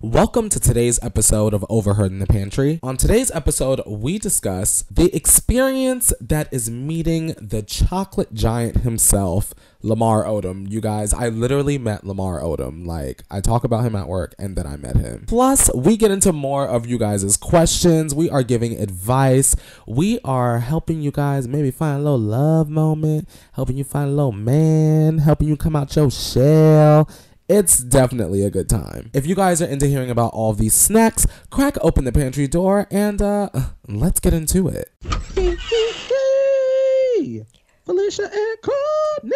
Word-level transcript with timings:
Welcome 0.00 0.48
to 0.50 0.60
today's 0.60 1.00
episode 1.02 1.52
of 1.52 1.66
Overheard 1.68 2.12
in 2.12 2.20
the 2.20 2.26
Pantry. 2.28 2.78
On 2.84 2.96
today's 2.96 3.32
episode, 3.32 3.82
we 3.84 4.16
discuss 4.16 4.84
the 4.88 5.12
experience 5.12 6.12
that 6.20 6.46
is 6.52 6.70
meeting 6.70 7.34
the 7.40 7.62
chocolate 7.62 8.32
giant 8.32 8.82
himself, 8.82 9.52
Lamar 9.82 10.22
Odom. 10.22 10.70
You 10.70 10.80
guys, 10.80 11.12
I 11.12 11.30
literally 11.30 11.78
met 11.78 12.06
Lamar 12.06 12.40
Odom. 12.40 12.86
Like, 12.86 13.24
I 13.28 13.40
talk 13.40 13.64
about 13.64 13.84
him 13.84 13.96
at 13.96 14.06
work 14.06 14.36
and 14.38 14.54
then 14.54 14.68
I 14.68 14.76
met 14.76 14.94
him. 14.94 15.24
Plus, 15.26 15.68
we 15.74 15.96
get 15.96 16.12
into 16.12 16.32
more 16.32 16.68
of 16.68 16.86
you 16.86 16.96
guys' 16.96 17.36
questions. 17.36 18.14
We 18.14 18.30
are 18.30 18.44
giving 18.44 18.80
advice. 18.80 19.56
We 19.84 20.20
are 20.22 20.60
helping 20.60 21.02
you 21.02 21.10
guys 21.10 21.48
maybe 21.48 21.72
find 21.72 21.98
a 21.98 22.02
little 22.04 22.20
love 22.20 22.68
moment, 22.68 23.28
helping 23.54 23.76
you 23.76 23.82
find 23.82 24.10
a 24.10 24.12
little 24.12 24.30
man, 24.30 25.18
helping 25.18 25.48
you 25.48 25.56
come 25.56 25.74
out 25.74 25.96
your 25.96 26.08
shell 26.08 27.08
it's 27.48 27.78
definitely 27.78 28.44
a 28.44 28.50
good 28.50 28.68
time. 28.68 29.10
If 29.14 29.26
you 29.26 29.34
guys 29.34 29.62
are 29.62 29.66
into 29.66 29.86
hearing 29.86 30.10
about 30.10 30.34
all 30.34 30.52
these 30.52 30.74
snacks, 30.74 31.26
crack 31.50 31.78
open 31.80 32.04
the 32.04 32.12
pantry 32.12 32.46
door 32.46 32.86
and 32.90 33.22
uh, 33.22 33.48
let's 33.86 34.20
get 34.20 34.34
into 34.34 34.68
it. 34.68 34.92
Felicia 37.88 38.22
and 38.22 38.58
Courtney. 38.60 39.32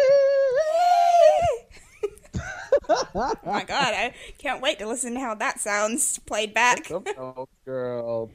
oh 3.15 3.33
my 3.45 3.63
god, 3.63 3.93
I 3.93 4.13
can't 4.37 4.61
wait 4.61 4.79
to 4.79 4.87
listen 4.87 5.15
to 5.15 5.19
how 5.19 5.35
that 5.35 5.59
sounds 5.59 6.19
played 6.19 6.53
back. 6.53 6.89
oh, 6.91 7.47
girl. 7.65 8.31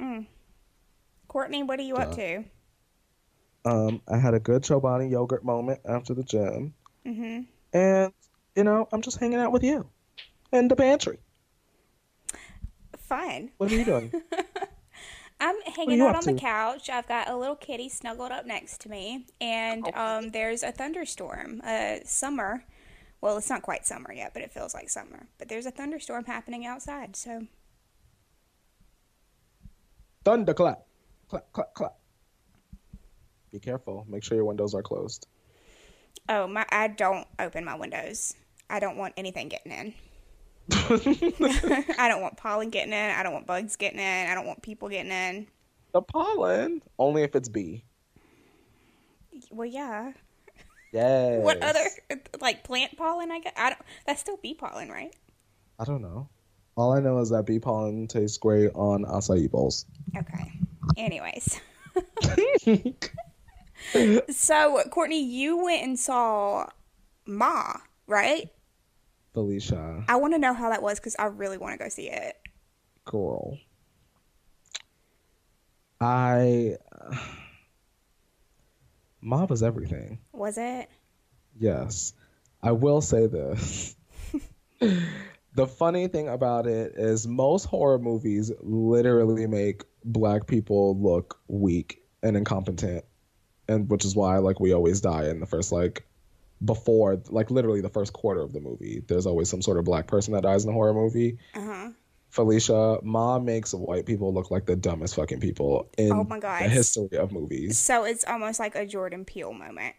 Mm. 0.00 0.26
Courtney, 1.26 1.64
what 1.64 1.80
are 1.80 1.82
you 1.82 1.96
up 1.96 2.14
to? 2.14 2.44
Um, 3.64 4.00
I 4.06 4.18
had 4.18 4.34
a 4.34 4.40
good 4.40 4.62
Chobani 4.62 5.10
yogurt 5.10 5.44
moment 5.44 5.80
after 5.84 6.14
the 6.14 6.22
gym. 6.22 6.72
Mm-hmm. 7.04 7.40
And 7.76 8.12
you 8.56 8.64
know, 8.64 8.88
I'm 8.92 9.02
just 9.02 9.18
hanging 9.18 9.38
out 9.38 9.52
with 9.52 9.62
you 9.62 9.88
in 10.52 10.68
the 10.68 10.76
pantry. 10.76 11.18
Fine. 12.98 13.52
What 13.58 13.70
are 13.70 13.76
you 13.76 13.84
doing? 13.84 14.10
I'm 15.40 15.60
hanging 15.62 16.00
out 16.00 16.16
on 16.16 16.22
to? 16.22 16.32
the 16.32 16.40
couch. 16.40 16.88
I've 16.88 17.06
got 17.06 17.28
a 17.28 17.36
little 17.36 17.54
kitty 17.54 17.88
snuggled 17.88 18.32
up 18.32 18.46
next 18.46 18.80
to 18.82 18.88
me, 18.88 19.26
and 19.40 19.86
oh. 19.94 20.00
um, 20.00 20.30
there's 20.30 20.62
a 20.62 20.72
thunderstorm. 20.72 21.60
Uh, 21.62 21.96
summer. 22.04 22.64
Well, 23.20 23.36
it's 23.36 23.50
not 23.50 23.62
quite 23.62 23.86
summer 23.86 24.12
yet, 24.12 24.32
but 24.32 24.42
it 24.42 24.52
feels 24.52 24.74
like 24.74 24.88
summer. 24.88 25.26
But 25.38 25.48
there's 25.48 25.66
a 25.66 25.70
thunderstorm 25.70 26.24
happening 26.24 26.66
outside, 26.66 27.16
so. 27.16 27.46
Thunderclap. 30.24 30.86
Clap, 31.28 31.52
clap, 31.52 31.74
clap. 31.74 31.94
Be 33.52 33.58
careful. 33.58 34.06
Make 34.08 34.24
sure 34.24 34.36
your 34.36 34.44
windows 34.44 34.74
are 34.74 34.82
closed. 34.82 35.26
Oh, 36.28 36.46
my! 36.46 36.64
I 36.70 36.88
don't 36.88 37.26
open 37.38 37.64
my 37.64 37.76
windows. 37.76 38.34
I 38.68 38.80
don't 38.80 38.96
want 38.96 39.14
anything 39.16 39.48
getting 39.48 39.72
in. 39.72 39.94
I 41.98 42.08
don't 42.08 42.22
want 42.22 42.36
pollen 42.36 42.70
getting 42.70 42.92
in. 42.92 43.10
I 43.10 43.22
don't 43.22 43.32
want 43.32 43.46
bugs 43.46 43.76
getting 43.76 44.00
in. 44.00 44.28
I 44.28 44.34
don't 44.34 44.46
want 44.46 44.62
people 44.62 44.88
getting 44.88 45.12
in. 45.12 45.46
The 45.92 46.02
pollen? 46.02 46.82
Only 46.98 47.22
if 47.22 47.36
it's 47.36 47.48
bee. 47.48 47.84
Well, 49.50 49.66
yeah. 49.66 50.12
Yeah. 50.92 51.38
what 51.38 51.62
other 51.62 51.84
like 52.40 52.64
plant 52.64 52.96
pollen? 52.96 53.30
I 53.30 53.40
get. 53.40 53.54
I 53.56 53.70
don't. 53.70 53.82
That's 54.06 54.20
still 54.20 54.38
bee 54.38 54.54
pollen, 54.54 54.88
right? 54.88 55.14
I 55.78 55.84
don't 55.84 56.02
know. 56.02 56.28
All 56.76 56.92
I 56.92 57.00
know 57.00 57.18
is 57.20 57.30
that 57.30 57.46
bee 57.46 57.58
pollen 57.58 58.06
tastes 58.06 58.38
great 58.38 58.70
on 58.74 59.04
acai 59.04 59.50
bowls. 59.50 59.86
Okay. 60.16 60.52
Anyways. 60.96 61.60
so, 64.30 64.82
Courtney, 64.90 65.22
you 65.22 65.64
went 65.64 65.82
and 65.82 65.98
saw 65.98 66.66
Ma, 67.26 67.74
right? 68.06 68.50
Felicia. 69.36 70.02
I 70.08 70.16
want 70.16 70.32
to 70.32 70.38
know 70.38 70.54
how 70.54 70.70
that 70.70 70.82
was 70.82 70.98
because 70.98 71.14
I 71.18 71.26
really 71.26 71.58
want 71.58 71.78
to 71.78 71.84
go 71.84 71.90
see 71.90 72.08
it. 72.08 72.36
Girl. 73.04 73.58
I. 76.00 76.78
Ma 79.20 79.44
was 79.44 79.62
everything. 79.62 80.20
Was 80.32 80.56
it? 80.56 80.88
Yes. 81.58 82.14
I 82.62 82.72
will 82.72 83.02
say 83.02 83.26
this. 83.26 83.94
the 85.54 85.66
funny 85.66 86.08
thing 86.08 86.28
about 86.28 86.66
it 86.66 86.94
is 86.96 87.26
most 87.26 87.64
horror 87.64 87.98
movies 87.98 88.50
literally 88.60 89.46
make 89.46 89.84
black 90.02 90.46
people 90.46 90.98
look 90.98 91.38
weak 91.46 92.02
and 92.22 92.38
incompetent 92.38 93.04
and 93.68 93.90
which 93.90 94.06
is 94.06 94.16
why 94.16 94.38
like 94.38 94.60
we 94.60 94.72
always 94.72 95.00
die 95.00 95.28
in 95.28 95.40
the 95.40 95.46
first 95.46 95.72
like 95.72 96.06
before 96.64 97.20
like 97.28 97.50
literally 97.50 97.80
the 97.80 97.88
first 97.88 98.12
quarter 98.12 98.40
of 98.40 98.52
the 98.52 98.60
movie 98.60 99.02
there's 99.08 99.26
always 99.26 99.48
some 99.48 99.60
sort 99.60 99.78
of 99.78 99.84
black 99.84 100.06
person 100.06 100.32
that 100.32 100.42
dies 100.42 100.64
in 100.64 100.70
a 100.70 100.72
horror 100.72 100.94
movie 100.94 101.38
uh-huh. 101.54 101.90
felicia 102.30 102.98
ma 103.02 103.38
makes 103.38 103.74
white 103.74 104.06
people 104.06 104.32
look 104.32 104.50
like 104.50 104.64
the 104.64 104.76
dumbest 104.76 105.14
fucking 105.16 105.40
people 105.40 105.88
in 105.98 106.12
oh 106.12 106.24
my 106.24 106.38
God. 106.38 106.62
the 106.62 106.68
history 106.68 107.18
of 107.18 107.30
movies 107.30 107.78
so 107.78 108.04
it's 108.04 108.24
almost 108.24 108.58
like 108.58 108.74
a 108.74 108.86
jordan 108.86 109.24
peele 109.24 109.52
moment 109.52 109.94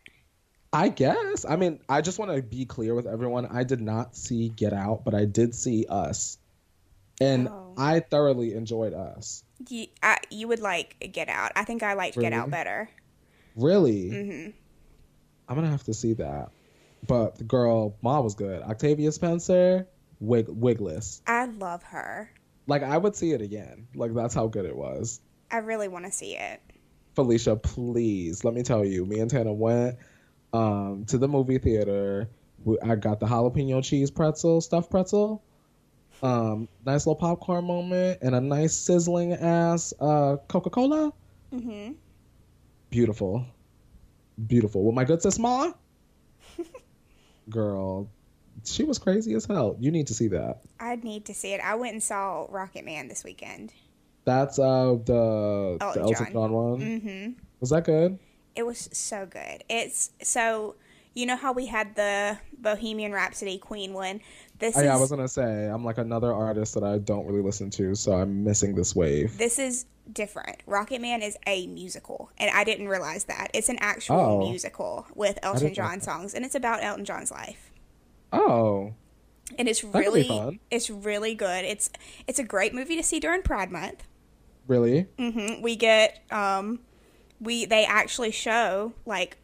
i 0.73 0.89
guess 0.89 1.45
i 1.47 1.55
mean 1.55 1.79
i 1.87 2.01
just 2.01 2.17
want 2.17 2.35
to 2.35 2.41
be 2.41 2.65
clear 2.65 2.95
with 2.95 3.05
everyone 3.05 3.45
i 3.45 3.63
did 3.63 3.81
not 3.81 4.15
see 4.15 4.49
get 4.49 4.73
out 4.73 5.05
but 5.05 5.13
i 5.13 5.25
did 5.25 5.53
see 5.53 5.85
us 5.87 6.39
and 7.21 7.47
oh. 7.49 7.75
i 7.77 7.99
thoroughly 7.99 8.53
enjoyed 8.53 8.93
us 8.93 9.43
you, 9.69 9.87
I, 10.01 10.17
you 10.31 10.47
would 10.47 10.59
like 10.59 11.11
get 11.13 11.29
out 11.29 11.51
i 11.55 11.63
think 11.63 11.83
i 11.83 11.93
liked 11.93 12.17
really? 12.17 12.29
get 12.29 12.33
out 12.37 12.49
better 12.49 12.89
Really? 13.57 14.11
Mm-hmm. 14.11 14.49
I'm 15.47 15.55
gonna 15.55 15.69
have 15.69 15.83
to 15.83 15.93
see 15.93 16.13
that. 16.13 16.49
But 17.05 17.37
the 17.37 17.43
girl, 17.43 17.95
Ma 18.01 18.19
was 18.19 18.35
good. 18.35 18.61
Octavia 18.61 19.11
Spencer, 19.11 19.87
wig 20.19 20.47
wigless. 20.49 21.21
I 21.27 21.45
love 21.45 21.83
her. 21.83 22.31
Like 22.65 22.83
I 22.83 22.97
would 22.97 23.15
see 23.15 23.31
it 23.31 23.41
again. 23.41 23.87
Like 23.95 24.13
that's 24.13 24.33
how 24.33 24.47
good 24.47 24.65
it 24.65 24.75
was. 24.75 25.21
I 25.49 25.57
really 25.57 25.87
want 25.87 26.05
to 26.05 26.11
see 26.11 26.35
it. 26.35 26.61
Felicia, 27.15 27.55
please 27.55 28.43
let 28.43 28.53
me 28.53 28.63
tell 28.63 28.85
you. 28.85 29.05
Me 29.05 29.19
and 29.19 29.29
Tana 29.31 29.53
went 29.53 29.97
um, 30.53 31.05
to 31.07 31.17
the 31.17 31.27
movie 31.27 31.57
theater. 31.57 32.29
I 32.83 32.95
got 32.95 33.19
the 33.19 33.25
jalapeno 33.25 33.83
cheese 33.83 34.11
pretzel, 34.11 34.61
stuffed 34.61 34.91
pretzel. 34.91 35.43
Um, 36.21 36.67
nice 36.85 37.05
little 37.05 37.15
popcorn 37.15 37.65
moment 37.65 38.19
and 38.21 38.35
a 38.35 38.41
nice 38.41 38.73
sizzling 38.73 39.33
ass 39.33 39.93
uh, 39.99 40.37
Coca 40.47 40.69
Cola. 40.69 41.13
Mm-hmm. 41.53 41.93
Beautiful. 42.89 43.45
Beautiful. 44.45 44.83
With 44.83 44.95
my 44.95 45.03
good 45.03 45.21
sis 45.21 45.39
Ma? 45.39 45.71
Girl, 47.49 48.09
she 48.63 48.83
was 48.83 48.99
crazy 48.99 49.33
as 49.33 49.45
hell. 49.45 49.75
You 49.79 49.91
need 49.91 50.07
to 50.07 50.13
see 50.13 50.27
that. 50.29 50.61
I 50.79 50.95
need 50.97 51.25
to 51.25 51.33
see 51.33 51.53
it. 51.53 51.61
I 51.61 51.75
went 51.75 51.93
and 51.93 52.03
saw 52.03 52.45
Rocket 52.49 52.85
Man 52.85 53.07
this 53.07 53.23
weekend. 53.23 53.73
That's 54.25 54.59
uh 54.59 54.97
the 55.05 55.77
Elton, 55.79 56.01
the 56.01 56.01
Elton 56.01 56.25
John. 56.25 56.33
John 56.33 56.51
one. 56.51 56.79
Mm-hmm. 56.79 57.31
Was 57.59 57.69
that 57.69 57.85
good? 57.85 58.19
It 58.55 58.65
was 58.65 58.89
so 58.91 59.25
good. 59.25 59.63
It's 59.69 60.11
so 60.21 60.75
you 61.13 61.25
know 61.25 61.35
how 61.35 61.53
we 61.53 61.65
had 61.65 61.95
the 61.95 62.37
Bohemian 62.57 63.11
Rhapsody 63.11 63.57
Queen 63.57 63.93
one. 63.93 64.21
This 64.59 64.75
oh, 64.75 64.81
yeah, 64.81 64.93
is, 64.93 64.97
I 64.97 65.01
was 65.01 65.09
gonna 65.09 65.27
say 65.27 65.67
I'm 65.67 65.85
like 65.85 65.97
another 65.97 66.33
artist 66.33 66.73
that 66.73 66.83
I 66.83 66.97
don't 66.97 67.25
really 67.27 67.41
listen 67.41 67.69
to, 67.71 67.93
so 67.95 68.13
I'm 68.13 68.43
missing 68.43 68.75
this 68.75 68.95
wave. 68.95 69.37
This 69.37 69.59
is 69.59 69.85
different. 70.11 70.57
Rocket 70.65 70.99
Man 70.99 71.21
is 71.21 71.37
a 71.45 71.67
musical, 71.67 72.31
and 72.37 72.49
I 72.51 72.63
didn't 72.63 72.87
realize 72.87 73.25
that 73.25 73.49
it's 73.53 73.69
an 73.69 73.77
actual 73.79 74.15
oh. 74.15 74.49
musical 74.49 75.05
with 75.13 75.37
Elton 75.43 75.73
John 75.73 76.01
songs, 76.01 76.33
and 76.33 76.43
it's 76.43 76.55
about 76.55 76.83
Elton 76.83 77.05
John's 77.05 77.31
life. 77.31 77.71
Oh, 78.33 78.93
and 79.57 79.67
it's 79.67 79.83
really 79.83 80.59
it's 80.71 80.89
really 80.89 81.35
good. 81.35 81.65
It's 81.65 81.89
it's 82.25 82.39
a 82.39 82.43
great 82.43 82.73
movie 82.73 82.95
to 82.95 83.03
see 83.03 83.19
during 83.19 83.43
Pride 83.43 83.71
Month. 83.71 84.03
Really? 84.67 85.07
Mm-hmm. 85.17 85.61
We 85.61 85.75
get 85.75 86.23
um, 86.31 86.79
we 87.39 87.65
they 87.65 87.85
actually 87.85 88.31
show 88.31 88.93
like 89.05 89.37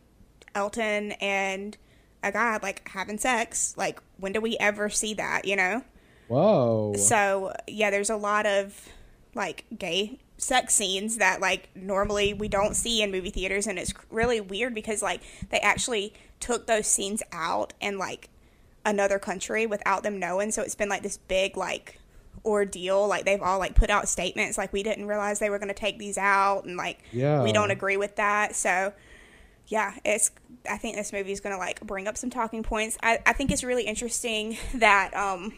Elton 0.56 1.14
and 1.14 1.78
a 2.24 2.32
guy 2.32 2.58
like 2.62 2.88
having 2.90 3.18
sex. 3.18 3.76
Like 3.78 4.02
when 4.18 4.32
do 4.32 4.42
we 4.42 4.58
ever 4.58 4.90
see 4.90 5.14
that? 5.16 5.46
You 5.46 5.56
know? 5.56 5.84
Whoa. 6.28 6.94
So 6.98 7.54
yeah, 7.68 7.90
there's 7.92 8.10
a 8.10 8.16
lot 8.16 8.46
of 8.46 8.90
like 9.36 9.66
gay 9.78 10.20
sex 10.38 10.74
scenes 10.74 11.18
that 11.18 11.40
like 11.42 11.70
normally 11.76 12.34
we 12.34 12.48
don't 12.48 12.76
see 12.76 13.02
in 13.02 13.12
movie 13.12 13.30
theaters 13.30 13.68
and 13.68 13.80
it's 13.80 13.94
really 14.10 14.42
weird 14.42 14.74
because 14.74 15.02
like 15.02 15.22
they 15.50 15.60
actually 15.60 16.14
took 16.40 16.68
those 16.68 16.86
scenes 16.86 17.24
out 17.32 17.74
in 17.80 17.98
like 17.98 18.30
another 18.86 19.20
country 19.20 19.66
without 19.66 20.04
them 20.04 20.20
knowing 20.20 20.52
so 20.52 20.62
it's 20.62 20.76
been 20.76 20.90
like 20.90 21.02
this 21.04 21.18
big 21.18 21.56
like 21.56 22.00
ordeal 22.46 23.08
like 23.08 23.24
they've 23.24 23.42
all 23.42 23.58
like 23.58 23.74
put 23.74 23.90
out 23.90 24.08
statements 24.10 24.58
like 24.58 24.74
we 24.74 24.84
didn't 24.84 25.08
realize 25.08 25.40
they 25.40 25.50
were 25.50 25.60
going 25.60 25.70
to 25.70 25.74
take 25.74 25.98
these 25.98 26.18
out 26.18 26.66
and 26.66 26.76
like 26.76 27.00
yeah. 27.14 27.42
we 27.42 27.54
don't 27.54 27.72
agree 27.72 27.96
with 27.96 28.16
that 28.18 28.54
so 28.54 28.92
yeah 29.68 29.94
it's 30.04 30.32
i 30.70 30.78
think 30.78 30.96
this 30.96 31.14
movie 31.14 31.32
is 31.32 31.40
going 31.40 31.54
to 31.54 31.60
like 31.60 31.82
bring 31.82 32.08
up 32.08 32.18
some 32.18 32.30
talking 32.30 32.64
points 32.64 32.98
I, 33.02 33.20
I 33.26 33.34
think 33.34 33.52
it's 33.52 33.64
really 33.64 33.84
interesting 33.84 34.58
that 34.76 35.16
um 35.16 35.54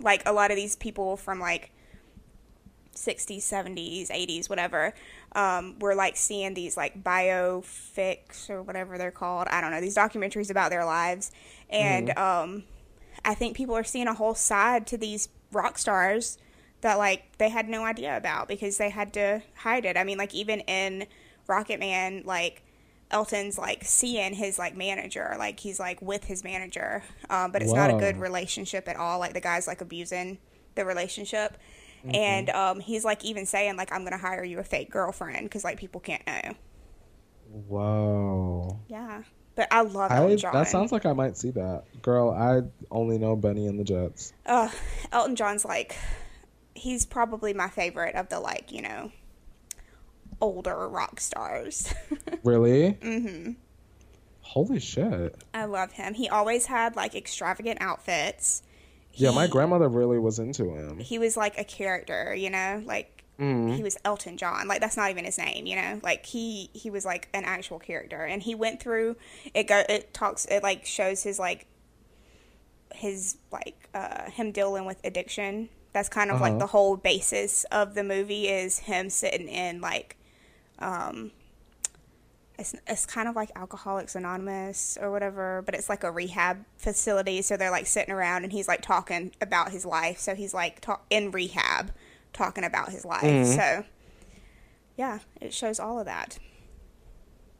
like 0.00 0.22
a 0.26 0.32
lot 0.32 0.50
of 0.50 0.56
these 0.56 0.76
people 0.76 1.16
from 1.16 1.38
like 1.38 1.70
60s, 2.94 3.38
70s, 3.38 4.10
80s, 4.10 4.48
whatever, 4.48 4.94
um, 5.32 5.78
we're 5.78 5.94
like 5.94 6.16
seeing 6.16 6.54
these 6.54 6.76
like 6.76 7.02
biopics 7.02 8.50
or 8.50 8.62
whatever 8.62 8.98
they're 8.98 9.10
called. 9.10 9.48
I 9.48 9.60
don't 9.60 9.70
know, 9.70 9.80
these 9.80 9.96
documentaries 9.96 10.50
about 10.50 10.70
their 10.70 10.84
lives. 10.84 11.30
And 11.68 12.08
mm-hmm. 12.08 12.18
um, 12.52 12.64
I 13.24 13.34
think 13.34 13.56
people 13.56 13.76
are 13.76 13.84
seeing 13.84 14.06
a 14.06 14.14
whole 14.14 14.34
side 14.34 14.86
to 14.88 14.98
these 14.98 15.28
rock 15.52 15.78
stars 15.78 16.38
that 16.82 16.98
like 16.98 17.36
they 17.38 17.48
had 17.48 17.68
no 17.68 17.84
idea 17.84 18.16
about 18.16 18.48
because 18.48 18.78
they 18.78 18.90
had 18.90 19.12
to 19.14 19.42
hide 19.54 19.84
it. 19.84 19.96
I 19.96 20.04
mean, 20.04 20.18
like 20.18 20.34
even 20.34 20.60
in 20.60 21.06
Rocket 21.46 21.80
Man, 21.80 22.22
like 22.24 22.62
Elton's 23.10 23.58
like 23.58 23.84
seeing 23.84 24.34
his 24.34 24.58
like 24.58 24.76
manager, 24.76 25.34
like 25.38 25.60
he's 25.60 25.80
like 25.80 26.00
with 26.00 26.24
his 26.24 26.44
manager, 26.44 27.02
um, 27.28 27.52
but 27.52 27.62
it's 27.62 27.72
not 27.72 27.90
a 27.90 27.94
good 27.94 28.18
relationship 28.18 28.88
at 28.88 28.96
all. 28.96 29.18
Like 29.18 29.34
the 29.34 29.40
guy's 29.40 29.66
like 29.66 29.80
abusing 29.80 30.38
the 30.76 30.84
relationship, 30.84 31.56
and 32.04 32.50
um, 32.50 32.80
he's 32.80 33.04
like 33.04 33.24
even 33.24 33.46
saying 33.46 33.76
like 33.76 33.92
I'm 33.92 34.04
gonna 34.04 34.18
hire 34.18 34.44
you 34.44 34.58
a 34.58 34.64
fake 34.64 34.90
girlfriend 34.90 35.44
because 35.44 35.64
like 35.64 35.78
people 35.78 36.00
can't 36.00 36.24
know. 36.26 36.54
Whoa. 37.68 38.78
Yeah, 38.88 39.22
but 39.56 39.68
I 39.72 39.82
love 39.82 40.12
I, 40.12 40.36
John. 40.36 40.52
that 40.52 40.68
sounds 40.68 40.92
like 40.92 41.04
I 41.04 41.12
might 41.12 41.36
see 41.36 41.50
that. 41.50 41.82
Girl, 42.02 42.30
I 42.30 42.62
only 42.92 43.18
know 43.18 43.34
Bennie 43.34 43.66
and 43.66 43.78
the 43.78 43.84
Jets. 43.84 44.32
uh, 44.46 44.70
Elton 45.12 45.34
John's 45.36 45.64
like 45.64 45.96
he's 46.74 47.04
probably 47.04 47.52
my 47.52 47.68
favorite 47.68 48.14
of 48.14 48.28
the 48.28 48.40
like 48.40 48.72
you 48.72 48.82
know 48.82 49.10
older 50.40 50.88
rock 50.88 51.20
stars. 51.20 51.92
Really? 52.42 52.92
mm-hmm. 52.94 53.52
Holy 54.40 54.80
shit. 54.80 55.36
I 55.54 55.66
love 55.66 55.92
him. 55.92 56.14
He 56.14 56.28
always 56.28 56.66
had 56.66 56.96
like 56.96 57.14
extravagant 57.14 57.78
outfits. 57.82 58.62
Yeah, 59.12 59.30
my 59.32 59.46
grandmother 59.46 59.88
really 59.88 60.18
was 60.18 60.38
into 60.38 60.70
him. 60.74 60.98
He 60.98 61.18
was 61.18 61.36
like 61.36 61.58
a 61.58 61.64
character, 61.64 62.34
you 62.34 62.50
know, 62.50 62.82
like 62.86 63.16
Mm-hmm. 63.38 63.72
he 63.74 63.82
was 63.82 63.96
Elton 64.04 64.36
John. 64.36 64.68
Like 64.68 64.80
that's 64.82 64.96
not 64.98 65.10
even 65.10 65.24
his 65.24 65.38
name, 65.38 65.64
you 65.66 65.74
know. 65.76 65.98
Like 66.02 66.26
he 66.26 66.68
he 66.74 66.90
was 66.90 67.04
like 67.06 67.28
an 67.32 67.44
actual 67.44 67.78
character, 67.78 68.22
and 68.22 68.42
he 68.42 68.54
went 68.54 68.80
through. 68.82 69.16
It 69.54 69.66
go 69.66 69.82
it 69.88 70.12
talks 70.12 70.44
it 70.46 70.62
like 70.62 70.84
shows 70.84 71.22
his 71.22 71.38
like 71.38 71.66
his 72.94 73.36
like 73.52 73.88
uh 73.94 74.30
him 74.30 74.52
dealing 74.52 74.84
with 74.84 74.98
addiction. 75.04 75.68
That's 75.92 76.08
kind 76.08 76.30
of 76.30 76.40
like 76.40 76.50
Uh-huh. 76.52 76.58
the 76.60 76.66
whole 76.66 76.96
basis 76.96 77.64
of 77.72 77.94
the 77.94 78.04
movie 78.04 78.48
is 78.48 78.80
him 78.80 79.10
sitting 79.10 79.48
in 79.48 79.80
like 79.80 80.16
um 80.80 81.30
it's, 82.60 82.74
it's 82.86 83.06
kind 83.06 83.26
of 83.26 83.34
like 83.34 83.50
Alcoholics 83.56 84.14
Anonymous 84.14 84.98
or 85.00 85.10
whatever, 85.10 85.62
but 85.64 85.74
it's 85.74 85.88
like 85.88 86.04
a 86.04 86.10
rehab 86.10 86.64
facility. 86.76 87.40
So 87.40 87.56
they're 87.56 87.70
like 87.70 87.86
sitting 87.86 88.12
around 88.12 88.44
and 88.44 88.52
he's 88.52 88.68
like 88.68 88.82
talking 88.82 89.32
about 89.40 89.70
his 89.70 89.86
life. 89.86 90.18
So 90.18 90.34
he's 90.34 90.52
like 90.52 90.80
talk, 90.80 91.06
in 91.08 91.30
rehab 91.30 91.90
talking 92.34 92.64
about 92.64 92.90
his 92.90 93.04
life. 93.04 93.46
So 93.46 93.84
yeah, 94.96 95.20
it 95.40 95.54
shows 95.54 95.80
all 95.80 95.98
of 95.98 96.04
that. 96.04 96.38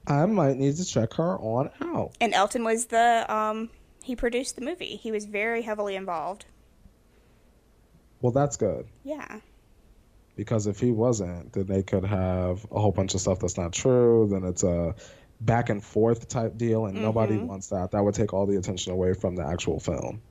I 0.06 0.26
might 0.26 0.56
need 0.56 0.76
to 0.76 0.84
check 0.84 1.14
her 1.14 1.38
on 1.38 1.70
out. 1.80 2.12
And 2.20 2.34
Elton 2.34 2.64
was 2.64 2.86
the 2.86 3.24
um 3.32 3.70
he 4.02 4.14
produced 4.14 4.56
the 4.56 4.62
movie. 4.62 4.96
He 4.96 5.10
was 5.10 5.24
very 5.24 5.62
heavily 5.62 5.96
involved. 5.96 6.44
Well, 8.20 8.32
that's 8.32 8.56
good. 8.56 8.86
Yeah. 9.02 9.40
Because 10.40 10.66
if 10.66 10.80
he 10.80 10.90
wasn't, 10.90 11.52
then 11.52 11.66
they 11.66 11.82
could 11.82 12.02
have 12.02 12.66
a 12.72 12.80
whole 12.80 12.92
bunch 12.92 13.12
of 13.12 13.20
stuff 13.20 13.40
that's 13.40 13.58
not 13.58 13.74
true. 13.74 14.26
Then 14.30 14.42
it's 14.44 14.64
a 14.64 14.94
back 15.38 15.68
and 15.68 15.84
forth 15.84 16.28
type 16.28 16.56
deal, 16.56 16.86
and 16.86 17.02
nobody 17.02 17.34
mm-hmm. 17.34 17.46
wants 17.46 17.66
that. 17.66 17.90
That 17.90 18.02
would 18.02 18.14
take 18.14 18.32
all 18.32 18.46
the 18.46 18.56
attention 18.56 18.90
away 18.94 19.12
from 19.12 19.36
the 19.36 19.46
actual 19.46 19.78
film. 19.78 20.22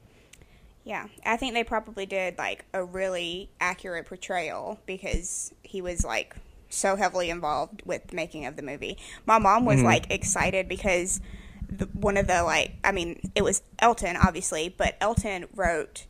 Yeah, 0.83 1.05
I 1.23 1.37
think 1.37 1.53
they 1.53 1.63
probably 1.63 2.07
did 2.07 2.39
like 2.39 2.65
a 2.73 2.83
really 2.83 3.51
accurate 3.61 4.07
portrayal 4.07 4.79
because 4.87 5.53
he 5.61 5.79
was 5.79 6.03
like 6.03 6.35
so 6.69 6.95
heavily 6.95 7.29
involved 7.29 7.83
with 7.85 8.07
the 8.07 8.15
making 8.15 8.47
of 8.47 8.55
the 8.55 8.63
movie. 8.63 8.97
My 9.27 9.37
mom 9.37 9.63
was 9.63 9.77
mm-hmm. 9.77 9.85
like 9.85 10.09
excited 10.09 10.67
because 10.67 11.21
the, 11.69 11.85
one 11.85 12.17
of 12.17 12.25
the 12.25 12.41
like 12.41 12.71
I 12.83 12.93
mean 12.93 13.31
it 13.35 13.43
was 13.43 13.61
Elton 13.77 14.17
obviously, 14.17 14.73
but 14.75 14.95
Elton 14.99 15.45
wrote 15.53 16.07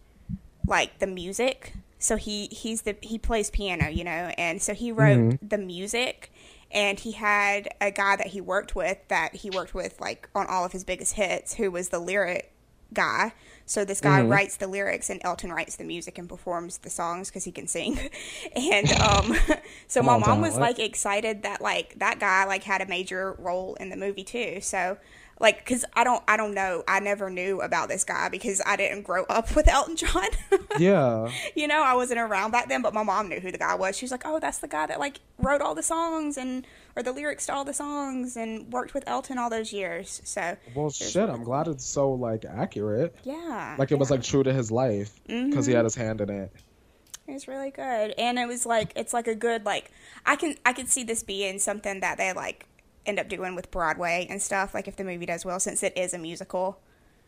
like 0.65 0.99
the 0.99 1.07
music. 1.07 1.73
So 1.99 2.15
he 2.15 2.47
he's 2.47 2.83
the 2.83 2.95
he 3.01 3.17
plays 3.17 3.49
piano, 3.49 3.89
you 3.89 4.03
know, 4.03 4.31
and 4.37 4.61
so 4.61 4.73
he 4.73 4.91
wrote 4.91 5.37
the 5.47 5.57
music 5.57 6.31
and 6.71 6.99
he 6.99 7.11
had 7.11 7.69
a 7.81 7.91
guy 7.91 8.15
that 8.15 8.27
he 8.27 8.41
worked 8.41 8.75
with 8.75 8.97
that 9.09 9.35
he 9.35 9.49
worked 9.49 9.73
with 9.73 9.99
like 9.99 10.29
on 10.33 10.47
all 10.47 10.63
of 10.63 10.71
his 10.71 10.83
biggest 10.83 11.13
hits 11.13 11.55
who 11.55 11.69
was 11.69 11.89
the 11.89 11.99
lyric 11.99 12.53
guy. 12.93 13.33
So 13.65 13.85
this 13.85 14.01
guy 14.01 14.21
writes 14.23 14.57
the 14.57 14.67
lyrics 14.67 15.09
and 15.11 15.21
Elton 15.23 15.51
writes 15.51 15.75
the 15.75 15.83
music 15.83 16.17
and 16.17 16.27
performs 16.27 16.79
the 16.79 16.89
songs 16.89 17.29
because 17.29 17.43
he 17.43 17.51
can 17.51 17.67
sing. 17.67 17.99
and 18.55 18.91
um, 18.93 19.35
so 19.87 20.01
my 20.01 20.17
mom 20.17 20.41
was 20.41 20.57
like 20.57 20.79
excited 20.79 21.43
that 21.43 21.61
like 21.61 21.99
that 21.99 22.19
guy 22.19 22.45
like 22.45 22.63
had 22.63 22.81
a 22.81 22.87
major 22.87 23.33
role 23.33 23.75
in 23.75 23.89
the 23.89 23.97
movie 23.97 24.23
too. 24.23 24.59
So 24.61 24.97
like 25.39 25.59
because 25.59 25.85
I 25.93 26.03
don't 26.03 26.23
I 26.27 26.37
don't 26.37 26.53
know 26.53 26.83
I 26.87 26.99
never 26.99 27.29
knew 27.29 27.61
about 27.61 27.89
this 27.89 28.03
guy 28.03 28.29
because 28.29 28.61
I 28.65 28.75
didn't 28.75 29.03
grow 29.03 29.23
up 29.25 29.55
with 29.55 29.67
Elton 29.67 29.95
John. 29.95 30.27
Yeah. 30.77 31.29
you 31.55 31.67
know 31.67 31.83
I 31.83 31.95
wasn't 31.95 32.19
around 32.19 32.51
back 32.51 32.69
then, 32.69 32.81
but 32.81 32.93
my 32.93 33.03
mom 33.03 33.27
knew 33.27 33.39
who 33.39 33.51
the 33.51 33.57
guy 33.57 33.75
was. 33.75 33.97
She 33.97 34.05
was 34.05 34.11
like, 34.11 34.21
oh, 34.25 34.39
that's 34.39 34.59
the 34.59 34.67
guy 34.67 34.85
that 34.85 34.99
like 34.99 35.19
wrote 35.39 35.61
all 35.61 35.75
the 35.75 35.83
songs 35.83 36.37
and 36.37 36.65
or 36.95 37.03
the 37.03 37.11
lyrics 37.11 37.47
to 37.47 37.53
all 37.53 37.65
the 37.65 37.73
songs 37.73 38.37
and 38.37 38.71
worked 38.71 38.93
with 38.93 39.03
Elton 39.07 39.37
all 39.37 39.49
those 39.49 39.73
years. 39.73 40.21
So 40.23 40.57
Well, 40.75 40.89
shit. 40.89 41.29
I'm 41.29 41.43
glad 41.43 41.67
it's 41.67 41.85
so 41.85 42.11
like 42.11 42.45
accurate. 42.45 43.15
yeah, 43.23 43.75
Like 43.77 43.91
it 43.91 43.99
was 43.99 44.11
like 44.11 44.23
true 44.23 44.43
to 44.43 44.53
his 44.53 44.71
life 44.71 45.19
because 45.25 45.65
he 45.65 45.73
had 45.73 45.79
mm-hmm. 45.79 45.85
his 45.85 45.95
hand 45.95 46.21
in 46.21 46.29
it. 46.29 46.51
It 47.27 47.33
was 47.33 47.47
really 47.47 47.69
good, 47.69 48.15
and 48.17 48.39
it 48.39 48.47
was 48.47 48.65
like 48.65 48.91
it's 48.95 49.13
like 49.13 49.27
a 49.27 49.35
good 49.35 49.63
like 49.63 49.91
I 50.25 50.35
can 50.35 50.55
I 50.65 50.73
could 50.73 50.89
see 50.89 51.03
this 51.03 51.21
being 51.21 51.59
something 51.59 51.99
that 51.99 52.17
they 52.17 52.33
like 52.33 52.65
end 53.05 53.19
up 53.19 53.29
doing 53.29 53.55
with 53.55 53.71
Broadway 53.71 54.27
and 54.29 54.41
stuff. 54.41 54.73
Like 54.73 54.87
if 54.87 54.95
the 54.95 55.03
movie 55.03 55.25
does 55.25 55.45
well, 55.45 55.59
since 55.59 55.83
it 55.83 55.97
is 55.97 56.13
a 56.13 56.17
musical, 56.17 56.79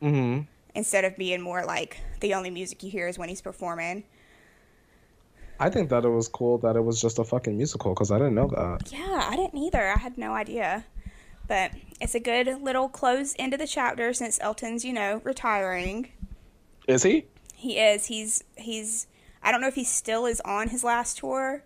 Mm-hmm. 0.02 0.42
instead 0.74 1.06
of 1.06 1.16
being 1.16 1.42
more 1.42 1.64
like 1.64 1.98
the 2.22 2.34
only 2.34 2.50
music 2.50 2.82
you 2.82 2.90
hear 2.90 3.08
is 3.08 3.20
when 3.20 3.30
he's 3.30 3.42
performing. 3.42 4.04
I 5.60 5.70
think 5.70 5.90
that 5.92 6.04
it 6.06 6.10
was 6.10 6.28
cool 6.28 6.58
that 6.60 6.76
it 6.76 6.82
was 6.84 7.00
just 7.00 7.20
a 7.20 7.24
fucking 7.24 7.56
musical 7.56 7.94
because 7.94 8.12
I 8.12 8.18
didn't 8.18 8.34
know 8.34 8.48
that. 8.48 8.92
Yeah, 8.92 9.28
I 9.30 9.36
didn't 9.36 9.60
either. 9.62 9.90
I 9.92 9.98
had 10.00 10.18
no 10.18 10.34
idea, 10.34 10.86
but 11.48 11.72
it's 12.00 12.16
a 12.16 12.20
good 12.20 12.48
little 12.64 12.90
close 12.90 13.36
end 13.38 13.54
of 13.54 13.60
the 13.60 13.68
chapter 13.68 14.12
since 14.14 14.40
Elton's 14.42 14.84
you 14.84 14.92
know 14.94 15.22
retiring. 15.24 16.10
Is 16.88 17.04
he? 17.04 17.26
He 17.54 17.78
is. 17.78 18.08
He's 18.08 18.44
he's. 18.56 19.06
I 19.44 19.52
don't 19.52 19.62
know 19.62 19.68
if 19.68 19.76
he 19.76 19.84
still 19.84 20.26
is 20.26 20.42
on 20.42 20.70
his 20.70 20.84
last 20.84 21.20
tour, 21.20 21.64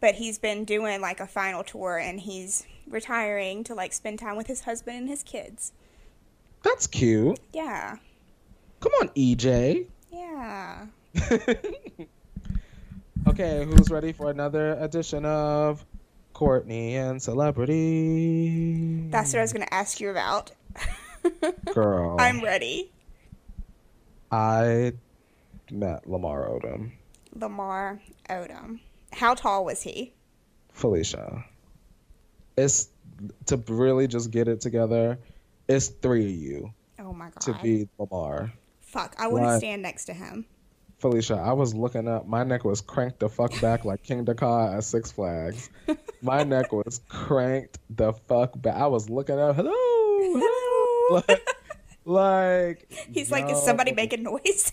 but 0.00 0.14
he's 0.16 0.38
been 0.38 0.64
doing 0.64 1.00
like 1.00 1.20
a 1.20 1.26
final 1.26 1.62
tour, 1.64 1.98
and 1.98 2.20
he's 2.20 2.66
retiring 2.88 3.64
to 3.64 3.74
like 3.74 3.92
spend 3.92 4.18
time 4.18 4.36
with 4.36 4.46
his 4.46 4.62
husband 4.62 4.96
and 4.98 5.08
his 5.08 5.22
kids. 5.22 5.72
That's 6.62 6.86
cute. 6.86 7.38
Yeah, 7.52 7.96
Come 8.80 8.92
on, 9.00 9.08
EJ. 9.10 9.86
yeah. 10.12 10.86
Okay, 13.28 13.64
who's 13.64 13.90
ready 13.90 14.12
for 14.12 14.30
another 14.30 14.74
edition 14.78 15.24
of 15.24 15.84
Courtney 16.32 16.94
and 16.96 17.20
Celebrity? 17.20 19.08
That's 19.10 19.32
what 19.32 19.40
I 19.40 19.42
was 19.42 19.52
gonna 19.52 19.66
ask 19.72 20.00
you 20.00 20.10
about. 20.10 20.52
Girl, 21.74 22.16
I'm 22.20 22.40
ready. 22.40 22.92
I 24.30 24.92
met 25.72 26.08
Lamar 26.08 26.48
Odom. 26.48 26.92
Lamar 27.34 28.00
Odom. 28.30 28.78
How 29.16 29.34
tall 29.34 29.64
was 29.64 29.82
he? 29.82 30.12
Felicia. 30.72 31.44
It's 32.56 32.88
to 33.46 33.56
really 33.68 34.06
just 34.06 34.30
get 34.30 34.46
it 34.48 34.60
together. 34.60 35.18
It's 35.68 35.88
three 35.88 36.24
of 36.26 36.30
you 36.30 36.74
Oh 36.98 37.12
my 37.12 37.30
god. 37.30 37.40
to 37.40 37.54
be 37.62 37.88
Lamar. 37.98 38.52
Fuck. 38.80 39.16
I 39.18 39.28
want 39.28 39.44
to 39.44 39.58
stand 39.58 39.82
next 39.82 40.04
to 40.06 40.12
him. 40.12 40.44
Felicia, 40.98 41.34
I 41.36 41.52
was 41.52 41.74
looking 41.74 42.08
up. 42.08 42.26
My 42.26 42.44
neck 42.44 42.64
was 42.64 42.80
cranked 42.80 43.18
the 43.20 43.28
fuck 43.28 43.58
back 43.60 43.84
like 43.84 44.02
Kingda 44.02 44.36
Ka 44.36 44.74
at 44.76 44.84
Six 44.84 45.12
Flags. 45.12 45.68
My 46.22 46.42
neck 46.44 46.72
was 46.72 47.00
cranked 47.08 47.78
the 47.90 48.12
fuck 48.14 48.60
back. 48.60 48.76
I 48.76 48.86
was 48.86 49.10
looking 49.10 49.38
up. 49.38 49.56
Hello, 49.56 49.70
hello. 49.72 51.22
like, 51.28 51.48
like 52.06 52.92
He's 53.12 53.30
like, 53.30 53.50
is 53.50 53.62
somebody 53.62 53.92
making 53.92 54.22
noise? 54.22 54.72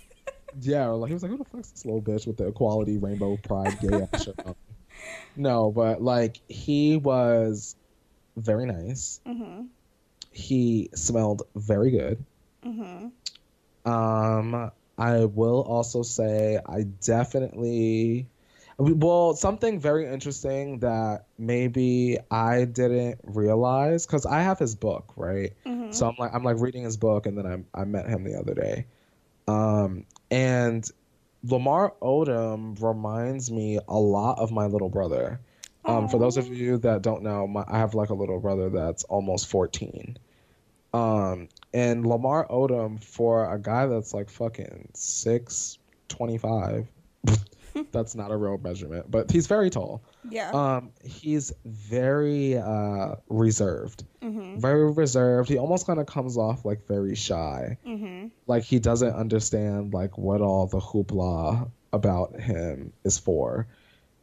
Yeah, 0.62 0.88
like 0.88 1.10
he 1.10 1.14
was 1.14 1.24
like, 1.24 1.32
"Who 1.32 1.38
the 1.38 1.46
fuck's 1.46 1.72
this 1.72 1.86
little 1.86 2.02
bitch 2.02 2.28
with 2.28 2.38
the 2.38 2.48
equality, 2.48 2.98
rainbow, 2.98 3.38
pride, 3.38 3.78
gay 3.82 4.08
ass 4.12 4.24
shit?" 4.26 4.36
on?" 4.46 4.56
No, 5.36 5.72
but 5.72 6.02
like 6.02 6.40
he 6.48 6.98
was 6.98 7.76
very 8.38 8.66
nice. 8.66 9.20
mm-hmm. 9.26 9.64
He 10.32 10.90
smelled 10.96 11.44
very 11.56 11.92
good. 11.92 12.24
Mm-hmm. 12.66 13.92
Um, 13.92 14.72
I 14.98 15.26
will 15.26 15.62
also 15.62 16.04
say 16.04 16.60
I 16.66 16.84
definitely 16.84 18.28
well 18.78 19.36
something 19.36 19.80
very 19.80 20.08
interesting 20.08 20.80
that 20.80 21.26
maybe 21.38 22.18
I 22.32 22.66
didn't 22.66 23.20
realize 23.24 24.06
because 24.06 24.26
I 24.26 24.42
have 24.42 24.60
his 24.60 24.76
book 24.76 25.14
right, 25.16 25.54
Mm-hmm. 25.66 25.92
so 25.92 26.08
I'm 26.08 26.16
like 26.18 26.34
I'm 26.34 26.44
like 26.44 26.60
reading 26.60 26.84
his 26.84 26.98
book 26.98 27.26
and 27.26 27.38
then 27.38 27.46
I 27.76 27.82
I 27.82 27.84
met 27.86 28.08
him 28.08 28.24
the 28.24 28.36
other 28.40 28.54
day, 28.54 28.86
um 29.48 30.06
and 30.34 30.90
Lamar 31.44 31.94
Odom 32.02 32.82
reminds 32.82 33.52
me 33.52 33.80
a 33.88 34.00
lot 34.00 34.40
of 34.40 34.52
my 34.52 34.66
little 34.66 34.90
brother. 34.90 35.40
Um, 35.86 36.08
for 36.08 36.18
those 36.18 36.38
of 36.38 36.48
you 36.48 36.78
that 36.80 37.02
don't 37.02 37.24
know, 37.24 37.46
my, 37.46 37.66
I 37.68 37.80
have 37.80 37.94
like 37.94 38.10
a 38.10 38.14
little 38.14 38.40
brother 38.40 38.70
that's 38.70 39.04
almost 39.04 39.48
14. 39.48 40.18
Um, 40.94 41.50
And 41.74 42.06
Lamar 42.06 42.48
Odom 42.48 43.04
for 43.04 43.54
a 43.54 43.60
guy 43.60 43.88
that's 43.88 44.14
like 44.14 44.30
fucking 44.30 44.90
six 44.94 45.78
twenty 46.08 46.38
five. 46.38 46.88
That's 47.92 48.16
not 48.16 48.32
a 48.32 48.38
real 48.38 48.58
measurement, 48.58 49.10
but 49.10 49.32
he's 49.32 49.48
very 49.48 49.70
tall. 49.70 50.04
Yeah. 50.30 50.52
Um, 50.52 50.92
he's 51.04 51.54
very 51.66 52.58
uh 52.58 53.16
reserved, 53.30 54.04
mm-hmm. 54.22 54.60
very 54.60 54.92
reserved. 54.92 55.50
He 55.50 55.58
almost 55.58 55.86
kind 55.88 56.00
of 56.00 56.06
comes 56.06 56.38
off 56.38 56.66
like 56.66 56.88
very 56.88 57.16
shy, 57.16 57.78
Mm-hmm. 57.86 58.28
like 58.48 58.64
he 58.64 58.80
doesn't 58.80 59.16
understand 59.16 59.94
like 59.94 60.18
what 60.18 60.42
all 60.42 60.68
the 60.68 60.80
hoopla 60.80 61.70
about 61.92 62.40
him 62.40 62.94
is 63.04 63.20
for. 63.20 63.68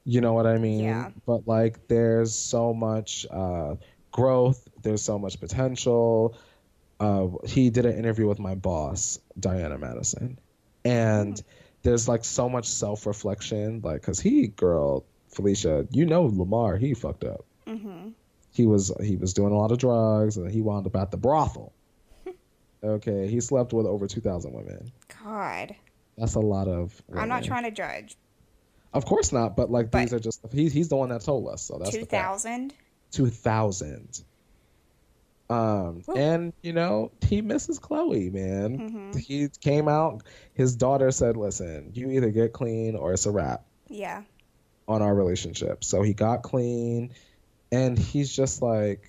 You 0.05 0.21
know 0.21 0.33
what 0.33 0.47
I 0.47 0.59
mean? 0.59 0.85
Yeah. 0.85 1.11
But 1.27 1.47
like, 1.47 1.87
there's 1.87 2.35
so 2.35 2.73
much 2.73 3.27
uh, 3.31 3.77
growth. 4.11 4.67
There's 4.83 5.03
so 5.03 5.19
much 5.19 5.39
potential. 5.41 6.37
Uh, 6.99 7.29
he 7.47 7.71
did 7.71 7.87
an 7.87 7.97
interview 7.97 8.27
with 8.27 8.39
my 8.39 8.55
boss, 8.55 9.19
Diana 9.39 9.79
Madison, 9.79 10.39
and 10.85 11.41
there's 11.83 12.09
like 12.09 12.25
so 12.25 12.49
much 12.49 12.69
self 12.69 13.07
reflection. 13.07 13.81
Like, 13.83 14.03
cause 14.03 14.21
he, 14.21 14.49
girl, 14.49 15.05
Felicia, 15.29 15.87
you 15.91 16.07
know 16.07 16.25
Lamar, 16.25 16.77
he 16.77 16.95
fucked 16.95 17.25
up. 17.25 17.45
Mm-hmm. 17.67 18.11
He 18.53 18.67
was 18.67 18.93
he 19.03 19.17
was 19.17 19.33
doing 19.33 19.53
a 19.53 19.57
lot 19.57 19.71
of 19.73 19.79
drugs, 19.79 20.37
and 20.37 20.51
he 20.51 20.61
wound 20.61 20.87
up 20.87 20.97
at 20.97 21.11
the 21.11 21.17
brothel. 21.17 21.73
okay, 22.85 23.29
he 23.29 23.41
slept 23.41 23.73
with 23.73 23.87
over 23.87 24.07
two 24.07 24.21
thousand 24.21 24.53
women. 24.53 24.91
God. 25.25 25.75
That's 26.19 26.35
a 26.35 26.41
lot 26.41 26.69
of. 26.69 27.01
I'm 27.17 27.29
not 27.29 27.45
trying 27.45 27.65
to 27.65 27.71
judge. 27.71 28.17
Of 28.93 29.05
course 29.07 29.33
not, 29.33 29.57
but 29.57 29.71
like 29.71 29.91
But- 29.91 30.01
these 30.01 30.13
are 30.15 30.19
just 30.19 30.41
he's 30.53 30.73
he's 30.73 30.89
the 30.89 30.97
one 30.97 31.11
that 31.11 31.23
told 31.23 31.49
us. 31.49 31.63
So 31.63 31.79
that's 31.79 31.91
Two 31.95 32.05
thousand. 32.05 32.75
two 33.13 33.29
thousand. 33.29 34.23
Um, 35.51 36.03
and 36.17 36.53
you 36.63 36.73
know 36.73 37.11
he 37.23 37.43
misses 37.43 37.79
Khloe, 37.81 38.33
man. 38.33 39.13
Mhm. 39.13 39.19
He 39.19 39.49
came 39.61 39.89
out. 39.89 40.23
His 40.55 40.77
daughter 40.77 41.11
said, 41.11 41.37
"Listen, 41.37 41.91
you 41.95 42.11
either 42.11 42.31
get 42.31 42.53
clean 42.53 42.95
or 42.97 43.13
it's 43.13 43.27
a 43.27 43.31
wrap 43.31 43.65
Yeah. 43.89 44.23
on 44.87 45.03
our 45.03 45.15
relationship." 45.15 45.83
So 45.85 46.03
he 46.03 46.15
got 46.15 46.43
clean, 46.43 47.11
and 47.73 47.99
he's 47.99 48.35
just 48.35 48.63
like, 48.63 49.03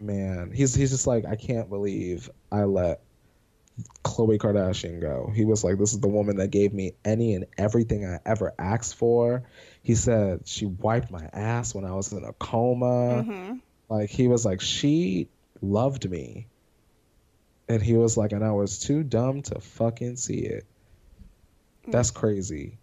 man, 0.00 0.50
he's 0.52 0.74
he's 0.74 0.90
just 0.90 1.06
like, 1.06 1.24
I 1.26 1.36
can't 1.36 1.68
believe 1.68 2.30
I 2.50 2.64
let 2.64 3.02
Khloe 4.04 4.38
Kardashian 4.38 5.00
go. 5.00 5.30
He 5.34 5.44
was 5.44 5.64
like, 5.64 5.78
this 5.78 5.92
is 5.92 6.00
the 6.00 6.08
woman 6.08 6.36
that 6.36 6.50
gave 6.50 6.72
me 6.72 6.92
any 7.04 7.34
and 7.34 7.46
everything 7.56 8.06
I 8.06 8.18
ever 8.26 8.52
asked 8.58 8.96
for. 8.96 9.44
He 9.82 9.94
said 9.94 10.46
she 10.46 10.66
wiped 10.66 11.10
my 11.10 11.28
ass 11.32 11.74
when 11.74 11.84
I 11.84 11.92
was 11.92 12.12
in 12.12 12.24
a 12.24 12.32
coma. 12.32 13.24
Mm-hmm. 13.26 13.54
Like 13.88 14.10
he 14.10 14.28
was 14.28 14.44
like, 14.44 14.60
she 14.60 15.28
loved 15.62 16.10
me. 16.10 16.48
And 17.68 17.82
he 17.82 17.94
was 17.94 18.16
like, 18.16 18.32
and 18.32 18.44
I 18.44 18.52
was 18.52 18.78
too 18.80 19.02
dumb 19.02 19.42
to 19.42 19.60
fucking 19.60 20.16
see 20.16 20.40
it. 20.40 20.66
That's 21.88 22.10
Mm. 22.10 22.14
crazy. 22.14 22.78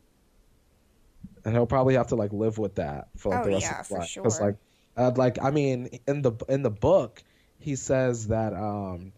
And 1.45 1.53
he'll 1.53 1.67
probably 1.67 1.95
have 1.95 2.07
to 2.07 2.15
like 2.15 2.33
live 2.33 2.57
with 2.57 2.75
that 2.75 3.09
for 3.17 3.29
like 3.29 3.41
Oh, 3.41 3.43
the 3.43 3.51
rest 3.51 3.63
yeah, 3.65 3.71
of 3.71 3.77
his 3.79 3.87
for 3.87 3.97
life. 3.99 4.09
sure. 4.09 4.29
like, 4.41 4.55
uh, 4.97 5.11
like 5.15 5.41
I 5.41 5.51
mean, 5.51 5.99
in 6.07 6.21
the 6.21 6.33
in 6.49 6.63
the 6.63 6.69
book, 6.71 7.23
he 7.59 7.75
says 7.75 8.27
that 8.27 8.53
um, 8.53 9.13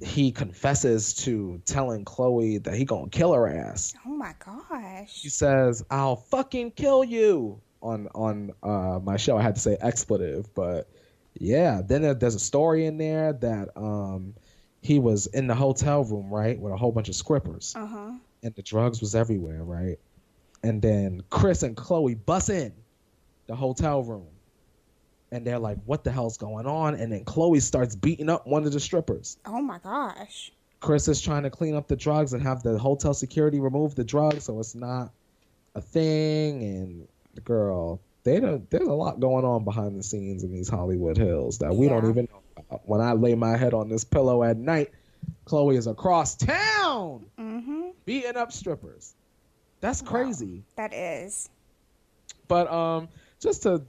he 0.00 0.32
confesses 0.32 1.14
to 1.14 1.60
telling 1.64 2.04
Khloe 2.04 2.62
that 2.64 2.74
he 2.74 2.84
gonna 2.84 3.08
kill 3.10 3.32
her 3.34 3.48
ass. 3.48 3.94
Oh 4.06 4.10
my 4.10 4.34
gosh. 4.44 5.22
He 5.22 5.28
says, 5.28 5.84
"I'll 5.90 6.16
fucking 6.16 6.72
kill 6.72 7.04
you." 7.04 7.62
On 7.80 8.08
on 8.14 8.52
uh, 8.62 8.98
my 9.02 9.16
show, 9.16 9.36
I 9.38 9.42
had 9.42 9.54
to 9.54 9.60
say 9.60 9.76
expletive, 9.80 10.52
but 10.54 10.90
yeah. 11.38 11.80
Then 11.84 12.02
there- 12.02 12.14
there's 12.14 12.34
a 12.34 12.40
story 12.40 12.86
in 12.86 12.98
there 12.98 13.32
that 13.32 13.76
um, 13.76 14.34
he 14.82 14.98
was 14.98 15.26
in 15.26 15.46
the 15.46 15.54
hotel 15.54 16.04
room, 16.04 16.30
right, 16.32 16.58
with 16.58 16.72
a 16.72 16.76
whole 16.76 16.92
bunch 16.92 17.08
of 17.08 17.14
scrippers, 17.14 17.74
Uh 17.76 17.86
huh. 17.86 18.12
and 18.42 18.54
the 18.54 18.62
drugs 18.62 19.00
was 19.00 19.14
everywhere, 19.14 19.62
right. 19.62 19.98
And 20.62 20.82
then 20.82 21.22
Kris 21.30 21.62
and 21.62 21.76
Khloe 21.76 22.18
bust 22.26 22.50
in 22.50 22.72
the 23.46 23.54
hotel 23.56 24.02
room, 24.02 24.26
and 25.30 25.46
they're 25.46 25.58
like, 25.58 25.78
"What 25.86 26.04
the 26.04 26.10
hell's 26.10 26.36
going 26.36 26.66
on?" 26.66 26.94
And 26.94 27.12
then 27.12 27.24
Khloe 27.24 27.60
starts 27.62 27.94
beating 27.94 28.28
up 28.28 28.46
one 28.46 28.64
of 28.66 28.72
the 28.72 28.80
strippers. 28.80 29.36
Oh 29.46 29.60
my 29.62 29.78
gosh. 29.78 30.52
Kris 30.80 31.08
is 31.08 31.20
trying 31.20 31.42
to 31.42 31.50
clean 31.50 31.74
up 31.74 31.88
the 31.88 31.96
drugs 31.96 32.32
and 32.32 32.42
have 32.42 32.62
the 32.62 32.78
hotel 32.78 33.12
security 33.14 33.58
remove 33.60 33.94
the 33.96 34.04
drugs 34.04 34.44
so 34.44 34.58
it's 34.60 34.74
not 34.76 35.10
a 35.74 35.80
thing. 35.80 36.62
And 36.62 37.08
the 37.34 37.40
girl, 37.40 38.00
they 38.24 38.40
don't, 38.40 38.68
there's 38.70 38.88
a 38.88 38.92
lot 38.92 39.20
going 39.20 39.44
on 39.44 39.64
behind 39.64 39.98
the 39.98 40.02
scenes 40.02 40.42
in 40.44 40.52
these 40.52 40.68
Hollywood 40.68 41.16
hills 41.16 41.58
that 41.58 41.74
we 41.74 41.88
don't 41.88 42.08
even 42.08 42.28
know 42.30 42.42
about. 42.56 42.82
When 42.88 43.00
I 43.00 43.12
lay 43.12 43.34
my 43.34 43.56
head 43.56 43.74
on 43.74 43.88
this 43.88 44.04
pillow 44.04 44.42
at 44.42 44.56
night, 44.56 44.90
Khloe 45.46 45.76
is 45.76 45.86
across 45.86 46.36
town 46.36 47.26
Mm-hmm. 47.38 47.88
beating 48.04 48.36
up 48.36 48.52
strippers. 48.52 49.14
That's 49.80 50.02
Wow. 50.02 50.08
crazy. 50.08 50.64
That 50.76 50.92
is. 50.92 51.48
But 52.48 52.70
um, 52.72 53.08
just 53.40 53.62
to 53.64 53.82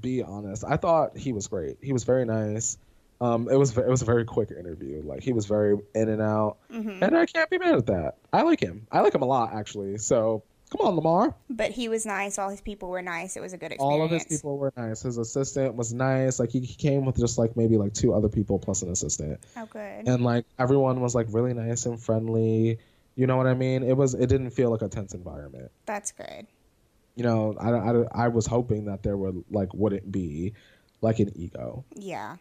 be 0.00 0.22
honest, 0.22 0.64
I 0.66 0.76
thought 0.76 1.16
he 1.16 1.32
was 1.32 1.48
great. 1.48 1.78
He 1.82 1.92
was 1.92 2.04
very 2.04 2.24
nice. 2.24 2.78
Um, 3.20 3.48
it 3.48 3.56
was 3.56 3.76
it 3.78 3.86
was 3.88 4.02
a 4.02 4.04
very 4.04 4.24
quick 4.24 4.50
interview. 4.50 5.00
Like 5.04 5.22
he 5.22 5.32
was 5.32 5.46
very 5.46 5.76
in 5.94 6.08
and 6.08 6.20
out. 6.20 6.58
Mm-hmm. 6.72 7.02
And 7.02 7.16
I 7.16 7.26
can't 7.26 7.48
be 7.50 7.58
mad 7.58 7.76
at 7.76 7.86
that. 7.86 8.14
I 8.32 8.42
like 8.42 8.60
him. 8.60 8.86
I 8.90 9.00
like 9.00 9.14
him 9.14 9.22
a 9.22 9.26
lot, 9.26 9.54
actually. 9.54 9.98
So 9.98 10.42
come 10.72 10.86
on, 10.86 10.96
Lamar. 10.96 11.34
But 11.50 11.70
he 11.70 11.88
was 11.88 12.06
nice. 12.06 12.38
All 12.38 12.48
his 12.48 12.60
people 12.62 12.88
were 12.88 13.02
nice. 13.02 13.36
It 13.36 13.40
was 13.40 13.52
a 13.52 13.58
good 13.58 13.72
experience. 13.72 13.82
All 14.00 14.02
of 14.02 14.10
his 14.10 14.24
people 14.24 14.56
were 14.56 14.72
nice. 14.76 15.02
His 15.02 15.18
assistant 15.18 15.74
was 15.74 15.92
nice. 15.92 16.40
Like 16.40 16.50
he, 16.50 16.60
he 16.60 16.74
came 16.74 17.04
with 17.04 17.16
just 17.18 17.36
like 17.38 17.56
maybe 17.56 17.76
like 17.76 17.92
two 17.92 18.14
other 18.14 18.28
people 18.28 18.58
plus 18.58 18.82
an 18.82 18.90
assistant, 18.90 19.38
Oh, 19.56 19.66
good. 19.66 20.08
and 20.08 20.24
like 20.24 20.46
everyone 20.58 21.00
was 21.00 21.14
like 21.14 21.26
really 21.30 21.52
nice 21.54 21.84
and 21.86 22.00
friendly. 22.00 22.78
You 23.16 23.26
know 23.26 23.36
what 23.36 23.46
I 23.46 23.52
mean? 23.54 23.82
It 23.82 23.96
was. 23.96 24.14
It 24.14 24.28
didn't 24.28 24.50
feel 24.50 24.70
like 24.70 24.80
a 24.82 24.88
tense 24.88 25.12
environment. 25.12 25.70
That's 25.84 26.12
good. 26.12 26.46
You 27.14 27.24
know, 27.24 27.54
I, 27.60 27.70
I, 27.70 28.24
I 28.24 28.28
was 28.28 28.46
hoping 28.46 28.86
that 28.86 29.02
there 29.02 29.18
would 29.18 29.44
like 29.50 29.74
wouldn't 29.74 30.10
be 30.10 30.54
like 31.02 31.18
an 31.18 31.30
ego, 31.36 31.84
Yeah. 31.94 32.36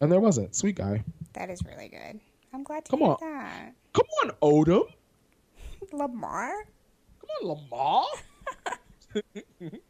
and 0.00 0.10
there 0.10 0.18
wasn't. 0.18 0.56
Sweet 0.56 0.74
guy. 0.74 1.04
That 1.34 1.50
is 1.50 1.60
really 1.64 1.88
good. 1.88 2.18
I'm 2.52 2.64
glad 2.64 2.84
to 2.86 2.90
Come 2.90 3.00
hear 3.00 3.08
on. 3.10 3.16
that. 3.20 3.74
Come 3.92 4.06
on, 4.24 4.30
Odom. 4.42 4.86
Lamar? 5.92 6.50
Come 7.40 7.50
on, 7.50 7.58
Lamar. 7.70 8.04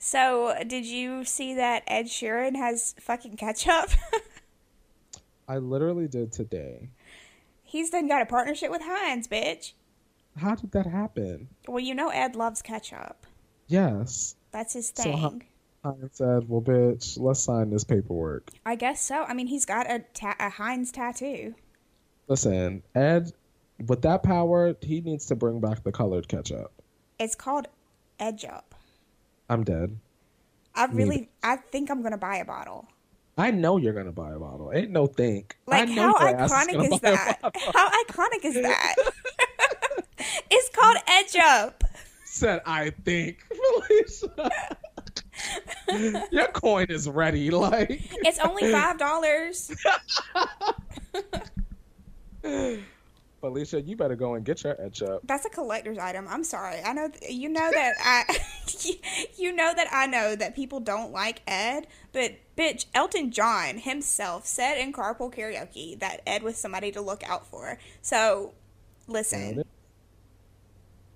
So, 0.00 0.54
did 0.66 0.86
you 0.86 1.24
see 1.24 1.54
that 1.54 1.82
Ed 1.88 2.06
Sheeran 2.06 2.54
has 2.56 2.94
fucking 3.00 3.36
ketchup? 3.36 3.90
I 5.48 5.58
literally 5.58 6.06
did 6.06 6.30
today. 6.30 6.90
He's 7.64 7.90
done 7.90 8.06
got 8.06 8.22
a 8.22 8.26
partnership 8.26 8.70
with 8.70 8.82
Heinz, 8.84 9.26
bitch. 9.26 9.72
How 10.36 10.54
did 10.54 10.70
that 10.70 10.86
happen? 10.86 11.48
Well, 11.66 11.80
you 11.80 11.96
know 11.96 12.10
Ed 12.10 12.36
loves 12.36 12.62
ketchup. 12.62 13.26
Yes. 13.66 14.36
That's 14.52 14.72
his 14.74 14.90
thing. 14.90 15.18
how- 15.18 15.38
Heinz 15.84 16.16
said, 16.16 16.48
"Well, 16.48 16.60
bitch, 16.62 17.18
let's 17.18 17.40
sign 17.40 17.70
this 17.70 17.84
paperwork." 17.84 18.50
I 18.66 18.74
guess 18.76 19.00
so. 19.00 19.24
I 19.24 19.34
mean, 19.34 19.46
he's 19.48 19.64
got 19.64 19.90
a, 19.90 20.04
ta- 20.14 20.36
a 20.38 20.48
Heinz 20.50 20.92
tattoo. 20.92 21.54
Listen, 22.28 22.82
Ed, 22.94 23.32
with 23.86 24.02
that 24.02 24.22
power, 24.22 24.74
he 24.80 25.00
needs 25.00 25.26
to 25.26 25.36
bring 25.36 25.60
back 25.60 25.82
the 25.84 25.92
colored 25.92 26.28
ketchup. 26.28 26.72
It's 27.18 27.34
called 27.34 27.68
Edchup. 28.20 28.62
I'm 29.48 29.64
dead. 29.64 29.98
I 30.74 30.86
Need 30.86 30.94
really, 30.96 31.28
I 31.42 31.56
think 31.56 31.90
I'm 31.90 32.02
gonna 32.02 32.18
buy 32.18 32.36
a 32.36 32.44
bottle. 32.44 32.86
I 33.36 33.50
know 33.52 33.76
you're 33.76 33.92
gonna 33.92 34.12
buy 34.12 34.32
a 34.32 34.38
bottle. 34.38 34.72
Ain't 34.74 34.90
no 34.90 35.06
think. 35.06 35.56
I 35.68 35.84
Like, 35.84 35.88
know 35.90 36.14
how 36.18 36.32
iconic 36.32 36.72
gonna 36.72 36.94
is 36.94 37.00
that? 37.00 37.38
How 37.74 37.90
iconic 38.04 38.44
is 38.44 38.54
that? 38.54 38.94
it's 40.50 40.68
called 40.70 40.96
Edchup. 41.06 41.74
Said 42.24 42.60
I 42.66 42.90
think, 42.90 43.44
Felicia. 43.88 44.50
your 46.32 46.48
coin 46.48 46.86
is 46.88 47.08
ready. 47.08 47.50
Like, 47.50 48.00
It's 48.24 48.38
only 48.40 48.70
five 48.72 48.98
dollars. 48.98 49.70
Felicia, 53.40 53.80
you 53.80 53.96
better 53.96 54.16
go 54.16 54.34
and 54.34 54.44
get 54.44 54.64
your 54.64 54.74
Edchup. 54.74 55.20
That's 55.24 55.44
a 55.44 55.48
collector's 55.50 55.98
item. 55.98 56.26
I'm 56.28 56.42
sorry. 56.42 56.80
I 56.84 56.92
know 56.92 57.08
th- 57.08 57.32
you 57.32 57.48
know 57.48 57.70
that 57.70 57.94
I 58.00 58.40
you 59.36 59.52
know 59.52 59.72
that 59.74 59.88
I 59.92 60.06
know 60.06 60.34
that 60.34 60.56
people 60.56 60.80
don't 60.80 61.12
like 61.12 61.42
Ed, 61.46 61.86
but 62.12 62.32
bitch, 62.56 62.86
Elton 62.94 63.30
John 63.30 63.78
himself 63.78 64.46
said 64.46 64.78
in 64.78 64.92
Carpool 64.92 65.32
Karaoke 65.32 65.98
that 66.00 66.22
Ed 66.26 66.42
was 66.42 66.56
somebody 66.56 66.90
to 66.92 67.00
look 67.00 67.22
out 67.28 67.46
for. 67.46 67.78
So, 68.02 68.54
listen. 69.06 69.62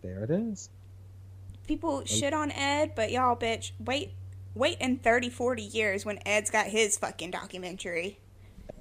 There 0.02 0.24
it 0.24 0.30
is. 0.30 0.68
people 1.66 2.04
shit 2.04 2.34
on 2.34 2.50
Ed, 2.50 2.92
but 2.96 3.10
y'all 3.12 3.36
bitch, 3.36 3.72
wait 3.78 4.12
wait 4.54 4.78
in 4.80 4.98
30 4.98 5.30
40 5.30 5.62
years 5.62 6.04
when 6.04 6.18
Ed's 6.26 6.50
got 6.50 6.66
his 6.66 6.98
fucking 6.98 7.30
documentary. 7.30 8.18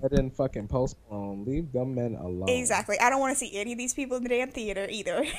Ed 0.04 0.10
didn't 0.10 0.36
fucking 0.36 0.68
postpone. 0.68 1.46
Leave 1.46 1.72
them 1.72 1.96
men 1.96 2.16
alone. 2.16 2.50
Exactly. 2.50 3.00
I 3.00 3.10
don't 3.10 3.20
want 3.20 3.38
to 3.38 3.40
see 3.40 3.56
any 3.58 3.72
of 3.74 3.78
these 3.78 3.94
people 3.94 4.18
in 4.18 4.24
the 4.24 4.30
damn 4.30 4.50
theater 4.50 4.88
either. 4.90 5.26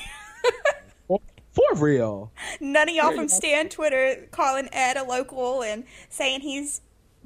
For, 1.09 1.21
for 1.53 1.85
real. 1.85 2.33
None 2.61 2.89
of 2.89 2.95
y'all 2.95 3.09
There 3.09 3.17
from 3.17 3.25
you 3.25 3.29
go. 3.29 3.35
Stan 3.35 3.69
Twitter 3.69 4.29
calling 4.31 4.69
Ed 4.73 4.97
a 4.97 5.05
local 5.05 5.63
and 5.63 5.85
saying 6.09 6.41
he's 6.41 6.81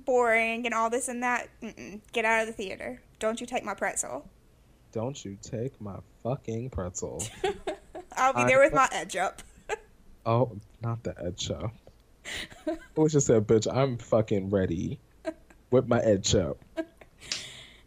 boring 0.05 0.66
and 0.66 0.75
all 0.75 0.90
this 0.90 1.09
and 1.09 1.23
that. 1.23 1.49
Mm-mm. 1.62 2.00
Get 2.12 2.25
out 2.25 2.40
of 2.40 2.47
the 2.49 2.52
theater. 2.52 3.00
Don't 3.21 3.40
you 3.40 3.47
take 3.47 3.64
my 3.64 3.75
pretzel. 3.75 4.28
Don't 4.93 5.23
you 5.25 5.37
take 5.40 5.81
my 5.81 5.97
fucking 6.23 6.71
pretzel. 6.71 7.23
I'll 8.16 8.33
be 8.33 8.40
I- 8.40 8.47
there 8.47 8.61
with 8.61 8.73
my 8.73 8.88
Edchup. 8.88 9.38
oh, 10.26 10.50
not 10.83 11.05
the 11.05 11.14
Ed 11.23 11.38
show. 11.40 11.71
I 12.66 13.07
just 13.07 13.26
said, 13.28 13.47
bitch, 13.47 13.73
I'm 13.73 13.99
fucking 13.99 14.50
ready 14.50 14.99
with 15.71 15.87
my 15.87 16.00
edge 16.00 16.26
show. 16.26 16.57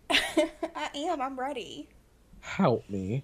I 0.76 0.90
am. 0.96 1.22
I'm 1.22 1.40
ready. 1.40 1.90
Help 2.42 2.90
me. 2.90 3.24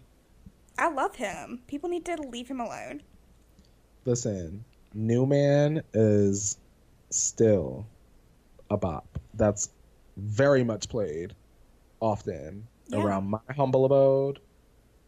I 0.78 0.90
love 0.90 1.16
him. 1.16 1.64
People 1.68 1.90
need 1.90 2.06
to 2.06 2.16
leave 2.22 2.48
him 2.48 2.60
alone. 2.60 3.02
Listen, 4.06 4.66
New 4.94 5.26
Man 5.26 5.84
is 5.94 6.58
still 7.12 7.88
a 8.70 8.78
bop. 8.78 9.08
That's 9.34 9.70
very 10.18 10.64
much 10.64 10.90
played 10.90 11.36
often 12.02 12.68
Yeah. 12.88 13.00
around 13.00 13.30
my 13.30 13.40
humble 13.56 13.86
abode. 13.86 14.40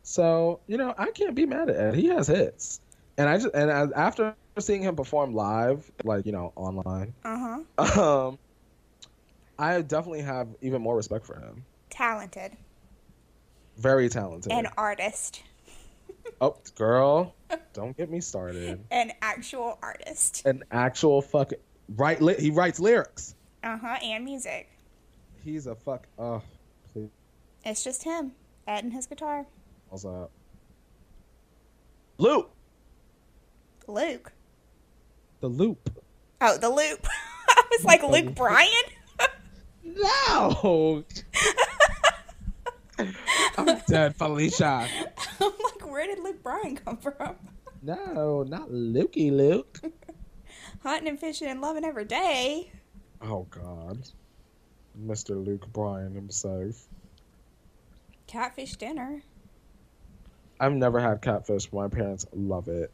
So 0.04 0.62
you 0.68 0.78
know, 0.78 0.94
I 0.98 1.12
can't 1.12 1.36
be 1.36 1.46
mad 1.46 1.70
at 1.70 1.76
Ed. 1.78 1.96
He 1.96 2.08
has 2.08 2.28
hits, 2.28 2.80
and 3.18 3.30
I 3.30 3.38
just 3.38 3.54
and 3.56 3.72
I, 3.72 3.88
after 3.96 4.36
seeing 4.60 4.82
him 4.84 4.96
perform 4.96 5.34
live, 5.34 5.90
like 6.04 6.26
you 6.26 6.32
know, 6.32 6.54
online, 6.56 7.14
Uh 7.24 7.64
huh. 7.78 8.02
um, 8.28 8.40
I 9.60 9.82
definitely 9.82 10.22
have 10.22 10.48
even 10.62 10.82
more 10.82 10.96
respect 10.96 11.26
for 11.26 11.40
him. 11.40 11.66
Talented. 11.90 12.54
Very 13.78 14.10
talented. 14.10 14.52
An 14.52 14.68
artist. 14.78 15.44
oh, 16.42 16.58
girl, 16.76 17.36
don't 17.74 17.96
get 17.96 18.10
me 18.10 18.20
started. 18.20 18.84
An 18.92 19.14
actual 19.22 19.78
artist. 19.82 20.46
An 20.46 20.64
actual 20.72 21.22
fuck 21.22 21.52
right. 21.96 22.22
Li- 22.22 22.40
he 22.40 22.52
writes 22.52 22.80
lyrics. 22.80 23.36
Uh 23.64 23.78
huh. 23.78 23.98
And 24.04 24.26
music. 24.26 24.70
He's 25.44 25.68
a 25.68 25.76
fuck. 25.76 26.08
Oh, 26.18 26.42
please. 26.94 27.10
It's 27.64 27.84
just 27.84 28.04
him. 28.04 28.32
Ed 28.68 28.84
and 28.84 28.94
his 28.94 29.06
guitar. 29.06 29.46
What's 29.90 30.06
up? 30.06 30.32
Loop. 32.18 32.52
Luke. 33.88 34.32
The 35.40 35.48
loop. 35.48 35.90
Oh, 36.42 36.58
the 36.58 36.70
loop. 36.70 37.08
I 37.50 37.64
was 37.72 37.86
like, 37.86 38.04
Luke 38.04 38.36
Bryan? 38.36 38.70
No. 39.96 41.04
I'm 43.58 43.80
dead, 43.88 44.16
Felicia. 44.16 44.88
I'm 45.40 45.52
like, 45.64 45.90
where 45.90 46.08
did 46.08 46.20
Luke 46.20 46.44
Bryan 46.44 46.76
come 46.76 46.98
from? 46.98 47.36
No, 47.82 48.44
not 48.44 48.70
Lukey 48.70 49.32
Luke. 49.32 49.80
Hunting 50.84 51.10
and 51.10 51.20
fishing 51.20 51.48
and 51.48 51.62
loving 51.62 51.86
every 51.86 52.06
day. 52.06 52.72
Oh 53.22 53.48
God. 53.50 54.00
Mr. 55.00 55.44
Luke 55.44 55.72
Bryan 55.72 56.14
himself. 56.14 56.88
Catfish 58.26 58.76
dinner. 58.76 59.22
I've 60.60 60.74
never 60.74 61.00
had 61.00 61.22
catfish, 61.22 61.72
my 61.72 61.88
parents 61.88 62.26
love 62.34 62.68
it. 62.68 62.92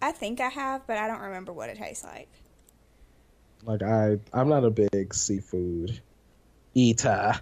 I 0.00 0.12
think 0.12 0.40
I 0.40 0.48
have, 0.48 0.86
but 0.86 0.98
I 0.98 1.08
don't 1.08 1.20
remember 1.20 1.52
what 1.52 1.70
it 1.70 1.78
tastes 1.78 2.04
like. 2.04 2.28
Like 3.64 3.82
I, 3.82 4.18
I'm 4.32 4.48
not 4.48 4.64
a 4.64 4.70
big 4.70 5.12
seafood 5.14 6.00
eater. 6.74 7.34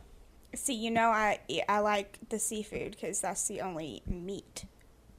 See, 0.54 0.74
you 0.74 0.90
know, 0.90 1.08
I 1.10 1.40
I 1.68 1.80
like 1.80 2.18
the 2.30 2.38
seafood 2.38 2.92
because 2.92 3.20
that's 3.20 3.46
the 3.48 3.60
only 3.60 4.02
meat 4.06 4.64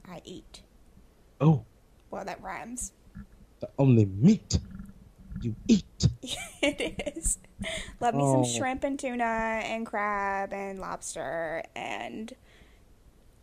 I 0.08 0.20
eat. 0.24 0.62
Oh, 1.40 1.64
Well, 2.10 2.24
that 2.24 2.42
rhymes. 2.42 2.92
the 3.60 3.68
only 3.78 4.06
meat 4.06 4.58
you 5.40 5.54
eat. 5.68 6.08
it 6.62 7.14
is. 7.16 7.38
Love 8.00 8.14
me 8.14 8.22
Oh. 8.24 8.42
some 8.42 8.52
shrimp 8.58 8.82
and 8.82 8.98
tuna 8.98 9.24
and 9.24 9.86
crab 9.86 10.52
and 10.52 10.80
lobster 10.80 11.62
and 11.76 12.32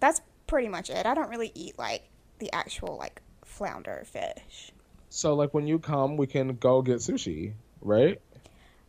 that's 0.01 0.19
pretty 0.47 0.67
much 0.67 0.89
it. 0.89 1.05
I 1.05 1.13
don't 1.13 1.29
really 1.29 1.51
eat 1.55 1.79
like 1.79 2.03
the 2.39 2.51
actual 2.51 2.97
like 2.97 3.21
flounder 3.45 4.03
fish. 4.05 4.71
So 5.15 5.34
like 5.34 5.53
when 5.53 5.65
you 5.65 5.79
come, 5.79 6.18
we 6.18 6.27
can 6.27 6.57
go 6.57 6.81
get 6.81 6.98
sushi, 6.98 7.53
right? 7.79 8.20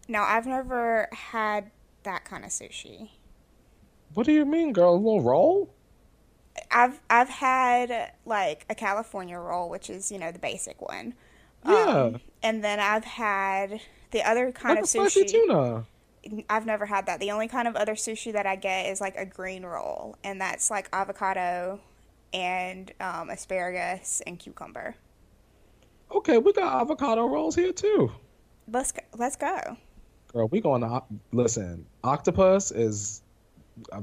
No, 0.09 0.23
I've 0.23 0.45
never 0.45 1.09
had 1.13 1.71
that 2.03 2.25
kind 2.25 2.45
of 2.45 2.51
sushi. 2.51 3.11
What 4.13 4.27
do 4.27 4.33
you 4.33 4.45
mean, 4.45 4.73
girl? 4.73 4.95
A 4.95 4.97
little 4.97 5.21
roll? 5.21 5.73
I've 6.69 7.01
I've 7.09 7.29
had 7.29 8.11
like 8.25 8.67
a 8.69 8.75
California 8.75 9.39
roll, 9.39 9.71
which 9.71 9.89
is 9.89 10.11
you 10.11 10.19
know 10.19 10.33
the 10.33 10.41
basic 10.41 10.83
one. 10.83 11.15
Yeah. 11.65 11.85
Um, 11.85 12.21
and 12.43 12.65
then 12.65 12.81
I've 12.81 13.05
had 13.05 13.81
the 14.11 14.29
other 14.29 14.51
kind 14.51 14.75
like 14.75 14.79
a 14.81 14.83
of 14.83 14.89
spicy 14.89 15.27
sushi. 15.27 15.31
tuna. 15.31 15.85
I've 16.51 16.67
never 16.67 16.87
had 16.87 17.07
that. 17.07 17.21
The 17.21 17.31
only 17.31 17.47
kind 17.47 17.69
of 17.69 17.77
other 17.77 17.95
sushi 17.95 18.33
that 18.33 18.47
I 18.47 18.57
get 18.57 18.87
is 18.87 19.01
like 19.01 19.15
a 19.17 19.27
green 19.27 19.65
roll, 19.65 20.17
and 20.25 20.41
that's 20.41 20.73
like 20.73 20.89
avocado 20.93 21.79
and 22.33 22.93
um, 22.99 23.31
asparagus 23.31 24.23
and 24.27 24.41
cucumber. 24.41 24.97
Okay, 26.11 26.39
we 26.39 26.53
got 26.53 26.83
avocado 26.83 27.27
rolls 27.27 27.55
here 27.55 27.73
too. 27.73 28.13
Let's 28.69 28.93
go. 28.93 29.01
Let's 29.17 29.37
go. 29.37 29.77
Girl, 30.33 30.49
we 30.49 30.61
going 30.61 30.83
to 30.83 31.03
listen. 31.33 31.87
Octopus 32.03 32.71
is 32.71 33.23
uh, 33.93 34.03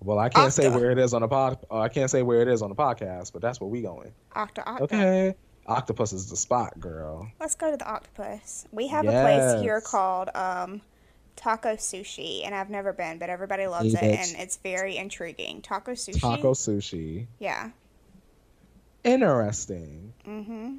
well, 0.00 0.18
I 0.18 0.28
can't 0.28 0.52
say 0.52 0.68
where 0.68 0.90
it 0.90 0.98
is 0.98 1.14
on 1.14 1.22
the 1.22 1.28
pod. 1.28 1.58
Uh, 1.70 1.78
I 1.78 1.88
can't 1.88 2.10
say 2.10 2.22
where 2.22 2.42
it 2.42 2.48
is 2.48 2.62
on 2.62 2.70
the 2.70 2.74
podcast, 2.74 3.32
but 3.32 3.40
that's 3.42 3.60
where 3.60 3.68
we 3.68 3.82
going. 3.82 4.12
Octa, 4.34 4.64
octa. 4.64 4.80
Okay, 4.82 5.34
octopus 5.66 6.12
is 6.12 6.28
the 6.28 6.36
spot, 6.36 6.78
girl. 6.80 7.30
Let's 7.40 7.54
go 7.54 7.70
to 7.70 7.76
the 7.76 7.86
octopus. 7.86 8.66
We 8.72 8.88
have 8.88 9.06
a 9.06 9.10
place 9.10 9.62
here 9.62 9.80
called 9.80 10.28
um, 10.34 10.80
Taco 11.36 11.76
Sushi, 11.76 12.44
and 12.44 12.54
I've 12.54 12.70
never 12.70 12.92
been, 12.92 13.18
but 13.18 13.30
everybody 13.30 13.66
loves 13.66 13.94
Hey, 13.94 14.14
it, 14.14 14.18
and 14.18 14.42
it's 14.42 14.56
very 14.56 14.96
intriguing. 14.96 15.62
Taco 15.62 15.92
Sushi. 15.92 16.20
Taco 16.20 16.52
sushi. 16.52 17.26
Yeah. 17.38 17.70
Interesting. 19.04 20.12
Mm-hmm. 20.26 20.76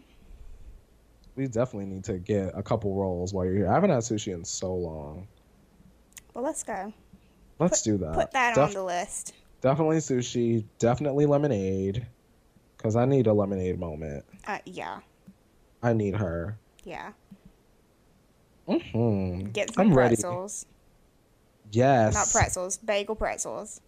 We 1.36 1.48
definitely 1.48 1.88
need 1.88 2.04
to 2.06 2.20
get 2.20 2.52
a 2.54 2.62
couple 2.62 2.94
rolls 2.96 3.34
while 3.34 3.46
you're 3.46 3.56
here. 3.56 3.70
I 3.70 3.74
haven't 3.74 3.90
had 3.90 4.00
sushi 4.00 4.34
in 4.34 4.46
so 4.46 4.74
long. 4.74 5.28
Well, 6.34 6.44
let's 6.44 6.64
go. 6.64 6.94
Let's 7.60 7.82
do 7.82 7.98
that. 7.98 8.14
Put 8.14 8.32
that 8.32 8.56
Def- 8.56 8.64
on 8.66 8.74
the 8.74 8.84
list. 8.84 9.34
Definitely 9.62 9.98
sushi. 9.98 10.66
Definitely 10.80 11.26
lemonade. 11.26 12.06
Cause 12.78 12.96
I 12.96 13.06
need 13.06 13.28
a 13.28 13.34
lemonade 13.34 13.80
moment. 13.80 14.26
Uh, 14.46 14.58
yeah. 14.66 15.00
I 15.82 15.94
need 15.94 16.16
her. 16.16 16.58
Yeah. 16.84 17.12
hmm 18.68 19.40
Get 19.54 19.74
some 19.74 19.88
I'm 19.88 19.94
ready. 19.94 20.16
pretzels. 20.16 20.66
Yes. 21.72 22.14
Not 22.14 22.30
pretzels, 22.32 22.78
bagel 22.78 23.16
pretzels. 23.16 23.80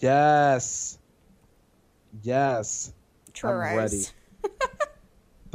Yes. 0.00 0.98
Yes. 2.22 2.92
Churros. 3.32 3.70
I'm 3.70 3.76
ready. 3.76 4.04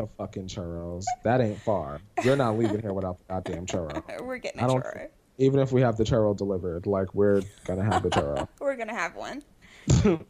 The 0.02 0.08
fucking 0.18 0.48
churros. 0.48 1.04
That 1.24 1.42
ain't 1.42 1.60
far. 1.60 2.02
You're 2.24 2.36
not 2.36 2.58
leaving 2.58 2.82
here 2.82 2.92
without 2.92 3.20
the 3.20 3.26
goddamn 3.36 3.68
churro. 3.68 4.22
We're 4.26 4.40
getting 4.40 4.60
a 4.60 4.68
churro. 4.68 5.10
Even 5.38 5.60
if 5.60 5.72
we 5.72 5.82
have 5.82 5.96
the 5.96 6.04
churro 6.04 6.36
delivered, 6.36 6.88
like 6.88 7.14
we're 7.14 7.44
gonna 7.66 7.84
have 7.84 8.02
the 8.02 8.10
churro. 8.10 8.48
We're 8.60 8.76
gonna 8.76 8.96
have 8.96 9.16
one. 9.16 9.44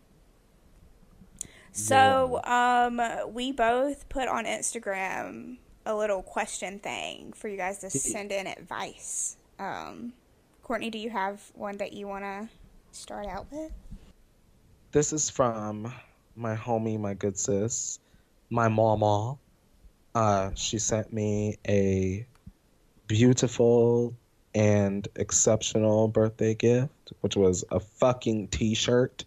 So, 1.74 2.42
um, 2.44 3.02
we 3.34 3.54
both 3.54 4.10
put 4.10 4.28
on 4.28 4.44
Instagram 4.44 5.56
a 5.86 5.96
little 5.96 6.22
question 6.22 6.80
thing 6.80 7.32
for 7.32 7.48
you 7.48 7.56
guys 7.56 7.78
to 7.80 7.90
send 7.90 8.34
in 8.34 8.46
advice. 8.46 9.38
Um, 9.58 10.12
Courtney, 10.64 10.90
do 10.90 11.00
you 11.00 11.10
have 11.10 11.42
one 11.56 11.78
that 11.78 11.94
you 11.94 12.10
want 12.10 12.26
to 12.26 12.50
start 12.92 13.26
out 13.26 13.48
with? 13.54 13.72
This 14.92 15.14
is 15.14 15.30
from 15.30 15.94
my 16.36 16.58
homie, 16.58 17.00
my 17.00 17.14
good 17.14 17.40
sis, 17.40 18.00
my 18.50 18.68
mama. 18.68 19.38
Uh, 20.14 20.52
she 20.56 20.78
sent 20.80 21.12
me 21.14 21.58
a 21.68 22.26
beautiful 23.08 24.14
and 24.54 25.08
exceptional 25.16 26.08
birthday 26.08 26.54
gift, 26.54 27.14
which 27.22 27.36
was 27.38 27.64
a 27.72 27.80
fucking 27.80 28.48
t-shirt. 28.50 29.24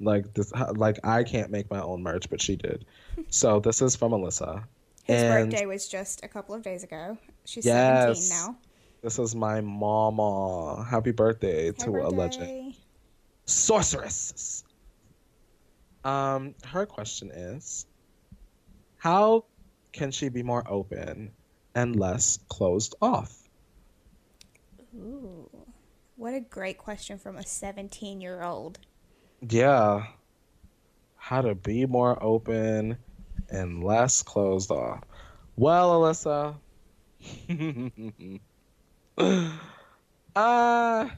Like 0.00 0.34
this, 0.34 0.52
like 0.74 0.98
I 1.04 1.22
can't 1.22 1.50
make 1.50 1.70
my 1.70 1.80
own 1.80 2.02
merch, 2.02 2.28
but 2.30 2.40
she 2.40 2.56
did. 2.56 2.84
So 3.28 3.60
this 3.60 3.82
is 3.82 3.94
from 3.94 4.12
Alyssa. 4.12 4.64
His 5.04 5.22
And- 5.22 5.50
birthday 5.50 5.66
was 5.66 5.86
just 5.86 6.24
a 6.24 6.28
couple 6.28 6.54
of 6.54 6.62
days 6.62 6.82
ago. 6.82 7.18
She's 7.44 7.66
Yes. 7.66 8.26
17 8.26 8.28
now. 8.54 8.58
This 9.02 9.18
is 9.18 9.34
my 9.34 9.60
mama. 9.60 10.82
Happy 10.84 11.10
birthday 11.12 11.66
Happy 11.66 11.78
to 11.84 11.90
a 12.06 12.08
legend. 12.08 12.74
sorceress. 13.44 14.64
Um, 16.04 16.54
her 16.64 16.86
question 16.86 17.30
is, 17.30 17.86
how 18.96 19.44
can 19.92 20.10
she 20.10 20.28
be 20.28 20.42
more 20.42 20.62
open 20.66 21.32
and 21.74 21.96
less 21.96 22.38
closed 22.48 22.94
off? 23.00 23.36
Ooh, 24.94 25.48
what 26.16 26.34
a 26.34 26.40
great 26.40 26.78
question 26.78 27.18
from 27.18 27.36
a 27.36 27.46
17 27.46 28.20
year 28.20 28.42
old. 28.42 28.78
Yeah, 29.48 30.06
how 31.16 31.42
to 31.42 31.54
be 31.54 31.86
more 31.86 32.22
open 32.22 32.98
and 33.48 33.82
less 33.82 34.22
closed 34.22 34.70
off. 34.70 35.02
Well, 35.56 36.00
Alyssa, 36.00 36.56
uh, 40.36 41.08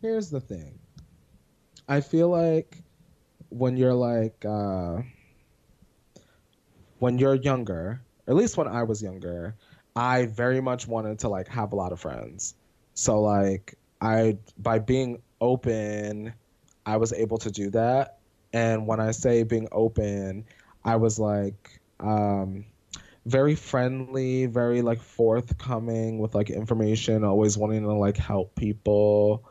here's 0.00 0.30
the 0.30 0.40
thing. 0.40 0.78
I 1.88 2.00
feel 2.00 2.28
like 2.28 2.82
when 3.50 3.76
you're 3.76 3.94
like 3.94 4.44
uh 4.44 4.98
when 6.98 7.18
you're 7.18 7.34
younger, 7.34 8.00
at 8.26 8.34
least 8.34 8.56
when 8.56 8.68
I 8.68 8.82
was 8.82 9.02
younger, 9.02 9.54
I 9.96 10.26
very 10.26 10.60
much 10.60 10.86
wanted 10.86 11.20
to 11.20 11.28
like 11.28 11.48
have 11.48 11.72
a 11.72 11.76
lot 11.76 11.92
of 11.92 12.00
friends. 12.00 12.54
So 12.94 13.20
like 13.20 13.74
I 14.00 14.38
by 14.58 14.78
being 14.78 15.22
open, 15.40 16.34
I 16.86 16.96
was 16.96 17.12
able 17.12 17.38
to 17.38 17.50
do 17.50 17.70
that. 17.70 18.18
And 18.52 18.86
when 18.86 19.00
I 19.00 19.10
say 19.10 19.42
being 19.42 19.68
open, 19.72 20.44
I 20.84 20.96
was 20.96 21.18
like 21.18 21.80
um 22.00 22.64
very 23.26 23.54
friendly, 23.54 24.46
very 24.46 24.82
like 24.82 25.02
forthcoming 25.02 26.18
with 26.18 26.34
like 26.34 26.50
information, 26.50 27.24
always 27.24 27.58
wanting 27.58 27.82
to 27.82 27.92
like 27.92 28.16
help 28.16 28.54
people 28.54 29.44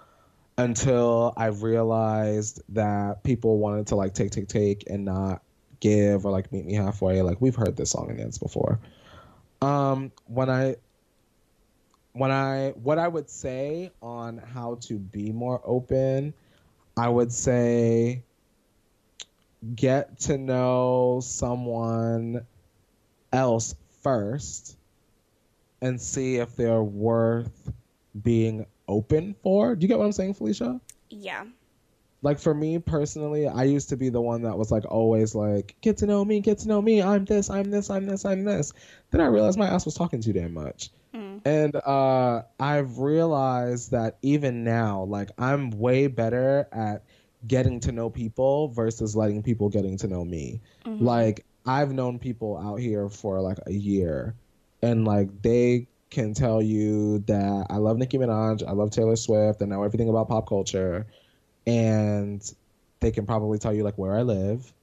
until 0.58 1.34
I 1.38 1.48
realized 1.48 2.62
that 2.70 3.24
people 3.24 3.60
wanted 3.60 3.88
to 3.88 3.96
like 3.96 4.16
take, 4.16 4.32
take, 4.32 4.48
take 4.48 4.86
and 4.90 5.06
not 5.06 5.44
give 5.80 6.26
or 6.26 6.32
like 6.32 6.52
meet 6.52 6.66
me 6.66 6.74
halfway. 6.74 7.22
Like 7.22 7.42
we've 7.42 7.56
heard 7.56 7.76
this 7.76 7.92
song 7.92 8.10
and 8.10 8.18
dance 8.18 8.38
before. 8.38 8.80
Um, 9.62 10.12
when 10.26 10.50
I, 10.50 10.76
when 12.14 12.32
I, 12.32 12.70
what 12.72 12.98
I 13.00 13.08
would 13.08 13.30
say 13.30 13.92
on 14.02 14.38
how 14.38 14.76
to 14.82 14.96
be 14.96 15.32
more 15.32 15.62
open, 15.64 16.34
I 16.96 17.10
would 17.10 17.32
say 17.32 18.24
get 19.76 20.20
to 20.22 20.38
know 20.38 21.20
someone 21.24 22.46
else 23.32 23.76
first 24.02 24.78
and 25.82 26.00
see 26.02 26.38
if 26.38 26.56
they're 26.56 26.84
worth 26.84 27.72
being 28.24 28.66
open 28.88 29.36
for. 29.44 29.76
Do 29.76 29.84
you 29.84 29.88
get 29.88 29.98
what 29.98 30.06
I'm 30.06 30.12
saying, 30.12 30.36
Felicia? 30.36 30.80
Yeah. 31.10 31.46
Like 32.22 32.40
for 32.40 32.54
me 32.54 32.80
personally, 32.80 33.48
I 33.48 33.64
used 33.64 33.90
to 33.90 33.98
be 33.98 34.10
the 34.10 34.22
one 34.22 34.42
that 34.44 34.58
was 34.58 34.72
like 34.72 34.86
always 34.86 35.36
like, 35.36 35.76
get 35.82 35.98
to 35.98 36.08
know 36.08 36.26
me, 36.26 36.40
get 36.40 36.58
to 36.60 36.68
know 36.68 36.82
me. 36.82 37.02
I'm 37.02 37.26
this, 37.26 37.50
I'm 37.50 37.70
this, 37.70 37.90
I'm 37.90 38.06
this, 38.06 38.26
I'm 38.26 38.44
this. 38.44 38.74
Then 39.12 39.22
I 39.22 39.28
realized 39.28 39.58
my 39.58 39.68
ass 39.68 39.86
was 39.86 39.94
talking 39.94 40.22
too 40.22 40.34
damn 40.34 40.54
much. 40.54 40.90
Mm. 41.14 41.42
And 41.46 41.76
uh, 41.76 42.42
I've 42.60 42.98
realized 42.98 43.92
that 43.92 44.18
even 44.22 44.64
now, 44.64 45.04
like 45.04 45.30
I'm 45.38 45.70
way 45.72 46.08
better 46.08 46.68
at 46.72 47.04
getting 47.46 47.80
to 47.82 47.92
know 47.92 48.10
people 48.10 48.70
versus 48.70 49.16
letting 49.16 49.44
people 49.44 49.70
getting 49.70 49.98
to 49.98 50.08
know 50.08 50.26
me. 50.26 50.62
Mhm. 50.86 51.02
Like 51.02 51.46
I've 51.66 51.94
known 51.94 52.20
people 52.20 52.58
out 52.58 52.78
here 52.78 53.10
for 53.10 53.42
like 53.42 53.60
a 53.68 53.74
year, 53.74 54.36
and 54.82 55.06
like 55.06 55.42
they 55.42 55.88
can 56.10 56.34
tell 56.34 56.62
you 56.62 57.20
that 57.20 57.68
I 57.70 57.78
love 57.78 57.98
Nicki 57.98 58.18
Minaj, 58.18 58.68
I 58.68 58.72
love 58.72 58.92
Taylor 58.92 59.16
Swift, 59.16 59.62
I 59.62 59.66
know 59.66 59.84
everything 59.84 60.10
about 60.10 60.30
pop 60.30 60.48
culture, 60.48 61.06
and 61.68 62.44
they 63.02 63.12
can 63.12 63.28
probably 63.28 63.60
tell 63.60 63.74
you 63.74 63.84
like 63.84 63.98
where 64.00 64.16
I 64.16 64.24
live, 64.24 64.74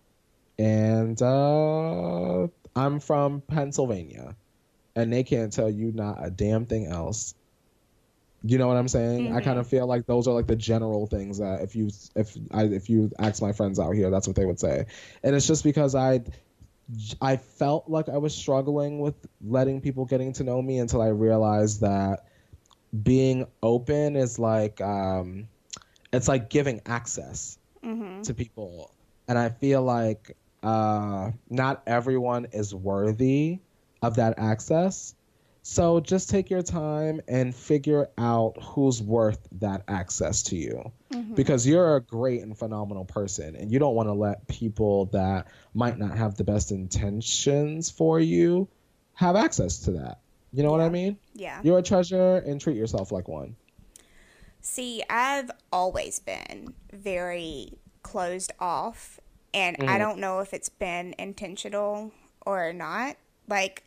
and 0.58 1.20
uh, 1.22 2.48
I'm 2.76 3.00
from 3.00 3.42
Pennsylvania, 3.42 4.36
and 4.96 5.12
they 5.12 5.24
can't 5.24 5.52
tell 5.52 5.70
you 5.70 5.92
not 5.92 6.18
a 6.24 6.30
damn 6.30 6.66
thing 6.66 6.86
else. 6.86 7.34
You 8.46 8.58
know 8.58 8.68
what 8.68 8.76
I'm 8.76 8.88
saying? 8.88 9.32
I 9.32 9.40
Mhm. 9.40 9.42
kind 9.42 9.58
of 9.58 9.68
feel 9.68 9.86
like 9.86 10.06
those 10.06 10.28
are 10.28 10.34
like 10.34 10.46
the 10.48 10.56
general 10.56 11.06
things 11.06 11.38
that 11.38 11.62
if 11.62 11.76
you 11.76 11.90
if 12.16 12.36
I 12.52 12.64
if 12.64 12.90
you 12.90 13.10
ask 13.18 13.42
my 13.42 13.52
friends 13.52 13.80
out 13.80 13.92
here, 13.92 14.10
that's 14.10 14.26
what 14.26 14.36
they 14.36 14.46
would 14.46 14.60
say, 14.60 14.86
and 15.22 15.34
it's 15.36 15.46
just 15.46 15.64
because 15.64 15.94
I 15.94 16.20
I 17.20 17.36
felt 17.36 17.88
like 17.88 18.08
I 18.08 18.18
was 18.18 18.34
struggling 18.34 19.00
with 19.00 19.14
letting 19.42 19.80
people 19.80 20.04
getting 20.06 20.32
to 20.34 20.44
know 20.44 20.60
me 20.60 20.78
until 20.78 21.02
I 21.02 21.08
realized 21.08 21.80
that 21.80 22.26
being 23.02 23.46
open 23.62 24.16
is 24.16 24.38
like 24.38 24.80
um 24.80 25.48
it's 26.14 26.28
like 26.28 26.50
giving 26.50 26.80
access 26.86 27.58
Mhm. 27.84 28.22
to 28.24 28.34
people 28.34 28.90
and 29.28 29.38
I 29.38 29.48
feel 29.50 29.82
like 29.82 30.36
uh 30.62 31.30
not 31.50 31.82
everyone 31.86 32.46
is 32.52 32.74
worthy 32.74 33.60
of 34.02 34.16
that 34.16 34.38
access. 34.38 35.14
So 35.66 36.00
just 36.00 36.28
take 36.28 36.50
your 36.50 36.62
time 36.62 37.22
and 37.26 37.54
figure 37.54 38.08
out 38.18 38.62
who's 38.62 39.00
worth 39.00 39.46
that 39.60 39.84
access 39.88 40.42
to 40.44 40.56
you 40.56 40.92
Mhm. 41.10 41.34
because 41.36 41.66
you're 41.66 41.96
a 41.96 42.02
great 42.02 42.42
and 42.42 42.56
phenomenal 42.56 43.04
person 43.06 43.56
and 43.56 43.70
you 43.72 43.78
don't 43.78 43.94
want 43.94 44.08
to 44.10 44.12
let 44.12 44.46
people 44.46 45.06
that 45.06 45.46
might 45.72 45.98
not 45.98 46.16
have 46.18 46.34
the 46.36 46.44
best 46.44 46.70
intentions 46.70 47.90
for 47.90 48.20
you 48.20 48.68
have 49.14 49.36
access 49.36 49.78
to 49.80 49.92
that 49.92 50.20
you 50.52 50.62
know 50.62 50.70
what 50.70 50.80
i 50.80 50.88
mean 50.88 51.16
Yeah. 51.34 51.60
you're 51.62 51.78
a 51.78 51.82
treasure 51.82 52.36
and 52.36 52.60
treat 52.60 52.76
yourself 52.76 53.10
like 53.12 53.28
one 53.28 53.56
See, 54.66 55.02
I've 55.10 55.50
always 55.70 56.20
been 56.20 56.72
very 56.90 57.74
closed 58.02 58.50
off, 58.58 59.20
and 59.52 59.76
I 59.86 59.96
Mm. 59.96 59.98
don't 59.98 60.18
know 60.18 60.40
if 60.40 60.54
it's 60.54 60.70
been 60.70 61.14
intentional 61.18 62.12
or 62.46 62.72
not. 62.72 63.16
Like, 63.46 63.84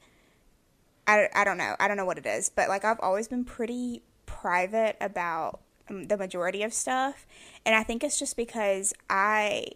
I, 1.08 1.30
I 1.34 1.44
don't 1.44 1.58
know. 1.58 1.76
I 1.80 1.88
don't 1.88 1.98
know 1.98 2.06
what 2.06 2.20
it 2.20 2.28
is, 2.28 2.50
but 2.50 2.70
like, 2.70 2.86
I've 2.86 3.00
always 3.00 3.28
been 3.28 3.44
pretty 3.44 4.04
private 4.28 4.98
about 5.02 5.62
um, 5.90 6.04
the 6.10 6.16
majority 6.18 6.62
of 6.62 6.74
stuff. 6.76 7.26
And 7.66 7.74
I 7.74 7.82
think 7.82 8.04
it's 8.04 8.20
just 8.20 8.38
because 8.38 8.94
I 9.10 9.70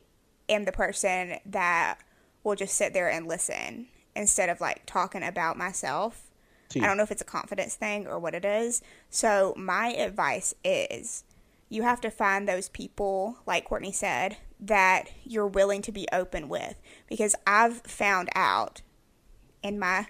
am 0.49 0.65
the 0.65 0.71
person 0.71 1.39
that 1.47 1.97
will 2.43 2.55
just 2.55 2.75
sit 2.75 2.93
there 2.93 3.09
and 3.09 3.27
listen 3.27 3.87
instead 4.15 4.49
of 4.49 4.61
like 4.61 4.83
talking 4.85 5.23
about 5.23 5.57
myself. 5.57 6.30
I 6.79 6.87
don't 6.87 6.97
know 6.97 7.03
if 7.03 7.11
it's 7.11 7.21
a 7.21 7.25
confidence 7.25 7.75
thing 7.75 8.07
or 8.07 8.19
what 8.19 8.35
it 8.35 8.45
is. 8.45 8.81
So, 9.09 9.53
my 9.57 9.87
advice 9.93 10.53
is 10.63 11.23
you 11.69 11.83
have 11.83 12.01
to 12.01 12.11
find 12.11 12.47
those 12.47 12.69
people, 12.69 13.37
like 13.45 13.65
Courtney 13.65 13.91
said, 13.91 14.37
that 14.59 15.09
you're 15.23 15.47
willing 15.47 15.81
to 15.83 15.91
be 15.91 16.07
open 16.11 16.49
with. 16.49 16.75
Because 17.07 17.35
I've 17.47 17.81
found 17.81 18.29
out 18.35 18.81
in 19.63 19.79
my 19.79 20.07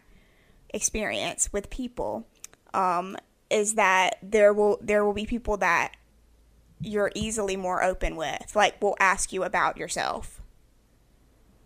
experience 0.74 1.52
with 1.54 1.70
people 1.70 2.28
um, 2.74 3.18
is 3.50 3.76
that 3.76 4.18
there 4.24 4.54
will 4.54 4.80
there 4.82 5.06
will 5.06 5.14
be 5.14 5.26
people 5.26 5.58
that 5.58 5.96
you're 6.80 7.12
easily 7.14 7.56
more 7.56 7.84
open 7.84 8.16
with, 8.16 8.56
like 8.56 8.82
will 8.82 8.96
ask 9.00 9.32
you 9.32 9.44
about 9.44 9.78
yourself, 9.78 10.42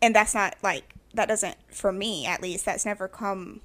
and 0.01 0.15
that's 0.15 0.34
not 0.34 0.55
like 0.62 0.93
that 1.13 1.27
doesn't 1.27 1.55
for 1.71 1.91
me 1.91 2.25
at 2.25 2.41
least 2.41 2.65
that's 2.65 2.86
never 2.86 3.08
come 3.08 3.62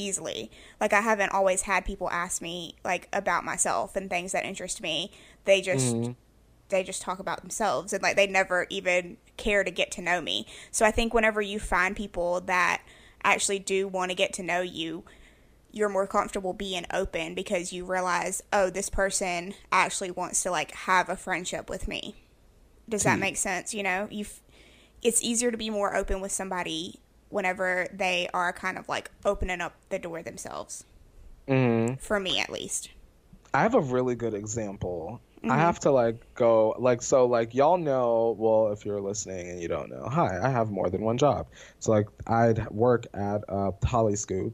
easily. 0.00 0.50
Like 0.80 0.92
I 0.92 1.00
haven't 1.00 1.32
always 1.32 1.62
had 1.62 1.84
people 1.84 2.10
ask 2.10 2.40
me 2.42 2.76
like 2.84 3.08
about 3.12 3.44
myself 3.44 3.96
and 3.96 4.08
things 4.08 4.32
that 4.32 4.44
interest 4.44 4.80
me. 4.82 5.12
They 5.44 5.60
just 5.60 5.96
Mhm. 5.96 6.16
they 6.68 6.84
just 6.84 7.02
talk 7.02 7.18
about 7.18 7.40
themselves 7.40 7.92
and 7.92 8.02
like 8.02 8.16
they 8.16 8.26
never 8.28 8.66
even 8.70 9.16
care 9.36 9.64
to 9.64 9.70
get 9.70 9.90
to 9.92 10.02
know 10.02 10.20
me. 10.20 10.46
So 10.70 10.86
I 10.86 10.90
think 10.92 11.12
whenever 11.12 11.40
you 11.42 11.58
find 11.58 11.96
people 11.96 12.40
that 12.42 12.82
actually 13.24 13.58
do 13.58 13.88
want 13.88 14.10
to 14.10 14.14
get 14.14 14.32
to 14.34 14.42
know 14.42 14.60
you, 14.60 15.04
you're 15.72 15.88
more 15.88 16.06
comfortable 16.06 16.52
being 16.52 16.86
open 16.92 17.34
because 17.34 17.72
you 17.72 17.84
realize, 17.84 18.42
oh, 18.52 18.70
this 18.70 18.88
person 18.88 19.54
actually 19.72 20.10
wants 20.10 20.42
to 20.44 20.50
like 20.50 20.72
have 20.72 21.08
a 21.08 21.16
friendship 21.16 21.68
with 21.68 21.88
me. 21.88 22.14
Does 22.88 23.04
that 23.04 23.16
Hmm. 23.16 23.20
make 23.20 23.36
sense? 23.36 23.74
You 23.74 23.82
know, 23.82 24.08
you 24.10 24.26
it's 25.02 25.22
easier 25.22 25.50
to 25.50 25.56
be 25.56 25.70
more 25.70 25.96
open 25.96 26.20
with 26.20 26.32
somebody 26.32 27.00
whenever 27.30 27.86
they 27.92 28.28
are 28.34 28.52
kind 28.52 28.76
of 28.78 28.88
like 28.88 29.10
opening 29.24 29.60
up 29.60 29.74
the 29.88 29.98
door 29.98 30.22
themselves. 30.22 30.84
Mhm. 31.48 31.98
For 32.00 32.20
me, 32.20 32.38
at 32.40 32.50
least. 32.50 32.90
I 33.54 33.62
have 33.62 33.74
a 33.74 33.80
really 33.80 34.14
good 34.14 34.34
example. 34.34 35.20
Mhm. 35.42 35.50
I 35.50 35.56
have 35.56 35.80
to 35.80 35.90
like 35.90 36.34
go 36.34 36.74
like 36.78 37.00
so 37.02 37.26
like 37.26 37.54
y'all 37.54 37.78
know 37.78 38.36
well 38.38 38.72
if 38.72 38.84
you're 38.84 39.00
listening 39.00 39.48
and 39.48 39.60
you 39.62 39.68
don't 39.68 39.88
know 39.88 40.06
hi 40.06 40.38
I 40.42 40.50
have 40.50 40.70
more 40.70 40.90
than 40.90 41.00
one 41.00 41.16
job 41.16 41.46
so 41.78 41.92
like 41.92 42.06
I'd 42.26 42.68
work 42.70 43.06
at 43.14 43.42
uh, 43.48 43.70
HollyScoop 43.80 44.52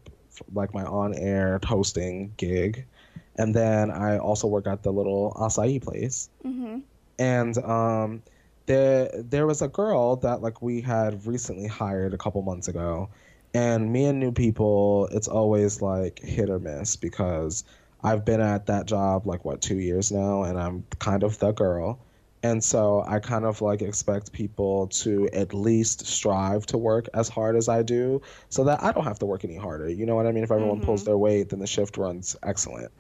like 0.54 0.72
my 0.74 0.84
on 0.84 1.12
air 1.14 1.58
hosting 1.66 2.32
gig 2.36 2.86
and 3.34 3.52
then 3.52 3.90
I 3.90 4.18
also 4.18 4.46
work 4.46 4.68
at 4.68 4.84
the 4.84 4.92
little 4.92 5.32
acai 5.36 5.82
place 5.82 6.30
Mm-hmm. 6.44 6.78
and 7.18 7.58
um 7.58 8.22
there 8.66 9.10
there 9.22 9.46
was 9.46 9.62
a 9.62 9.68
girl 9.68 10.16
that 10.16 10.42
like 10.42 10.62
we 10.62 10.80
had 10.80 11.26
recently 11.26 11.66
hired 11.68 12.14
a 12.14 12.18
couple 12.18 12.42
months 12.42 12.68
ago 12.68 13.08
and 13.54 13.92
me 13.92 14.04
and 14.06 14.20
new 14.20 14.32
people 14.32 15.08
it's 15.12 15.28
always 15.28 15.80
like 15.82 16.18
hit 16.20 16.50
or 16.50 16.58
miss 16.58 16.96
because 16.96 17.64
I've 18.02 18.24
been 18.24 18.40
at 18.40 18.66
that 18.66 18.86
job 18.86 19.26
like 19.26 19.44
what 19.44 19.62
2 19.62 19.78
years 19.78 20.12
now 20.12 20.42
and 20.44 20.58
I'm 20.58 20.84
kind 20.98 21.22
of 21.22 21.38
the 21.38 21.52
girl 21.52 22.00
and 22.42 22.62
so 22.62 23.02
I 23.08 23.18
kind 23.18 23.44
of 23.44 23.60
like 23.60 23.82
expect 23.82 24.32
people 24.32 24.86
to 24.88 25.28
at 25.32 25.52
least 25.54 26.06
strive 26.06 26.66
to 26.66 26.78
work 26.78 27.08
as 27.14 27.28
hard 27.28 27.56
as 27.56 27.68
I 27.68 27.82
do 27.82 28.20
so 28.50 28.64
that 28.64 28.82
I 28.82 28.92
don't 28.92 29.04
have 29.04 29.18
to 29.20 29.26
work 29.26 29.44
any 29.44 29.56
harder. 29.56 29.88
You 29.88 30.06
know 30.06 30.14
what 30.14 30.26
I 30.26 30.32
mean? 30.32 30.44
If 30.44 30.52
everyone 30.52 30.80
pulls 30.80 31.02
Mhm. 31.02 31.06
their 31.06 31.18
weight, 31.18 31.48
then 31.48 31.58
the 31.58 31.66
shift 31.66 31.96
runs 31.96 32.36
excellent. 32.44 32.92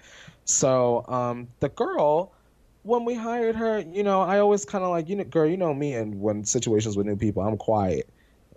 So 0.44 1.04
um, 1.08 1.48
the 1.60 1.68
girl, 1.68 2.32
when 2.86 3.04
we 3.04 3.14
hired 3.14 3.56
her, 3.56 3.80
you 3.80 4.02
know, 4.02 4.20
I 4.22 4.38
always 4.38 4.64
kind 4.64 4.84
of 4.84 4.90
like, 4.90 5.08
you 5.08 5.16
know, 5.16 5.24
girl, 5.24 5.46
you 5.46 5.56
know 5.56 5.74
me, 5.74 5.94
and 5.94 6.20
when 6.20 6.44
situations 6.44 6.96
with 6.96 7.06
new 7.06 7.16
people, 7.16 7.42
I'm 7.42 7.56
quiet. 7.56 8.08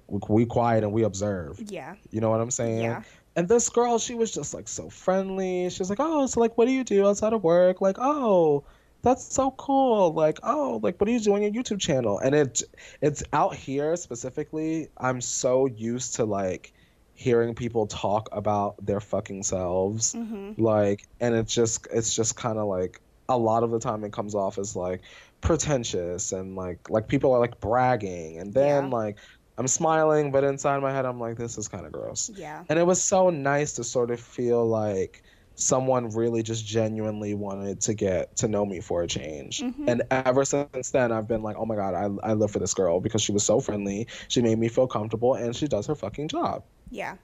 We, 0.08 0.20
we 0.30 0.46
quiet 0.46 0.84
and 0.84 0.94
we 0.94 1.04
observe. 1.04 1.60
Yeah. 1.66 1.96
You 2.12 2.22
know 2.22 2.30
what 2.30 2.40
I'm 2.40 2.52
saying? 2.52 2.84
Yeah. 2.84 3.04
And 3.36 3.48
this 3.48 3.70
girl, 3.70 4.00
she 4.00 4.16
was 4.16 4.32
just 4.32 4.54
like 4.54 4.68
so 4.68 4.90
friendly. 4.90 5.70
She 5.70 5.80
was 5.80 5.90
like, 5.90 6.00
"Oh, 6.02 6.26
so 6.26 6.40
like, 6.40 6.58
what 6.58 6.66
do 6.66 6.72
you 6.72 6.84
do 6.84 7.08
outside 7.08 7.32
of 7.32 7.44
work?" 7.44 7.80
Like, 7.80 7.98
"Oh, 8.00 8.66
that's 9.02 9.34
so 9.34 9.52
cool. 9.52 10.14
Like, 10.14 10.40
oh, 10.44 10.80
like 10.84 11.00
what 11.00 11.08
are 11.08 11.12
you 11.12 11.20
doing 11.20 11.46
on 11.46 11.54
your 11.54 11.64
YouTube 11.64 11.80
channel? 11.80 12.20
And 12.20 12.36
it 12.36 12.64
it's 13.02 13.24
out 13.32 13.56
here 13.56 13.96
specifically. 13.96 14.90
I'm 14.98 15.22
so 15.22 15.68
used 15.68 16.16
to 16.16 16.26
like 16.26 16.74
hearing 17.14 17.56
people 17.56 17.88
talk 17.88 18.30
about 18.32 18.84
their 18.86 19.00
fucking 19.00 19.44
selves. 19.44 20.14
Mm-hmm. 20.14 20.62
Like, 20.62 21.08
and 21.20 21.36
it's 21.36 21.54
just 21.54 21.88
it's 21.92 22.16
just 22.16 22.36
kind 22.36 22.58
of 22.58 22.68
like 22.68 23.02
a 23.30 23.38
lot 23.38 23.64
of 23.64 23.72
the 23.72 23.80
time 23.80 24.04
it 24.04 24.12
comes 24.12 24.36
off 24.36 24.58
as 24.58 24.76
like 24.76 25.02
pretentious 25.42 26.32
and 26.34 26.56
like 26.56 26.90
like 26.90 27.08
people 27.08 27.32
are 27.32 27.40
like 27.40 27.60
bragging 27.62 28.40
and 28.40 28.54
then 28.54 28.86
Yeah. 28.86 28.90
like 28.98 29.18
I'm 29.58 29.68
smiling 29.68 30.32
but 30.32 30.44
inside 30.44 30.82
my 30.82 30.92
head 30.92 31.06
I'm 31.06 31.20
like 31.20 31.38
this 31.38 31.58
is 31.58 31.68
kind 31.68 31.86
of 31.86 31.92
gross. 31.94 32.30
Yeah. 32.36 32.64
And 32.70 32.78
it 32.80 32.86
was 32.86 33.02
so 33.04 33.30
nice 33.30 33.74
to 33.74 33.84
sort 33.84 34.12
of 34.12 34.20
feel 34.20 34.68
like 34.68 35.24
someone 35.56 36.10
really 36.12 36.42
just 36.42 36.66
genuinely 36.66 37.34
wanted 37.34 37.82
to 37.82 37.94
get 37.94 38.34
to 38.38 38.48
know 38.48 38.66
me 38.66 38.80
for 38.80 39.04
a 39.04 39.08
change. 39.08 39.60
Mhm. 39.60 39.90
And 39.90 40.04
ever 40.10 40.46
since 40.46 40.92
then, 40.92 41.12
I've 41.12 41.28
been 41.28 41.44
like, 41.44 41.58
oh 41.60 41.66
my 41.66 41.76
God, 41.76 41.94
I, 41.94 42.30
I 42.30 42.34
live 42.34 42.50
for 42.52 42.60
this 42.60 42.74
girl 42.74 43.02
because 43.02 43.22
she 43.22 43.34
was 43.34 43.44
so 43.46 43.60
friendly. 43.60 44.08
She 44.30 44.42
made 44.42 44.58
me 44.58 44.70
feel 44.70 44.88
comfortable 44.88 45.34
and 45.36 45.54
she 45.54 45.68
does 45.68 45.86
her 45.88 45.96
fucking 45.96 46.30
job. 46.30 46.64
Yeah. 46.90 47.18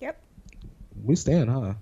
Yep. 0.00 0.22
We 1.02 1.16
stand, 1.16 1.48
huh? 1.50 1.74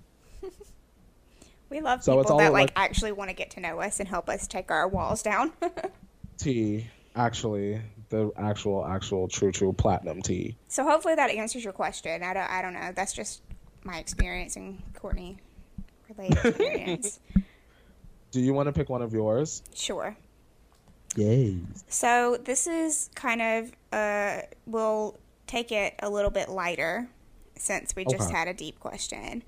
We 1.69 1.81
love 1.81 2.03
So 2.03 2.19
it's 2.19 2.27
people 2.27 2.33
all 2.33 2.39
that 2.39 2.53
like 2.53 2.69
like- 2.69 2.73
actually 2.75 3.11
want 3.11 3.29
to 3.29 3.35
get 3.35 3.51
to 3.51 3.59
know 3.59 3.79
us 3.81 3.99
and 3.99 4.07
help 4.07 4.29
us 4.29 4.47
take 4.47 4.71
our 4.71 4.87
walls 4.87 5.21
down. 5.21 5.51
Tea, 6.37 6.87
actually, 7.15 7.81
the 8.09 8.31
actual, 8.37 8.85
actual, 8.85 9.27
true, 9.27 9.51
true 9.51 9.73
platinum 9.73 10.21
tea. 10.21 10.55
so 10.67 10.83
hopefully 10.85 11.15
that 11.15 11.29
answers 11.31 11.63
your 11.63 11.73
question. 11.73 12.23
I 12.23 12.33
don't 12.33 12.49
I 12.49 12.61
don't 12.61 12.73
know. 12.73 12.91
That's 12.95 13.13
just 13.13 13.41
my 13.83 13.97
experience 13.97 14.55
and 14.55 14.81
Courtney 14.93 15.37
related 16.09 16.37
experience. 16.45 17.19
Do 18.31 18.39
you 18.39 18.53
want 18.53 18.67
to 18.67 18.73
pick 18.73 18.87
one 18.89 19.01
of 19.01 19.13
yours? 19.13 19.61
sure. 19.73 20.15
Yay. 21.15 21.57
So 21.87 22.37
this 22.43 22.67
is 22.67 23.09
kind 23.15 23.41
of 23.41 23.71
uh 23.91 24.41
we'll 24.67 25.17
take 25.47 25.71
it 25.71 25.95
a 25.99 26.09
little 26.09 26.29
bit 26.31 26.49
lighter 26.49 27.07
since 27.57 27.95
we 27.95 28.03
just 28.05 28.25
Okay. 28.29 28.31
had 28.33 28.47
a 28.47 28.53
deep 28.53 28.79
question. 28.79 29.41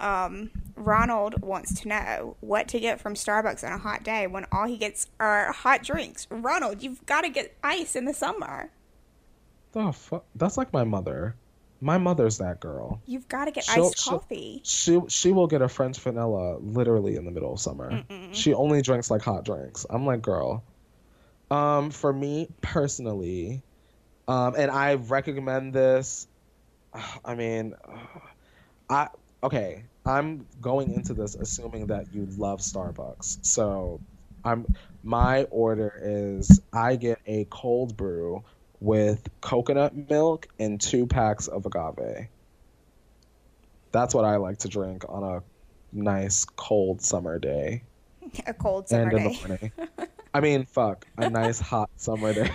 Um, 0.00 0.50
Ronald 0.76 1.40
wants 1.42 1.80
to 1.82 1.88
know 1.88 2.36
what 2.40 2.68
to 2.68 2.80
get 2.80 3.00
from 3.00 3.14
Starbucks 3.14 3.64
on 3.64 3.72
a 3.72 3.78
hot 3.78 4.02
day 4.02 4.26
when 4.26 4.44
all 4.52 4.66
he 4.66 4.76
gets 4.76 5.06
are 5.20 5.52
hot 5.52 5.82
drinks. 5.82 6.26
Ronald, 6.30 6.82
you've 6.82 7.04
got 7.06 7.22
to 7.22 7.28
get 7.28 7.56
ice 7.62 7.94
in 7.96 8.04
the 8.04 8.14
summer. 8.14 8.70
The 9.72 9.92
fuck? 9.92 10.24
That's 10.34 10.56
like 10.56 10.72
my 10.72 10.84
mother. 10.84 11.36
My 11.80 11.98
mother's 11.98 12.38
that 12.38 12.60
girl. 12.60 13.00
You've 13.06 13.28
got 13.28 13.44
to 13.46 13.50
get 13.50 13.64
She'll- 13.64 13.86
iced 13.86 13.98
she'll- 14.04 14.18
coffee. 14.18 14.60
She 14.64 15.00
she 15.08 15.32
will 15.32 15.46
get 15.46 15.60
a 15.62 15.68
French 15.68 15.98
vanilla 15.98 16.56
literally 16.58 17.16
in 17.16 17.24
the 17.24 17.30
middle 17.30 17.52
of 17.52 17.60
summer. 17.60 18.04
She 18.32 18.54
only 18.54 18.82
drinks 18.82 19.10
like 19.10 19.22
hot 19.22 19.44
drinks. 19.44 19.84
I'm 19.90 20.06
like, 20.06 20.22
girl. 20.22 20.62
Um, 21.50 21.90
for 21.90 22.12
me 22.12 22.48
personally, 22.62 23.62
um, 24.26 24.54
and 24.56 24.70
I 24.70 24.94
recommend 24.94 25.72
this. 25.74 26.26
I 27.24 27.34
mean, 27.34 27.74
I 28.90 29.08
okay. 29.44 29.84
I'm 30.06 30.46
going 30.60 30.92
into 30.92 31.14
this 31.14 31.34
assuming 31.34 31.86
that 31.86 32.12
you 32.12 32.26
love 32.36 32.60
Starbucks. 32.60 33.44
So, 33.44 34.00
I'm 34.44 34.66
my 35.02 35.44
order 35.44 35.92
is 36.02 36.60
I 36.72 36.96
get 36.96 37.20
a 37.26 37.46
cold 37.50 37.96
brew 37.96 38.44
with 38.80 39.28
coconut 39.40 39.94
milk 39.96 40.48
and 40.58 40.80
two 40.80 41.06
packs 41.06 41.46
of 41.48 41.64
agave. 41.66 42.28
That's 43.92 44.14
what 44.14 44.24
I 44.24 44.36
like 44.36 44.58
to 44.58 44.68
drink 44.68 45.04
on 45.08 45.22
a 45.22 45.42
nice 45.92 46.44
cold 46.44 47.00
summer 47.00 47.38
day 47.38 47.84
A 48.46 48.54
cold 48.54 48.88
summer 48.88 49.04
and 49.04 49.12
in 49.12 49.18
day. 49.18 49.38
the 49.42 49.48
morning. 49.48 49.72
I 50.34 50.40
mean, 50.40 50.64
fuck, 50.64 51.06
a 51.16 51.30
nice 51.30 51.60
hot 51.60 51.90
summer 51.96 52.32
day. 52.32 52.50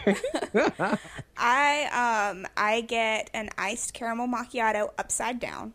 I 1.38 2.30
um 2.34 2.46
I 2.58 2.82
get 2.82 3.30
an 3.34 3.50
iced 3.58 3.94
caramel 3.94 4.28
macchiato 4.28 4.90
upside 4.98 5.40
down. 5.40 5.74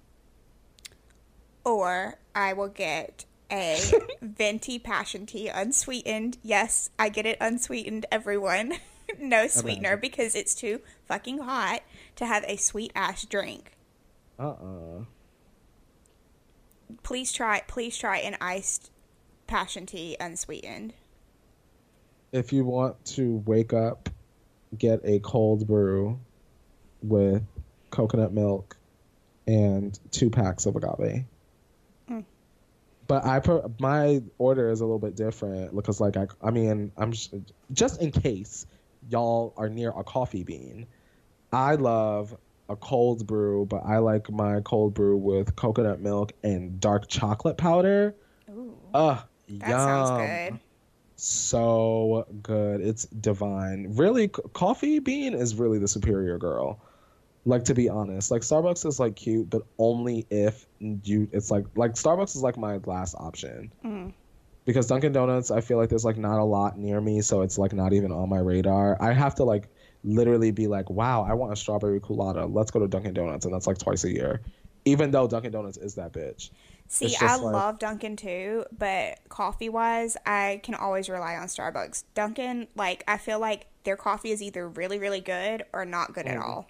Or 1.65 2.19
I 2.35 2.53
will 2.53 2.69
get 2.69 3.25
a 3.51 3.79
venti 4.23 4.79
passion 4.79 5.27
tea 5.27 5.49
unsweetened. 5.49 6.39
Yes, 6.43 6.91
I 6.99 7.09
get 7.09 7.27
it 7.27 7.39
unsweetened, 7.41 8.07
everyone. 8.13 8.75
no 9.19 9.47
sweetener 9.47 9.91
Imagine. 9.93 10.01
because 10.01 10.35
it's 10.35 10.55
too 10.55 10.81
fucking 11.07 11.39
hot 11.39 11.81
to 12.17 12.27
have 12.27 12.45
a 12.47 12.57
sweet 12.57 12.93
ass 12.95 13.25
drink. 13.25 13.73
uh-uh. 14.39 15.05
Please 17.03 17.33
try 17.33 17.63
please 17.67 17.97
try 17.97 18.19
an 18.19 18.37
iced 18.41 18.91
passion 19.47 19.87
tea 19.87 20.17
unsweetened. 20.21 20.93
If 22.33 22.53
you 22.53 22.65
want 22.65 23.03
to 23.07 23.43
wake 23.47 23.73
up, 23.73 24.09
get 24.77 25.01
a 25.05 25.19
cold 25.21 25.67
brew 25.67 26.19
with 27.03 27.43
coconut 27.91 28.33
milk 28.33 28.77
and 29.47 29.99
two 30.11 30.31
packs 30.31 30.67
of 30.67 30.77
agave. 30.77 31.25
But 33.07 33.25
I 33.25 33.41
per- 33.41 33.69
my 33.81 34.23
order 34.39 34.71
is 34.71 34.81
a 34.81 34.85
little 34.85 34.99
bit 34.99 35.15
different 35.17 35.75
because 35.75 36.01
like 36.01 36.17
I 36.17 36.27
I 36.43 36.51
mean 36.51 36.93
I'm 36.97 37.13
just 37.73 38.01
in 38.01 38.11
case 38.13 38.67
y'all 39.09 39.53
are 39.57 39.69
near 39.69 39.91
a 39.91 40.05
coffee 40.05 40.45
bean. 40.45 40.87
I 41.53 41.75
love 41.75 42.37
a 42.69 42.77
cold 42.77 43.27
brew, 43.27 43.67
but 43.67 43.83
I 43.85 43.99
like 43.99 44.31
my 44.31 44.61
cold 44.63 44.95
brew 44.95 45.17
with 45.17 45.55
coconut 45.55 46.01
milk 46.01 46.33
and 46.43 46.81
dark 46.81 47.09
chocolate 47.09 47.59
powder. 47.59 48.15
Ooh. 48.51 48.77
Ugh, 48.95 49.19
That 49.49 49.69
yum. 49.69 49.79
sounds 49.79 50.11
good. 50.51 50.61
So 51.17 52.27
good. 52.43 52.81
It's 52.81 53.05
divine. 53.07 53.95
Really, 53.97 54.29
coffee 54.29 54.99
bean 54.99 55.35
is 55.35 55.55
really 55.55 55.79
the 55.79 55.89
superior 55.89 56.39
girl. 56.39 56.81
Like 57.47 57.65
to 57.65 57.75
be 57.75 57.89
honest, 57.91 58.31
like 58.31 58.41
Starbucks 58.43 58.87
is 58.87 58.99
like 58.99 59.17
cute, 59.17 59.51
but 59.51 59.63
only 59.79 60.27
if 60.31 60.67
you. 60.79 61.29
It's 61.33 61.51
like 61.51 61.67
like 61.77 61.93
Starbucks 61.93 62.35
is 62.37 62.43
like 62.43 62.57
my 62.57 62.79
last 62.87 63.15
option 63.19 63.71
Mm. 63.85 64.13
because 64.65 64.87
Dunkin' 64.87 65.13
Donuts. 65.13 65.51
I 65.51 65.61
feel 65.61 65.77
like 65.77 65.91
there's 65.91 66.07
like 66.07 66.17
not 66.17 66.39
a 66.39 66.45
lot 66.45 66.79
near 66.79 67.01
me, 67.03 67.21
so 67.21 67.43
it's 67.43 67.59
like 67.59 67.75
not 67.75 67.93
even 67.93 68.13
on 68.13 68.31
my 68.31 68.39
radar. 68.39 68.97
I 69.01 69.13
have 69.13 69.35
to 69.37 69.45
like 69.45 69.69
literally 70.05 70.53
be 70.53 70.67
like, 70.69 70.89
wow, 70.89 71.23
I 71.23 71.35
want 71.35 71.53
a 71.53 71.57
strawberry 71.57 72.01
Coolatta. 72.01 72.53
Let's 72.53 72.71
go 72.71 72.79
to 72.81 72.89
Dunkin' 72.89 73.13
Donuts, 73.15 73.45
and 73.45 73.53
that's 73.55 73.67
like 73.67 73.79
twice 73.79 74.05
a 74.05 74.11
year. 74.11 74.41
Even 74.87 75.11
though 75.11 75.27
Dunkin' 75.27 75.53
Donuts 75.53 75.77
is 75.79 75.95
that 75.97 76.13
bitch. 76.13 76.51
See, 76.89 77.15
I 77.21 77.37
like- 77.37 77.53
love 77.55 77.79
Dunkin' 77.79 78.17
too, 78.17 78.65
but 78.79 79.19
coffee 79.31 79.69
wise, 79.71 80.17
I 80.27 80.61
can 80.63 80.75
always 80.75 81.09
rely 81.09 81.37
on 81.37 81.47
Starbucks. 81.47 82.05
Dunkin', 82.15 82.69
like, 82.77 83.03
I 83.09 83.17
feel 83.17 83.39
like 83.39 83.67
their 83.85 83.97
coffee 83.97 84.31
is 84.31 84.43
either 84.43 84.69
really, 84.69 84.99
really 84.99 85.21
good 85.21 85.65
or 85.73 85.87
not 85.87 86.13
good 86.13 86.27
at 86.27 86.37
Mhm. 86.39 86.43
all. 86.45 86.67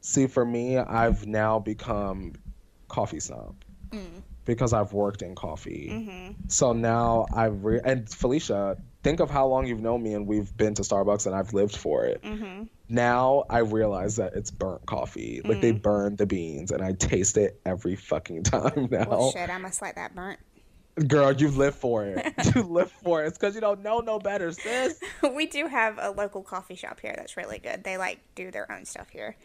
See, 0.00 0.26
for 0.26 0.44
me, 0.44 0.78
I've 0.78 1.26
now 1.26 1.58
become 1.58 2.34
coffee 2.88 3.20
snob 3.20 3.54
Mm. 3.90 4.22
because 4.44 4.72
I've 4.72 4.92
worked 4.92 5.22
in 5.22 5.34
coffee. 5.34 5.88
hmm 5.90 6.32
So 6.48 6.72
now 6.72 7.26
I've 7.32 7.64
re- 7.64 7.80
and 7.84 8.08
Felicia, 8.08 8.76
think 9.02 9.20
of 9.20 9.30
how 9.30 9.46
long 9.46 9.66
you've 9.66 9.80
known 9.80 10.02
me 10.02 10.14
and 10.14 10.26
we've 10.26 10.56
been 10.56 10.74
to 10.74 10.82
Starbucks 10.82 11.26
and 11.26 11.34
I've 11.34 11.52
lived 11.52 11.76
for 11.76 12.04
it. 12.04 12.20
hmm 12.24 12.64
Now 12.88 13.44
I 13.50 13.58
realize 13.58 14.16
that 14.16 14.34
it's 14.34 14.50
burnt 14.50 14.86
coffee. 14.86 15.40
Like 15.44 15.60
they 15.60 15.72
burn 15.72 16.16
the 16.16 16.26
beans 16.26 16.70
and 16.70 16.82
I 16.82 16.92
taste 16.92 17.36
it 17.36 17.60
every 17.66 17.96
fucking 17.96 18.42
time 18.44 18.88
now. 18.90 19.06
Well, 19.08 19.32
shit, 19.32 19.50
I 19.50 19.58
must 19.58 19.82
like 19.82 19.96
that 19.96 20.14
burnt. 20.14 20.38
Girl, 21.08 21.32
you 21.32 21.48
live 21.48 21.74
for 21.76 22.04
it. 22.04 22.26
you 22.54 22.62
live 22.62 22.90
for 23.02 23.22
it. 23.24 23.28
It's 23.28 23.38
because 23.38 23.54
you 23.54 23.60
don't 23.60 23.82
know 23.82 24.00
no 24.00 24.18
better, 24.18 24.52
sis. 24.52 25.00
we 25.34 25.46
do 25.46 25.66
have 25.66 25.98
a 26.00 26.10
local 26.10 26.42
coffee 26.42 26.74
shop 26.74 27.00
here 27.00 27.14
that's 27.16 27.36
really 27.36 27.58
good. 27.58 27.84
They, 27.84 27.96
like, 27.96 28.18
do 28.34 28.50
their 28.50 28.70
own 28.70 28.84
stuff 28.84 29.08
here. 29.08 29.36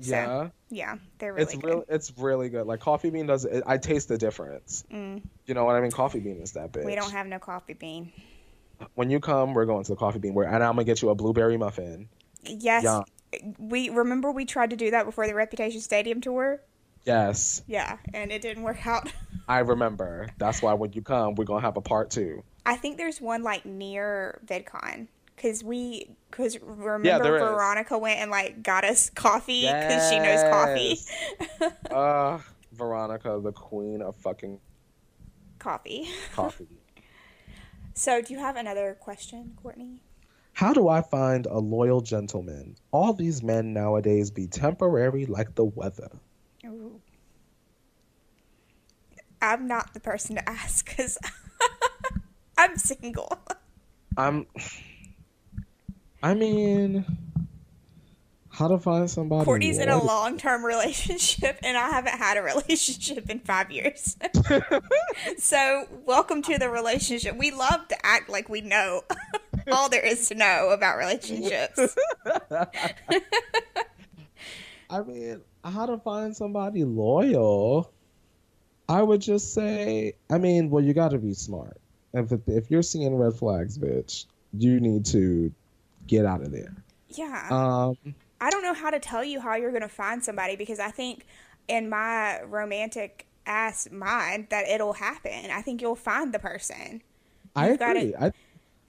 So, 0.00 0.10
yeah. 0.10 0.48
yeah, 0.70 0.96
they're 1.18 1.32
really 1.32 1.42
it's 1.44 1.54
good. 1.54 1.64
real 1.64 1.84
it's 1.88 2.12
really 2.18 2.48
good. 2.48 2.66
Like 2.66 2.80
coffee 2.80 3.10
bean 3.10 3.26
does 3.26 3.44
it, 3.44 3.62
I 3.66 3.78
taste 3.78 4.08
the 4.08 4.18
difference. 4.18 4.84
Mm. 4.92 5.22
You 5.46 5.54
know 5.54 5.64
what 5.64 5.76
I 5.76 5.80
mean? 5.80 5.92
Coffee 5.92 6.20
bean 6.20 6.40
is 6.40 6.52
that 6.52 6.72
bitch. 6.72 6.84
We 6.84 6.94
don't 6.96 7.12
have 7.12 7.26
no 7.26 7.38
coffee 7.38 7.74
bean. 7.74 8.12
when 8.94 9.10
you 9.10 9.20
come, 9.20 9.54
we're 9.54 9.66
going 9.66 9.84
to 9.84 9.92
the 9.92 9.96
coffee 9.96 10.18
bean 10.18 10.34
where 10.34 10.46
and 10.46 10.62
I'm 10.62 10.72
gonna 10.72 10.84
get 10.84 11.00
you 11.00 11.10
a 11.10 11.14
blueberry 11.14 11.56
muffin. 11.56 12.08
Yes. 12.42 12.82
Yeah. 12.82 13.02
We 13.58 13.88
remember 13.88 14.32
we 14.32 14.44
tried 14.44 14.70
to 14.70 14.76
do 14.76 14.90
that 14.92 15.06
before 15.06 15.26
the 15.26 15.34
Reputation 15.34 15.80
Stadium 15.80 16.20
tour. 16.20 16.60
Yes. 17.04 17.62
Yeah, 17.66 17.98
and 18.12 18.32
it 18.32 18.42
didn't 18.42 18.62
work 18.62 18.86
out. 18.86 19.12
I 19.48 19.60
remember. 19.60 20.28
That's 20.38 20.62
why 20.62 20.74
when 20.74 20.92
you 20.92 21.02
come, 21.02 21.34
we're 21.34 21.44
gonna 21.44 21.60
have 21.60 21.76
a 21.76 21.82
part 21.82 22.10
two. 22.10 22.42
I 22.66 22.76
think 22.76 22.96
there's 22.96 23.20
one 23.20 23.42
like 23.42 23.64
near 23.64 24.40
VidCon 24.46 25.08
because 25.36 25.62
we 25.64 26.08
because 26.30 26.58
remember 26.60 27.08
Yeah, 27.08 27.18
there 27.18 27.36
is. 27.36 27.42
Veronica 27.42 27.98
went 27.98 28.20
and 28.20 28.30
like 28.30 28.62
got 28.62 28.84
us 28.84 29.10
coffee 29.10 29.62
because 29.62 30.08
she 30.10 30.18
knows 30.18 30.42
coffee. 30.42 30.98
Uh, 31.90 32.38
Veronica, 32.72 33.38
the 33.42 33.52
queen 33.52 34.02
of 34.02 34.16
fucking 34.16 34.58
coffee. 35.58 36.08
coffee. 36.32 36.68
So, 37.96 38.20
do 38.20 38.34
you 38.34 38.40
have 38.40 38.56
another 38.56 38.96
question, 38.98 39.56
Courtney? 39.62 40.02
How 40.52 40.72
do 40.72 40.88
I 40.88 41.00
find 41.00 41.46
a 41.46 41.60
loyal 41.60 42.00
gentleman? 42.00 42.74
All 42.90 43.12
these 43.12 43.40
men 43.40 43.72
nowadays 43.72 44.32
be 44.32 44.48
temporary 44.48 45.26
like 45.26 45.54
the 45.54 45.64
weather. 45.64 46.10
Ooh. 46.66 47.00
I'm 49.40 49.68
not 49.68 49.94
the 49.94 50.00
person 50.00 50.34
to 50.36 50.48
ask 50.48 50.84
because 50.88 51.18
I'm 52.58 52.76
single. 52.76 53.38
I'm. 54.16 54.46
I 56.24 56.32
mean, 56.32 57.04
how 58.48 58.68
to 58.68 58.78
find 58.78 59.10
somebody? 59.10 59.44
Courtney's 59.44 59.76
in 59.76 59.90
a 59.90 60.02
long 60.02 60.38
term 60.38 60.64
relationship, 60.64 61.58
and 61.62 61.76
I 61.76 61.90
haven't 61.90 62.16
had 62.16 62.38
a 62.38 62.42
relationship 62.42 63.28
in 63.28 63.40
five 63.40 63.70
years. 63.70 64.16
so, 65.36 65.86
welcome 66.06 66.40
to 66.40 66.56
the 66.56 66.70
relationship. 66.70 67.36
We 67.36 67.50
love 67.50 67.86
to 67.88 68.06
act 68.06 68.30
like 68.30 68.48
we 68.48 68.62
know 68.62 69.02
all 69.70 69.90
there 69.90 70.00
is 70.00 70.26
to 70.30 70.34
know 70.34 70.70
about 70.70 70.96
relationships. 70.96 71.94
I 74.88 75.02
mean, 75.06 75.42
how 75.62 75.84
to 75.84 75.98
find 75.98 76.34
somebody 76.34 76.84
loyal? 76.84 77.92
I 78.88 79.02
would 79.02 79.20
just 79.20 79.52
say, 79.52 80.14
I 80.30 80.38
mean, 80.38 80.70
well, 80.70 80.82
you 80.82 80.94
got 80.94 81.10
to 81.10 81.18
be 81.18 81.34
smart. 81.34 81.76
If 82.14 82.32
if 82.46 82.70
you're 82.70 82.80
seeing 82.80 83.14
red 83.14 83.34
flags, 83.34 83.76
bitch, 83.76 84.24
you 84.54 84.80
need 84.80 85.04
to 85.06 85.52
get 86.06 86.24
out 86.26 86.42
of 86.42 86.50
there. 86.52 86.74
Yeah. 87.08 87.46
Um, 87.50 88.14
I 88.40 88.50
don't 88.50 88.62
know 88.62 88.74
how 88.74 88.90
to 88.90 88.98
tell 88.98 89.24
you 89.24 89.40
how 89.40 89.54
you're 89.56 89.70
going 89.70 89.82
to 89.82 89.88
find 89.88 90.22
somebody 90.22 90.56
because 90.56 90.78
I 90.80 90.90
think 90.90 91.26
in 91.68 91.88
my 91.88 92.42
romantic 92.42 93.26
ass 93.46 93.88
mind 93.90 94.48
that 94.50 94.66
it'll 94.68 94.92
happen. 94.94 95.50
I 95.50 95.62
think 95.62 95.80
you'll 95.82 95.94
find 95.96 96.32
the 96.32 96.38
person. 96.38 97.02
I 97.56 97.68
You've 97.70 97.78
gotta- 97.78 98.00
agree. 98.00 98.14
I 98.18 98.32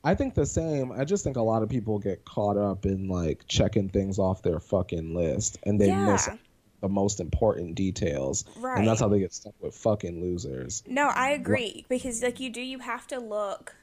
I 0.04 0.14
think 0.14 0.36
the 0.36 0.46
same. 0.46 0.92
I 0.92 1.04
just 1.04 1.24
think 1.24 1.36
a 1.36 1.42
lot 1.42 1.64
of 1.64 1.70
people 1.70 1.98
get 1.98 2.26
caught 2.26 2.58
up 2.58 2.86
in 2.86 3.08
like 3.08 3.42
checking 3.48 3.90
things 3.90 4.20
off 4.20 4.44
their 4.44 4.60
fucking 4.60 5.16
list, 5.16 5.58
and 5.64 5.82
they 5.82 5.92
miss 5.96 6.28
Yeah. 6.28 6.38
the 6.82 6.90
most 6.90 7.20
important 7.20 7.74
details, 7.74 8.46
Right. 8.60 8.78
and 8.78 8.88
that's 8.88 9.00
how 9.00 9.08
they 9.08 9.18
get 9.18 9.34
stuck 9.34 9.56
with 9.62 9.74
fucking 9.76 10.22
losers. 10.22 10.84
No, 10.88 11.08
I 11.08 11.32
agree 11.32 11.86
because 11.90 12.22
like 12.22 12.40
you 12.40 12.52
do 12.52 12.62
you 12.62 12.78
have 12.80 13.08
to 13.08 13.20
look 13.20 13.74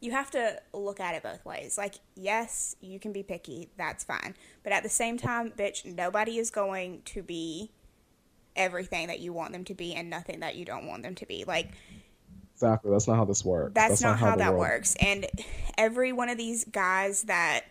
you 0.00 0.12
have 0.12 0.30
to 0.32 0.60
look 0.72 1.00
at 1.00 1.14
it 1.14 1.22
both 1.22 1.44
ways. 1.44 1.78
Like 1.78 1.96
yes, 2.14 2.76
you 2.80 2.98
can 2.98 3.12
be 3.12 3.22
picky, 3.22 3.70
that's 3.76 4.04
fine. 4.04 4.34
But 4.62 4.72
at 4.72 4.82
the 4.82 4.88
same 4.88 5.18
time, 5.18 5.52
bitch, 5.56 5.84
nobody 5.84 6.38
is 6.38 6.50
going 6.50 7.02
to 7.06 7.22
be 7.22 7.72
everything 8.54 9.08
that 9.08 9.20
you 9.20 9.32
want 9.32 9.52
them 9.52 9.64
to 9.64 9.74
be 9.74 9.94
and 9.94 10.08
nothing 10.08 10.40
that 10.40 10.56
you 10.56 10.64
don't 10.64 10.86
want 10.86 11.02
them 11.02 11.14
to 11.14 11.26
be. 11.26 11.44
Like 11.46 11.70
Exactly. 12.54 12.90
That's 12.90 13.06
not 13.06 13.16
how 13.16 13.26
this 13.26 13.44
works. 13.44 13.72
that's, 13.74 14.00
not, 14.00 14.18
how, 14.18 14.30
the 14.30 14.38
that 14.38 14.52
world- 14.52 14.60
works. 14.60 14.96
And 14.98 15.26
every 15.76 16.12
one 16.14 16.30
of 16.30 16.38
these 16.38 16.64
guys 16.64 17.24
that 17.24 17.66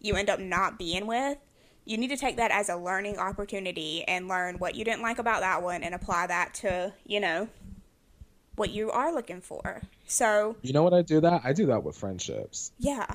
you 0.00 0.14
end 0.14 0.30
up 0.30 0.40
not 0.40 0.78
being 0.78 1.06
with, 1.06 1.36
you 1.84 1.98
need 1.98 2.08
to 2.08 2.16
take 2.16 2.38
that 2.38 2.50
as 2.50 2.70
a 2.70 2.76
learning 2.76 3.18
opportunity 3.18 4.04
and 4.04 4.28
learn 4.28 4.54
what 4.56 4.74
you 4.74 4.86
didn't 4.86 5.02
like 5.02 5.18
about 5.18 5.40
that 5.40 5.62
one 5.62 5.82
and 5.82 5.94
apply 5.94 6.28
that 6.28 6.54
to, 6.54 6.94
you 7.04 7.20
know, 7.20 7.46
what 8.62 8.70
you 8.70 8.92
are 8.92 9.12
looking 9.12 9.40
for. 9.40 9.82
So, 10.06 10.54
You 10.62 10.72
know 10.72 10.84
what 10.84 10.94
I 10.94 11.02
do 11.02 11.20
that? 11.20 11.40
I 11.44 11.52
do 11.52 11.66
that 11.66 11.82
with 11.82 11.96
friendships. 11.96 12.70
yeah. 12.78 13.06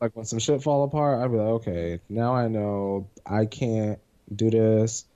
Like 0.00 0.14
when 0.14 0.26
some 0.26 0.38
shit 0.38 0.62
fall 0.62 0.84
apart, 0.84 1.20
I'd 1.24 1.30
be 1.32 1.38
like, 1.38 1.48
okay, 1.60 2.00
now 2.08 2.34
I 2.34 2.46
know 2.48 3.08
I 3.26 3.46
can't 3.46 3.98
do 4.32 4.50
this, 4.50 5.06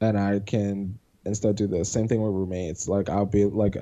and 0.00 0.16
I 0.18 0.38
can 0.40 0.98
instead 1.24 1.56
do 1.56 1.66
this. 1.66 1.90
Same 1.90 2.06
thing 2.08 2.20
with 2.22 2.32
roommates. 2.32 2.86
Like 2.86 3.08
I'll 3.08 3.26
be 3.26 3.46
like, 3.46 3.76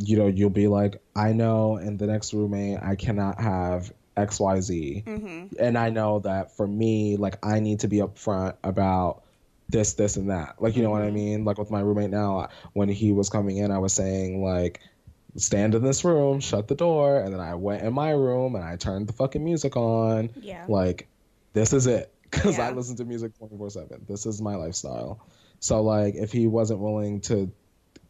you 0.00 0.16
know, 0.18 0.26
you'll 0.26 0.50
be 0.50 0.66
like, 0.68 1.00
I 1.14 1.32
know, 1.32 1.76
in 1.76 1.98
the 1.98 2.06
next 2.08 2.32
roommate, 2.34 2.78
I 2.82 2.96
cannot 2.96 3.40
have 3.40 3.92
X, 4.16 4.40
Y, 4.40 4.60
Z, 4.60 5.04
Mm-hmm. 5.06 5.54
and 5.60 5.78
I 5.78 5.90
know 5.90 6.18
that 6.20 6.56
for 6.56 6.66
me, 6.66 7.16
like 7.16 7.36
I 7.46 7.60
need 7.60 7.80
to 7.80 7.88
be 7.88 7.98
upfront 7.98 8.56
about 8.64 9.22
this, 9.68 9.94
this, 9.94 10.16
and 10.16 10.30
that. 10.30 10.56
Like 10.60 10.76
you 10.76 10.82
know 10.82 10.90
what 10.90 11.02
I 11.02 11.06
mm-hmm. 11.06 11.14
mean? 11.14 11.44
Like 11.44 11.58
with 11.58 11.70
my 11.70 11.80
roommate 11.80 12.10
now, 12.10 12.48
when 12.72 12.88
he 12.88 13.12
was 13.12 13.28
coming 13.28 13.56
in, 13.56 13.70
I 13.70 13.78
was 13.78 13.92
saying 13.92 14.42
like 14.42 14.80
stand 15.36 15.74
in 15.74 15.82
this 15.82 16.04
room, 16.04 16.40
shut 16.40 16.68
the 16.68 16.74
door, 16.74 17.20
and 17.20 17.32
then 17.32 17.40
I 17.40 17.54
went 17.54 17.82
in 17.82 17.92
my 17.92 18.10
room 18.10 18.54
and 18.54 18.64
I 18.64 18.76
turned 18.76 19.06
the 19.06 19.12
fucking 19.12 19.42
music 19.42 19.76
on. 19.76 20.30
Yeah. 20.40 20.64
Like, 20.68 21.08
this 21.52 21.72
is 21.72 21.86
it. 21.86 22.12
Because 22.22 22.58
I 22.58 22.70
listen 22.70 22.96
to 22.96 23.04
music 23.04 23.36
24 23.38 23.70
7. 23.70 24.06
This 24.08 24.26
is 24.26 24.40
my 24.40 24.54
lifestyle. 24.54 25.20
So, 25.60 25.82
like, 25.82 26.14
if 26.14 26.32
he 26.32 26.46
wasn't 26.46 26.80
willing 26.80 27.20
to 27.22 27.52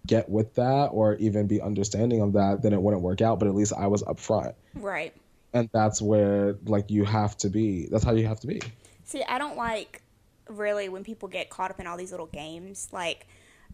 get 0.07 0.29
with 0.29 0.55
that 0.55 0.87
or 0.87 1.17
even 1.17 1.47
be 1.47 1.61
understanding 1.61 2.21
of 2.23 2.33
that, 2.35 2.63
then 2.63 2.73
it 2.73 2.81
wouldn't 2.81 3.03
work 3.03 3.21
out. 3.21 3.39
But 3.39 3.49
at 3.49 3.55
least 3.55 3.73
I 3.77 3.89
was 3.89 4.03
upfront. 4.05 4.55
Right. 4.75 5.15
And 5.53 5.69
that's 5.73 6.01
where, 6.01 6.57
like, 6.65 6.91
you 6.91 7.05
have 7.05 7.37
to 7.39 7.51
be. 7.51 7.89
That's 7.91 8.05
how 8.05 8.13
you 8.13 8.27
have 8.27 8.41
to 8.41 8.47
be. 8.47 8.63
See, 9.05 9.23
I 9.25 9.39
don't 9.39 9.57
like 9.57 10.03
really 10.49 10.89
when 10.89 11.05
people 11.05 11.29
get 11.29 11.51
caught 11.51 11.71
up 11.71 11.81
in 11.81 11.87
all 11.87 11.97
these 11.97 12.11
little 12.11 12.27
games. 12.27 12.89
Like, 12.93 13.27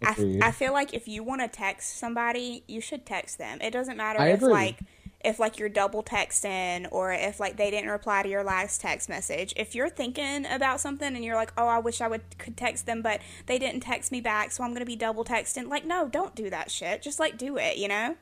I, 0.03 0.11
f-. 0.11 0.43
I 0.43 0.51
feel 0.53 0.73
like 0.73 0.95
if 0.95 1.09
you 1.09 1.23
want 1.23 1.41
to 1.41 1.49
text 1.49 1.99
somebody, 1.99 2.63
you 2.67 2.81
should 2.81 3.05
text 3.05 3.39
them. 3.39 3.59
It 3.61 3.71
doesn't 3.73 3.97
matter 3.97 4.21
I 4.21 4.29
if 4.29 4.43
agree. 4.43 4.53
like 4.53 4.81
if 5.25 5.41
like 5.41 5.59
you're 5.59 5.69
double 5.69 6.03
texting 6.03 6.87
or 6.93 7.13
if 7.13 7.41
like 7.41 7.57
they 7.57 7.71
didn't 7.71 7.91
reply 7.91 8.23
to 8.23 8.29
your 8.29 8.45
last 8.45 8.81
text 8.81 9.09
message. 9.09 9.53
If 9.57 9.75
you're 9.75 9.89
thinking 9.89 10.47
about 10.47 10.81
something 10.81 11.15
and 11.15 11.25
you're 11.25 11.35
like, 11.35 11.53
"Oh, 11.57 11.67
I 11.67 11.79
wish 11.79 12.01
I 12.01 12.09
would 12.09 12.23
could 12.39 12.57
text 12.57 12.87
them, 12.87 13.03
but 13.03 13.21
they 13.47 13.59
didn't 13.59 13.81
text 13.81 14.13
me 14.13 14.21
back, 14.21 14.53
so 14.53 14.63
I'm 14.63 14.71
going 14.71 14.81
to 14.81 14.87
be 14.87 14.97
double 14.97 15.25
texting." 15.25 15.69
Like, 15.69 15.85
no, 15.85 16.09
don't 16.09 16.35
do 16.35 16.49
that 16.51 16.71
shit. 16.71 17.03
Just 17.03 17.19
like 17.19 17.37
do 17.37 17.57
it, 17.57 17.77
you 17.79 17.89
know? 17.89 18.17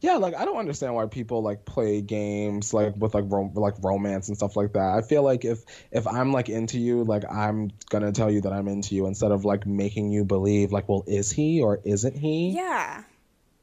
Yeah, 0.00 0.16
like 0.16 0.34
I 0.36 0.44
don't 0.44 0.56
understand 0.58 0.94
why 0.94 1.06
people 1.06 1.42
like 1.42 1.64
play 1.64 2.00
games 2.00 2.72
like 2.72 2.94
with 2.96 3.14
like 3.14 3.24
rom- 3.26 3.54
like 3.54 3.74
romance 3.82 4.28
and 4.28 4.36
stuff 4.36 4.54
like 4.56 4.74
that. 4.74 4.94
I 4.94 5.02
feel 5.02 5.22
like 5.24 5.44
if 5.44 5.64
if 5.90 6.06
I'm 6.06 6.30
like 6.32 6.48
into 6.48 6.78
you, 6.78 7.02
like 7.02 7.24
I'm 7.30 7.72
gonna 7.90 8.12
tell 8.12 8.30
you 8.30 8.42
that 8.42 8.52
I'm 8.52 8.68
into 8.68 8.94
you 8.94 9.06
instead 9.06 9.32
of 9.32 9.44
like 9.44 9.66
making 9.66 10.12
you 10.12 10.24
believe 10.24 10.70
like, 10.70 10.88
well, 10.88 11.02
is 11.08 11.32
he 11.32 11.62
or 11.62 11.80
isn't 11.84 12.16
he? 12.16 12.50
Yeah. 12.50 13.02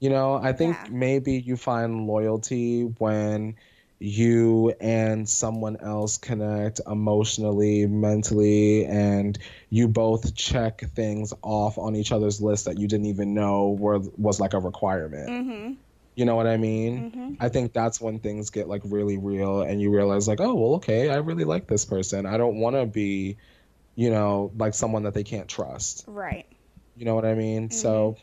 You 0.01 0.09
know, 0.09 0.33
I 0.35 0.51
think 0.51 0.75
Yeah. 0.75 0.87
maybe 0.91 1.39
you 1.39 1.55
find 1.55 2.05
loyalty 2.05 2.81
when 2.83 3.55
you 3.99 4.73
and 4.81 5.27
someone 5.27 5.77
else 5.77 6.17
connect 6.17 6.81
emotionally, 6.85 7.87
mentally, 7.87 8.85
and 8.85 9.39
you 9.69 9.87
both 9.87 10.35
check 10.35 10.81
things 10.95 11.33
off 11.41 11.77
on 11.77 11.95
each 11.95 12.11
other's 12.11 12.41
list 12.41 12.65
that 12.65 12.77
you 12.77 12.89
didn't 12.89 13.05
even 13.05 13.33
know 13.33 13.69
were 13.69 13.99
was 14.17 14.41
like 14.41 14.53
a 14.53 14.59
requirement. 14.59 15.29
Mhm. 15.29 15.77
You 16.15 16.25
know 16.25 16.35
what 16.35 16.47
I 16.47 16.57
mean? 16.57 17.11
Mhm. 17.11 17.37
I 17.39 17.49
think 17.49 17.73
that's 17.73 17.99
when 17.99 18.19
things 18.19 18.49
get 18.49 18.67
like 18.69 18.81
really 18.85 19.17
real 19.17 19.61
and 19.61 19.81
you 19.81 19.93
realize 19.93 20.27
like, 20.27 20.39
oh, 20.39 20.55
well, 20.55 20.75
okay, 20.75 21.09
I 21.09 21.17
really 21.17 21.43
like 21.43 21.67
this 21.67 21.83
person. 21.83 22.25
I 22.25 22.37
don't 22.37 22.57
want 22.57 22.77
to 22.77 22.85
be, 22.85 23.37
you 23.95 24.09
know, 24.09 24.51
like 24.57 24.73
someone 24.73 25.03
that 25.03 25.13
they 25.13 25.23
can't 25.23 25.47
trust. 25.47 26.05
Right. 26.07 26.45
You 26.95 27.05
know 27.05 27.15
what 27.15 27.25
I 27.25 27.35
mean? 27.35 27.69
So, 27.69 28.15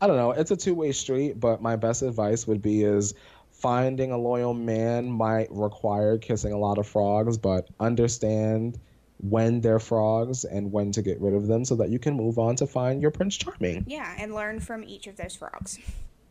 I 0.00 0.06
don't 0.06 0.16
know. 0.16 0.32
It's 0.32 0.50
a 0.50 0.56
two-way 0.56 0.92
street, 0.92 1.38
but 1.38 1.60
my 1.60 1.76
best 1.76 2.02
advice 2.02 2.46
would 2.46 2.62
be 2.62 2.82
is 2.82 3.14
finding 3.50 4.10
a 4.10 4.18
loyal 4.18 4.54
man 4.54 5.10
might 5.10 5.48
require 5.50 6.18
kissing 6.18 6.52
a 6.52 6.58
lot 6.58 6.78
of 6.78 6.86
frogs, 6.86 7.36
but 7.38 7.68
understand 7.78 8.78
when 9.18 9.60
they're 9.60 9.78
frogs 9.78 10.44
and 10.44 10.72
when 10.72 10.92
to 10.92 11.02
get 11.02 11.20
rid 11.20 11.34
of 11.34 11.46
them 11.46 11.64
so 11.64 11.76
that 11.76 11.88
you 11.88 11.98
can 11.98 12.14
move 12.14 12.38
on 12.38 12.56
to 12.56 12.66
find 12.66 13.00
your 13.00 13.10
prince 13.10 13.36
charming. 13.36 13.84
Yeah, 13.86 14.14
and 14.18 14.34
learn 14.34 14.60
from 14.60 14.84
each 14.84 15.06
of 15.06 15.16
those 15.16 15.36
frogs. 15.36 15.78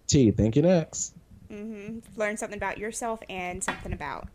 T, 0.08 0.32
thank 0.32 0.56
you 0.56 0.62
next. 0.62 1.16
hmm 1.50 2.00
Learn 2.16 2.38
something 2.38 2.58
about 2.58 2.78
yourself 2.78 3.22
and 3.30 3.64
something 3.64 3.94
about, 3.94 4.28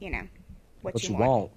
you 0.00 0.10
know, 0.10 0.22
what, 0.82 0.94
What 0.94 1.02
you, 1.02 1.10
you 1.10 1.16
want. 1.16 1.50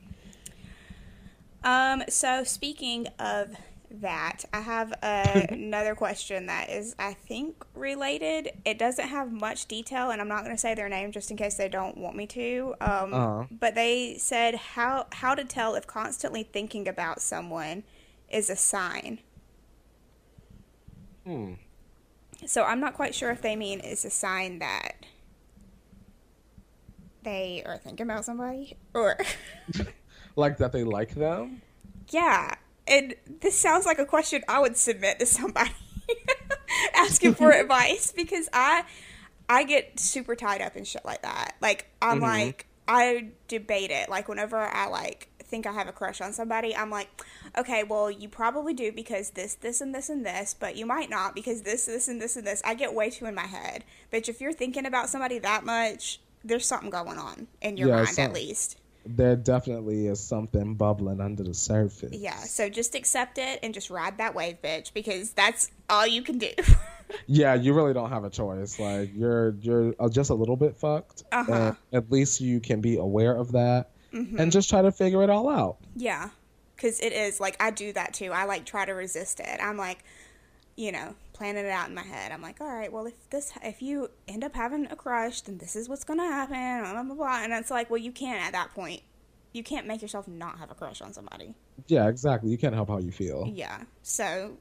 want? 1.64 2.02
Um. 2.02 2.04
So 2.10 2.44
speaking 2.44 3.08
of 3.20 3.56
that, 3.90 4.44
I 4.54 4.60
have 4.62 4.94
uh, 5.02 5.46
another 5.50 5.96
question 5.96 6.46
that 6.48 6.70
is, 6.70 6.96
I 7.00 7.14
think, 7.14 7.66
related. 7.74 8.52
It 8.66 8.78
doesn't 8.78 9.08
have 9.08 9.32
much 9.32 9.66
detail, 9.68 10.12
and 10.12 10.22
I'm 10.22 10.28
not 10.28 10.44
going 10.44 10.56
to 10.56 10.60
say 10.60 10.76
their 10.76 10.90
name 10.90 11.12
just 11.12 11.32
in 11.32 11.38
case 11.38 11.56
they 11.56 11.70
don't 11.70 11.98
want 11.98 12.16
me 12.16 12.28
to. 12.28 12.76
Um, 12.82 13.14
Uh-huh. 13.14 13.46
But 13.52 13.76
they 13.76 14.18
said 14.18 14.56
how 14.56 15.08
how 15.12 15.36
to 15.36 15.44
tell 15.44 15.76
if 15.76 15.88
constantly 15.88 16.44
thinking 16.44 16.88
about 16.88 17.22
someone 17.22 17.84
is 18.30 18.50
a 18.50 18.56
sign. 18.56 19.20
Hmm. 21.26 21.54
So 22.46 22.64
I'm 22.64 22.80
not 22.80 22.94
quite 22.94 23.16
sure 23.16 23.32
if 23.32 23.42
they 23.42 23.56
mean 23.56 23.82
it's 23.84 24.06
a 24.06 24.10
sign 24.10 24.60
that 24.60 24.94
they 27.24 27.64
are 27.66 27.78
thinking 27.78 28.06
about 28.06 28.26
somebody 28.26 28.78
or 28.94 29.18
Like 30.36 30.58
that 30.58 30.72
they 30.72 30.84
like 30.84 31.16
them? 31.16 31.62
yeah. 32.10 32.56
And 32.88 33.16
this 33.42 33.58
sounds 33.58 33.86
like 33.86 34.00
a 34.00 34.06
question 34.06 34.44
I 34.48 34.60
would 34.60 34.78
submit 34.78 35.20
to 35.20 35.26
somebody 35.26 35.72
asking 36.96 37.34
for 37.36 37.52
advice 37.60 38.14
because 38.16 38.48
I 38.54 38.84
I 39.50 39.64
get 39.64 40.00
super 40.00 40.36
tied 40.36 40.62
up 40.62 40.76
in 40.78 40.84
shit 40.86 41.04
like 41.04 41.24
that. 41.24 41.56
Like 41.62 41.88
I'm 42.02 42.20
Mhm. 42.20 42.22
like 42.22 42.68
I 42.88 43.30
debate 43.50 43.92
it. 43.92 44.10
Like 44.10 44.30
whenever 44.30 44.58
I 44.58 44.88
like 44.88 45.28
think 45.48 45.66
I 45.66 45.72
have 45.74 45.88
a 45.88 45.92
crush 45.92 46.22
on 46.22 46.34
somebody, 46.34 46.76
I'm 46.76 46.90
like, 46.90 47.10
okay, 47.58 47.84
well 47.84 48.10
you 48.12 48.30
probably 48.30 48.74
do 48.74 48.92
because 48.92 49.32
this, 49.32 49.56
this, 49.56 49.82
and 49.82 49.94
this, 49.96 50.10
and 50.10 50.26
this, 50.26 50.54
but 50.60 50.76
you 50.76 50.86
might 50.86 51.10
not 51.10 51.36
because 51.36 51.62
this, 51.64 51.86
this, 51.86 52.08
and 52.08 52.22
this, 52.22 52.36
and 52.36 52.46
this. 52.46 52.62
I 52.66 52.74
get 52.74 52.94
way 52.94 53.10
too 53.10 53.26
in 53.26 53.36
my 53.36 53.48
head. 53.48 53.84
Bitch, 54.12 54.30
if 54.30 54.42
you're 54.42 54.54
thinking 54.54 54.86
about 54.86 55.10
somebody 55.10 55.40
that 55.40 55.66
much, 55.66 56.20
there's 56.44 56.66
something 56.66 56.90
going 56.90 57.18
on 57.18 57.48
in 57.62 57.78
your 57.78 57.90
Yeah, 57.90 58.04
mind 58.04 58.20
at 58.20 58.34
least. 58.34 58.78
there 59.06 59.36
definitely 59.36 60.08
is 60.08 60.20
something 60.20 60.76
bubbling 60.76 61.22
under 61.22 61.44
the 61.44 61.54
surface. 61.54 62.14
Yeah, 62.14 62.38
so 62.40 62.70
just 62.70 62.94
accept 62.96 63.38
it 63.38 63.60
and 63.64 63.74
just 63.74 63.90
ride 63.90 64.18
that 64.20 64.36
wave, 64.36 64.62
bitch, 64.62 64.94
because 64.94 65.32
that's 65.32 65.72
all 65.90 66.06
you 66.08 66.22
can 66.22 66.38
do. 66.38 66.52
Yeah, 67.26 67.54
you 67.54 67.74
really 67.74 67.94
don't 67.94 68.10
have 68.10 68.26
a 68.26 68.30
choice. 68.30 68.78
Like 68.82 69.12
you're 69.16 69.56
you're 69.62 69.96
uh, 69.98 70.10
just 70.10 70.30
a 70.30 70.34
little 70.34 70.58
bit 70.58 70.76
fucked. 70.76 71.24
Uh-huh. 71.32 71.72
at 71.94 72.12
least 72.12 72.42
you 72.42 72.60
can 72.60 72.82
be 72.82 72.98
aware 72.98 73.34
of 73.34 73.54
that 73.54 73.92
Mm-hmm. 74.18 74.40
and 74.40 74.52
just 74.52 74.70
try 74.70 74.82
to 74.82 74.92
figure 74.92 75.22
it 75.24 75.30
all 75.30 75.50
out. 75.50 75.78
yeah, 75.96 76.30
because 76.76 77.00
it 77.00 77.14
is 77.14 77.40
like 77.40 77.56
I 77.60 77.72
do 77.72 77.94
that 77.94 78.14
too. 78.14 78.32
I 78.32 78.46
like 78.46 78.66
try 78.66 78.86
to 78.86 78.94
resist 78.94 79.40
it. 79.40 79.60
I'm 79.62 79.78
like, 79.78 80.00
you 80.76 80.92
know, 80.92 81.16
planning 81.34 81.66
it 81.66 81.70
out 81.70 81.90
in 81.90 81.96
my 81.96 82.04
head. 82.04 82.32
I'm 82.32 82.42
like, 82.42 82.62
all 82.62 82.68
right, 82.68 82.92
well, 82.92 83.06
if 83.08 83.30
this, 83.30 83.52
if 83.64 83.82
you 83.82 84.10
end 84.28 84.44
up 84.44 84.54
having 84.56 84.86
a 84.92 84.96
crush, 84.96 85.42
then 85.42 85.58
this 85.58 85.76
is 85.76 85.88
what's 85.90 86.04
gonna 86.04 86.24
happen. 86.26 86.82
Blah 86.92 87.04
blah 87.04 87.16
blah. 87.16 87.44
And 87.44 87.54
it's 87.54 87.72
like, 87.72 87.90
well, 87.90 88.00
you 88.00 88.12
can't 88.12 88.46
at 88.46 88.52
that 88.54 88.74
point. 88.74 89.02
You 89.54 89.64
can't 89.64 89.88
make 89.88 90.02
yourself 90.02 90.28
not 90.28 90.60
have 90.60 90.70
a 90.70 90.76
crush 90.76 91.02
on 91.02 91.14
somebody. 91.14 91.56
Yeah, 91.88 92.08
exactly. 92.10 92.52
You 92.52 92.58
can't 92.58 92.76
help 92.76 92.90
how 92.90 93.00
you 93.00 93.12
feel. 93.12 93.50
Yeah. 93.54 93.84
So 94.04 94.58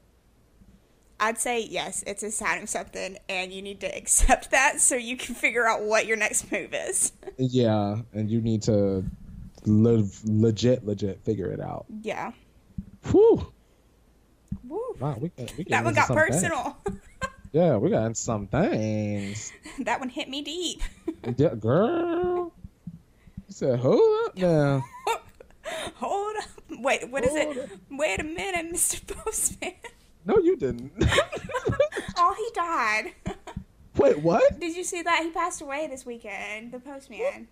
I'd 1.19 1.39
say 1.39 1.61
yes, 1.65 2.03
it's 2.07 2.23
a 2.23 2.31
sign 2.31 2.61
of 2.63 2.69
something, 2.69 3.17
and 3.27 3.51
you 3.51 3.61
need 3.61 3.79
to 3.81 3.87
accept 3.97 4.51
that 4.51 4.79
so 4.81 4.95
you 4.95 5.17
can 5.17 5.35
figure 5.35 5.67
out 5.67 5.83
what 5.83 6.05
your 6.07 6.17
next 6.17 6.51
move 6.51 6.73
is. 6.73 7.11
Yeah, 7.37 7.97
and 8.13 8.29
you 8.29 8.41
need 8.41 8.63
to 8.63 9.03
live 9.67 10.19
legit, 10.23 10.85
legit 10.85 11.21
figure 11.23 11.51
it 11.51 11.59
out. 11.59 11.85
yeah. 12.01 12.31
Whew. 13.11 13.53
Woo. 14.67 14.95
Wow, 14.99 15.17
we, 15.19 15.31
we 15.57 15.63
That 15.65 15.83
one 15.85 15.93
got 15.93 16.07
personal. 16.07 16.77
Yeah, 17.53 17.77
we 17.77 17.89
got 17.89 18.17
some 18.17 18.45
things. 18.47 19.53
that 19.79 19.99
one 20.01 20.09
hit 20.09 20.27
me 20.29 20.41
deep. 20.41 20.81
Yeah, 21.37 21.55
girl. 21.55 22.51
You 23.47 23.53
said, 23.53 23.79
hold 23.79 24.01
up 24.27 24.37
now. 24.37 24.83
Hold 25.95 26.35
up. 26.37 26.79
Wait, 26.81 27.09
what 27.09 27.23
is 27.23 27.31
Hold 27.31 27.57
it? 27.57 27.69
Wait 27.89 28.19
a 28.19 28.23
minute, 28.23 28.73
Mr. 28.73 29.05
Postman. 29.07 29.73
No, 30.25 30.37
you 30.37 30.57
didn't. 30.57 30.91
oh, 32.17 32.35
he 32.37 32.49
died. 32.53 33.13
Wait, 33.95 34.19
what? 34.19 34.59
Did 34.59 34.75
you 34.75 34.83
see 34.83 35.01
that? 35.01 35.21
He 35.23 35.31
passed 35.31 35.61
away 35.61 35.87
this 35.87 36.05
weekend, 36.05 36.71
the 36.73 36.79
postman. 36.79 37.47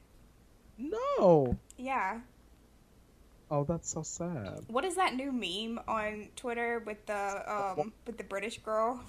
No. 0.78 1.58
Yeah. 1.78 2.20
Oh, 3.52 3.64
that's 3.64 3.90
so 3.92 4.02
sad. 4.04 4.62
What 4.68 4.86
is 4.86 4.96
that 4.96 5.16
new 5.16 5.32
meme 5.32 5.80
on 5.88 6.30
Twitter 6.36 6.82
with 6.86 7.06
the 7.06 7.52
um 7.52 7.94
with 8.08 8.18
the 8.18 8.24
British 8.24 8.60
girl? 8.60 9.02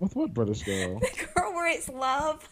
With 0.00 0.14
what 0.16 0.32
British 0.32 0.62
girl? 0.62 0.98
The 1.00 1.26
girl 1.34 1.52
where 1.52 1.68
it's 1.68 1.88
love. 1.88 2.48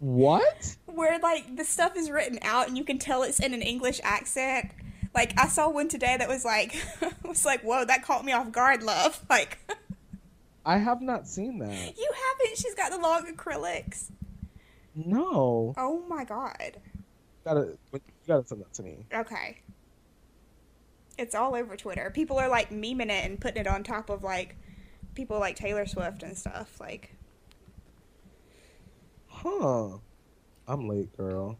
what? 0.00 0.76
where 0.86 1.18
like 1.20 1.56
the 1.56 1.64
stuff 1.64 1.96
is 1.96 2.10
written 2.10 2.38
out 2.42 2.68
and 2.68 2.76
you 2.76 2.84
can 2.84 2.98
tell 2.98 3.22
it's 3.22 3.40
in 3.40 3.54
an 3.54 3.62
English 3.62 4.00
accent. 4.02 4.70
Like 5.14 5.32
I 5.38 5.48
saw 5.48 5.70
one 5.70 5.88
today 5.88 6.16
that 6.18 6.28
was 6.28 6.44
like 6.44 6.76
was 7.24 7.44
like, 7.44 7.62
"Whoa, 7.62 7.84
that 7.84 8.02
caught 8.04 8.24
me 8.24 8.32
off 8.32 8.52
guard, 8.52 8.82
love." 8.82 9.24
Like 9.30 9.58
I 10.66 10.76
have 10.76 11.00
not 11.00 11.26
seen 11.26 11.58
that. 11.60 11.96
you 11.98 12.10
haven't. 12.12 12.58
She's 12.58 12.74
got 12.74 12.90
the 12.90 12.98
long 12.98 13.24
acrylics. 13.34 14.10
No. 14.94 15.72
Oh 15.78 16.04
my 16.08 16.24
god. 16.24 16.76
Gotta, 17.48 17.78
you 17.94 18.00
gotta 18.26 18.46
send 18.46 18.60
that 18.60 18.74
to 18.74 18.82
me. 18.82 19.06
Okay. 19.14 19.62
It's 21.16 21.34
all 21.34 21.54
over 21.54 21.78
Twitter. 21.78 22.10
People 22.14 22.38
are 22.38 22.48
like 22.48 22.68
memeing 22.68 23.06
it 23.06 23.24
and 23.24 23.40
putting 23.40 23.62
it 23.62 23.66
on 23.66 23.82
top 23.82 24.10
of 24.10 24.22
like 24.22 24.54
people 25.14 25.40
like 25.40 25.56
Taylor 25.56 25.86
Swift 25.86 26.22
and 26.22 26.36
stuff. 26.36 26.78
Like 26.78 27.16
Huh. 29.28 29.96
I'm 30.66 30.88
late, 30.88 31.16
girl. 31.16 31.56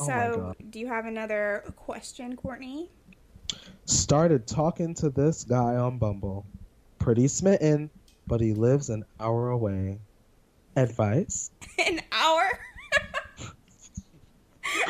Oh 0.00 0.06
so, 0.06 0.36
God. 0.36 0.56
do 0.70 0.78
you 0.78 0.86
have 0.86 1.04
another 1.04 1.64
question, 1.76 2.36
Courtney? 2.36 2.88
Started 3.84 4.46
talking 4.46 4.94
to 4.94 5.10
this 5.10 5.44
guy 5.44 5.76
on 5.76 5.98
Bumble. 5.98 6.46
Pretty 6.98 7.28
smitten, 7.28 7.90
but 8.26 8.40
he 8.40 8.54
lives 8.54 8.88
an 8.88 9.04
hour 9.20 9.50
away. 9.50 9.98
Advice? 10.76 11.50
An 11.86 12.00
hour? 12.12 12.48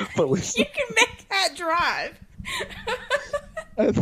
Felicia. 0.15 0.59
you 0.61 0.65
can 0.67 0.87
make 0.95 1.29
that 1.29 1.55
drive. 1.57 2.19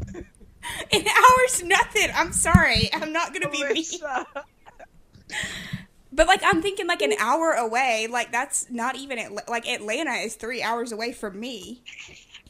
An 0.92 1.04
hour's 1.06 1.62
nothing. 1.62 2.08
I'm 2.14 2.32
sorry. 2.32 2.90
I'm 2.92 3.12
not 3.12 3.32
gonna 3.32 3.48
be 3.50 3.64
mean. 3.64 3.84
But 6.12 6.26
like 6.26 6.40
I'm 6.44 6.62
thinking 6.62 6.86
like 6.86 7.02
an 7.02 7.12
hour 7.20 7.52
away. 7.52 8.08
Like 8.10 8.32
that's 8.32 8.70
not 8.70 8.96
even 8.96 9.18
Atla- 9.18 9.44
like 9.48 9.68
Atlanta 9.68 10.12
is 10.12 10.34
three 10.34 10.62
hours 10.62 10.92
away 10.92 11.12
from 11.12 11.38
me. 11.38 11.82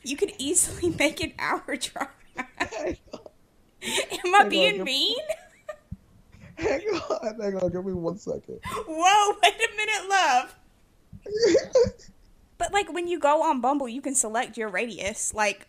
You 0.03 0.16
could 0.16 0.32
easily 0.38 0.90
make 0.99 1.20
an 1.22 1.32
hour 1.38 1.76
drive. 1.76 2.09
Am 2.38 4.34
I 4.34 4.38
on, 4.40 4.49
being 4.49 4.76
you're- 4.76 4.84
mean? 4.84 5.18
hang 6.57 6.80
on, 6.80 7.40
hang 7.40 7.57
on, 7.57 7.70
give 7.70 7.84
me 7.84 7.92
one 7.92 8.18
second. 8.18 8.61
Whoa! 8.64 9.36
Wait 9.42 9.55
a 9.55 9.76
minute, 9.76 10.09
love. 10.09 10.55
But 12.59 12.72
like 12.72 12.92
when 12.92 13.07
you 13.09 13.18
go 13.18 13.42
on 13.42 13.61
Bumble, 13.61 13.88
you 13.88 14.00
can 14.00 14.14
select 14.14 14.57
your 14.57 14.68
radius. 14.68 15.34
Like 15.34 15.68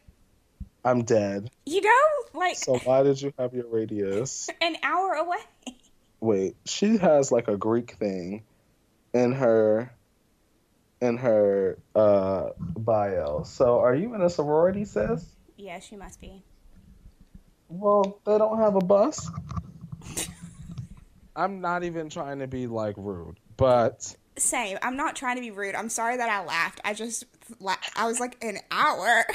I'm 0.86 1.04
dead. 1.04 1.50
you 1.66 1.82
know, 1.82 2.40
like 2.40 2.56
So 2.56 2.78
why 2.78 3.04
did 3.04 3.22
you 3.22 3.34
have 3.38 3.54
your 3.54 3.68
radius? 3.68 4.50
an 4.62 4.78
hour 4.84 5.14
away. 5.14 5.40
Wait, 6.20 6.56
she 6.66 6.98
has 6.98 7.32
like 7.32 7.48
a 7.48 7.58
Greek 7.58 7.92
thing 7.94 8.44
in 9.14 9.34
her 9.34 9.92
in 11.02 11.18
her 11.18 11.78
uh 11.96 12.50
bio. 12.60 13.44
So 13.44 13.80
are 13.80 13.94
you 13.96 14.16
in 14.16 14.22
a 14.22 14.30
sorority, 14.30 14.86
sis? 14.86 15.26
Yeah, 15.58 15.80
she 15.80 15.96
must 15.96 16.22
be. 16.22 16.44
Well, 17.70 18.20
they 18.26 18.38
don't 18.38 18.60
have 18.60 18.76
a 18.76 18.80
bus. 18.82 19.30
I'm 21.36 21.62
not 21.62 21.84
even 21.84 22.10
trying 22.10 22.40
to 22.40 22.48
be 22.48 22.66
like 22.68 22.96
rude, 22.98 23.38
but 23.58 24.16
Same. 24.38 24.78
I'm 24.82 24.96
not 24.98 25.16
trying 25.16 25.36
to 25.36 25.42
be 25.42 25.52
rude. 25.52 25.76
I'm 25.76 25.90
sorry 25.90 26.18
that 26.18 26.30
I 26.30 26.44
laughed. 26.46 26.80
I 26.84 26.94
just, 26.94 27.26
la- 27.60 27.76
I 27.96 28.06
was 28.08 28.20
like 28.20 28.38
an 28.44 28.60
hour. 28.72 29.26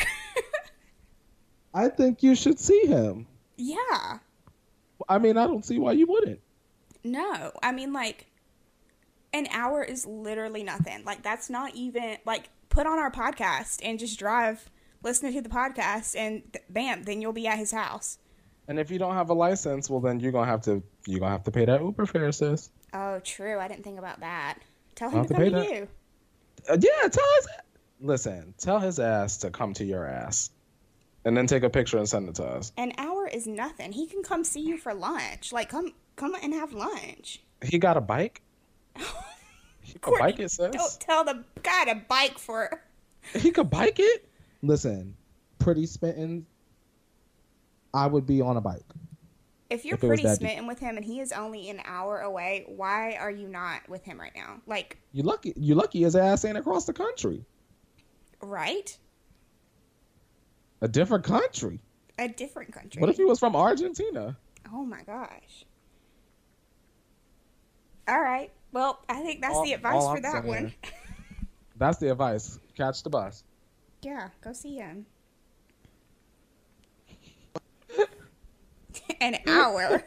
I 1.75 1.89
think 1.89 2.23
you 2.23 2.35
should 2.35 2.59
see 2.59 2.87
him. 2.87 3.27
yeah. 3.57 4.19
I 5.09 5.19
mean, 5.19 5.37
I 5.37 5.47
don't 5.49 5.65
see 5.65 5.79
why 5.79 5.93
you 5.93 6.07
wouldn't. 6.07 6.39
No, 7.03 7.51
I 7.61 7.73
mean 7.73 7.93
like, 7.93 8.27
an 9.33 9.49
hour 9.51 9.83
is 9.83 10.07
literally 10.07 10.63
nothing. 10.63 11.05
Like 11.05 11.23
that's 11.23 11.51
not 11.51 11.75
even 11.75 12.19
like 12.25 12.51
put 12.69 12.87
on 12.87 13.01
our 13.01 13.11
podcast 13.11 13.81
and 13.83 13.99
just 13.99 14.17
drive, 14.19 14.71
listen 15.03 15.33
to 15.33 15.41
the 15.41 15.49
podcast, 15.49 16.15
and 16.17 16.43
th- 16.53 16.65
bam, 16.71 17.03
then 17.03 17.21
you'll 17.21 17.33
be 17.33 17.49
at 17.49 17.59
his 17.59 17.73
house. 17.73 18.19
And 18.69 18.79
if 18.79 18.93
you 18.93 18.99
don't 19.01 19.15
have 19.15 19.31
a 19.31 19.35
license, 19.35 19.91
well 19.91 19.99
then 19.99 20.21
you're 20.21 20.31
gonna 20.31 20.49
have 20.51 20.63
to 20.63 20.83
you're 21.09 21.19
gonna 21.19 21.33
have 21.33 21.45
to 21.45 21.51
pay 21.51 21.65
that 21.65 21.81
Uber 21.81 22.07
fare, 22.07 22.31
sis. 22.31 22.71
Oh, 22.95 23.19
true. 23.25 23.59
I 23.59 23.67
didn't 23.67 23.83
think 23.83 23.99
about 23.99 24.21
that. 24.21 24.59
Tell 24.95 25.11
I'll 25.11 25.17
him 25.17 25.23
to 25.23 25.29
to 25.29 25.35
come 25.35 25.43
pay 25.43 25.51
to 25.51 25.75
you. 25.75 25.89
Uh, 26.69 26.79
yeah, 26.81 27.09
tell 27.09 27.25
his 27.37 27.49
listen, 28.01 28.55
tell 28.59 28.79
his 28.79 28.99
ass 28.99 29.39
to 29.39 29.51
come 29.51 29.75
to 29.75 29.85
your 29.85 30.07
ass, 30.07 30.51
and 31.25 31.37
then 31.37 31.47
take 31.47 31.63
a 31.63 31.71
picture 31.71 31.99
and 31.99 32.09
send 32.09 32.29
it 32.29 32.37
to 32.37 32.45
us. 32.45 32.73
An 32.77 32.93
hour 32.99 33.27
is 33.27 33.47
nothing. 33.47 33.93
He 33.93 34.07
can 34.07 34.23
come 34.23 34.45
see 34.45 34.61
you 34.61 34.77
for 34.77 34.95
lunch. 34.95 35.53
Like 35.53 35.69
come, 35.69 35.93
come 36.17 36.35
and 36.43 36.55
have 36.55 36.73
lunch. 36.73 37.43
He 37.63 37.79
got 37.79 37.97
a 37.97 38.01
bike. 38.01 38.43
He 39.83 39.99
could 39.99 40.19
bike 40.19 40.39
it, 40.39 40.51
sis. 40.51 40.71
Don't 40.71 41.01
tell 41.01 41.25
the 41.25 41.45
guy 41.63 41.87
to 41.87 41.97
bike 42.09 42.39
for. 42.39 42.83
He 43.35 43.51
could 43.51 43.69
bike 43.69 43.99
it. 43.99 44.29
Listen, 44.63 45.17
pretty 45.59 45.87
smitten. 45.87 46.47
I 47.93 48.07
would 48.07 48.27
be 48.27 48.41
on 48.41 48.57
a 48.57 48.61
bike. 48.61 48.85
If 49.73 49.85
you're 49.87 49.95
If 49.95 50.01
pretty 50.01 50.23
that 50.25 50.39
deep. 50.39 50.49
smitten 50.49 50.67
with 50.67 50.79
him 50.79 50.97
and 50.97 51.05
he 51.05 51.21
is 51.21 51.33
only 51.33 51.71
an 51.71 51.81
hour 51.85 52.21
away, 52.21 52.65
why 52.69 53.15
are 53.15 53.31
you 53.31 53.49
not 53.49 53.89
with 53.89 54.05
him 54.05 54.21
right 54.21 54.33
now? 54.35 54.61
Like, 54.67 54.99
You 55.13 55.23
lucky. 55.23 55.55
You 55.57 55.75
lucky 55.75 56.03
his 56.03 56.15
ass 56.15 56.45
ain't 56.45 56.59
across 56.59 56.85
the 56.85 56.93
country. 56.93 57.45
right? 58.41 58.97
A 60.83 60.89
different 60.89 61.25
country. 61.25 61.81
A 62.19 62.29
different 62.29 62.73
country. 62.73 63.01
What 63.01 63.09
if 63.09 63.17
he 63.17 63.25
was 63.25 63.39
from 63.39 63.57
Argentina? 63.57 64.37
Oh 64.73 64.85
my 64.85 65.03
gosh. 65.05 65.65
All 68.09 68.21
right. 68.21 68.51
Well, 68.73 69.01
I 69.09 69.23
think 69.23 69.41
that's 69.41 69.55
All- 69.55 69.65
the 69.65 69.73
advice 69.75 70.03
for 70.03 70.17
I'm 70.17 70.23
that 70.23 70.45
one. 70.45 70.73
That's 71.77 71.99
the 71.99 72.11
advice. 72.13 72.59
Catch 72.77 73.03
the 73.03 73.11
bus. 73.11 73.43
Yeah, 74.03 74.29
go 74.43 74.53
see 74.53 74.77
him. 74.77 75.07
An 79.23 79.39
hour. 79.47 80.03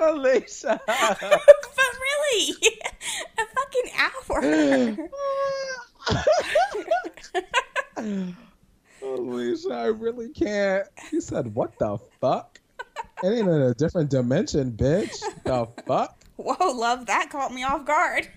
Alicia. 0.00 0.80
but 0.86 1.40
really, 2.00 2.54
a 3.38 3.42
fucking 3.56 3.90
hour. 3.98 5.08
Alicia, 9.02 9.72
I 9.72 9.86
really 9.86 10.28
can't. 10.28 10.86
He 11.10 11.20
said, 11.20 11.52
"What 11.52 11.76
the 11.80 11.98
fuck?" 12.20 12.60
It 13.24 13.26
ain't 13.26 13.48
in 13.48 13.62
a 13.62 13.74
different 13.74 14.10
dimension, 14.10 14.70
bitch. 14.72 15.20
The 15.42 15.66
fuck? 15.84 16.16
Whoa, 16.36 16.70
love, 16.70 17.06
that 17.06 17.30
caught 17.30 17.52
me 17.52 17.64
off 17.64 17.84
guard. 17.84 18.28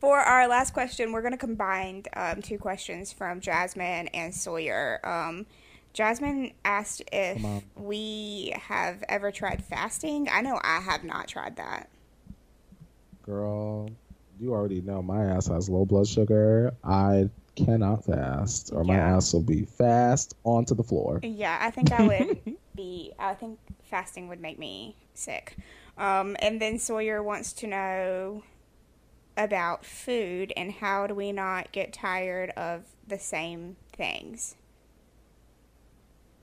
For 0.00 0.18
our 0.18 0.48
last 0.48 0.72
question, 0.72 1.12
we're 1.12 1.22
going 1.22 1.32
to 1.32 1.38
combine 1.38 2.02
um, 2.14 2.42
two 2.42 2.58
questions 2.58 3.12
from 3.12 3.40
Jasmine 3.40 4.08
and 4.08 4.34
Sawyer. 4.34 5.00
Um, 5.04 5.46
Jasmine 5.92 6.52
asked 6.64 7.02
if 7.12 7.42
we 7.76 8.54
have 8.56 9.02
ever 9.08 9.30
tried 9.30 9.62
fasting. 9.64 10.28
I 10.30 10.40
know 10.40 10.60
I 10.62 10.80
have 10.80 11.04
not 11.04 11.28
tried 11.28 11.56
that. 11.56 11.88
Girl, 13.22 13.90
you 14.38 14.52
already 14.52 14.80
know 14.80 15.02
my 15.02 15.24
ass 15.26 15.46
has 15.48 15.68
low 15.68 15.84
blood 15.84 16.06
sugar. 16.06 16.74
I 16.84 17.28
cannot 17.56 18.04
fast, 18.04 18.70
or 18.72 18.84
my 18.84 18.96
Yeah. 18.96 19.16
ass 19.16 19.32
will 19.32 19.42
be 19.42 19.64
fast 19.64 20.34
onto 20.44 20.74
the 20.74 20.84
floor. 20.84 21.20
Yeah, 21.22 21.58
I 21.60 21.70
think 21.70 21.92
I 21.92 22.06
would 22.06 22.56
be. 22.74 23.12
I 23.18 23.34
think 23.34 23.58
fasting 23.82 24.28
would 24.28 24.40
make 24.40 24.58
me 24.58 24.96
sick. 25.14 25.56
Um, 25.98 26.36
and 26.40 26.60
then 26.62 26.78
Sawyer 26.78 27.22
wants 27.22 27.52
to 27.54 27.66
know 27.66 28.42
about 29.36 29.84
food 29.84 30.52
and 30.56 30.72
how 30.72 31.06
do 31.06 31.14
we 31.14 31.32
not 31.32 31.72
get 31.72 31.92
tired 31.92 32.50
of 32.50 32.84
the 33.06 33.18
same 33.18 33.76
things. 33.92 34.54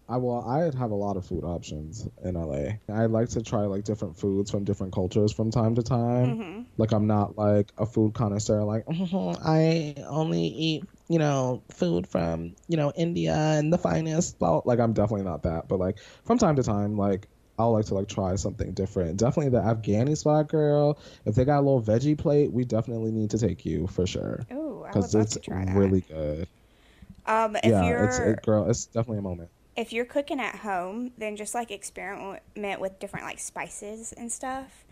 I 0.09 0.17
well, 0.17 0.41
I 0.47 0.63
have 0.77 0.91
a 0.91 0.95
lot 0.95 1.17
of 1.17 1.25
food 1.25 1.43
options 1.43 2.07
in 2.23 2.35
LA. 2.37 2.79
I 2.89 3.07
like 3.07 3.29
to 3.29 3.41
try 3.41 3.61
like 3.65 3.83
different 3.83 4.17
foods 4.17 4.49
from 4.51 4.63
different 4.63 4.93
cultures 4.93 5.33
from 5.33 5.51
time 5.51 5.75
to 5.75 5.83
time. 5.83 6.35
hmm 6.35 6.61
Like 6.77 6.91
I'm 6.93 7.07
not 7.07 7.37
like 7.37 7.71
a 7.77 7.85
food 7.85 8.13
connoisseur. 8.13 8.63
Like 8.63 8.85
"Mhm, 8.87 9.37
I 9.43 9.95
only 10.07 10.43
eat 10.47 10.89
you 11.09 11.19
know 11.19 11.63
food 11.71 12.07
from 12.07 12.55
you 12.67 12.77
know 12.77 12.91
India 12.95 13.35
and 13.35 13.71
the 13.73 13.77
finest. 13.77 14.39
Blah. 14.39 14.61
Like 14.65 14.79
I'm 14.79 14.93
definitely 14.93 15.25
not 15.25 15.43
that. 15.43 15.67
But 15.67 15.79
like 15.79 15.99
from 16.25 16.37
time 16.37 16.55
to 16.55 16.63
time, 16.63 16.95
like 16.97 17.27
I'll 17.57 17.73
like 17.73 17.85
to 17.87 17.95
like 17.95 18.07
try 18.07 18.35
something 18.35 18.73
different. 18.73 19.17
Definitely 19.19 19.51
the 19.51 19.61
Afghani 19.61 20.15
spot 20.17 20.47
girl. 20.47 20.99
If 21.25 21.35
they 21.35 21.43
got 21.45 21.59
a 21.59 21.65
little 21.67 21.81
veggie 21.81 22.17
plate, 22.17 22.51
we 22.53 22.63
definitely 22.65 23.11
need 23.11 23.31
to 23.31 23.37
take 23.39 23.65
you 23.65 23.87
for 23.87 24.05
sure 24.07 24.47
would 24.49 24.85
because 24.89 25.13
love 25.13 25.23
it's 25.23 25.33
to 25.33 25.39
try 25.39 25.65
that. 25.65 25.73
really 25.75 26.01
good. 26.01 26.47
um, 27.25 27.55
if 27.63 27.65
yeah, 27.65 27.81
you're 27.81 28.03
it's 28.03 28.19
it, 28.19 28.41
girl. 28.41 28.69
It's 28.69 28.85
definitely 28.87 29.19
a 29.19 29.23
moment. 29.23 29.49
If 29.77 29.93
you're 29.93 30.05
cooking 30.05 30.39
at 30.39 30.55
home, 30.55 31.11
then 31.17 31.35
just 31.37 31.53
like 31.53 31.71
experiment 31.71 32.41
with 32.81 32.99
different 32.99 33.25
like 33.25 33.39
spices 33.39 34.11
and 34.11 34.31
stuff. 34.31 34.83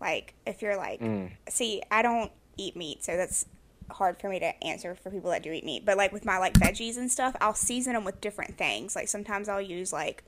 Like 0.00 0.34
if 0.46 0.60
you're 0.62 0.76
like, 0.76 1.00
Mm. 1.00 1.30
see, 1.48 1.82
I 1.90 2.02
don't 2.02 2.30
eat 2.56 2.76
meat, 2.76 3.02
so 3.02 3.16
that's 3.16 3.46
hard 3.90 4.18
for 4.20 4.28
me 4.28 4.38
to 4.40 4.64
answer 4.64 4.94
for 4.94 5.10
people 5.10 5.30
that 5.30 5.42
do 5.42 5.50
eat 5.50 5.64
meat. 5.64 5.84
But 5.84 5.96
like 5.96 6.12
with 6.12 6.24
my 6.24 6.38
like 6.38 6.54
veggies 6.54 6.96
and 6.98 7.10
stuff, 7.10 7.34
I'll 7.40 7.54
season 7.54 7.94
them 7.94 8.04
with 8.04 8.20
different 8.20 8.56
things. 8.58 8.94
Like 8.94 9.08
sometimes 9.08 9.48
I'll 9.48 9.60
use 9.62 9.92
like, 9.92 10.24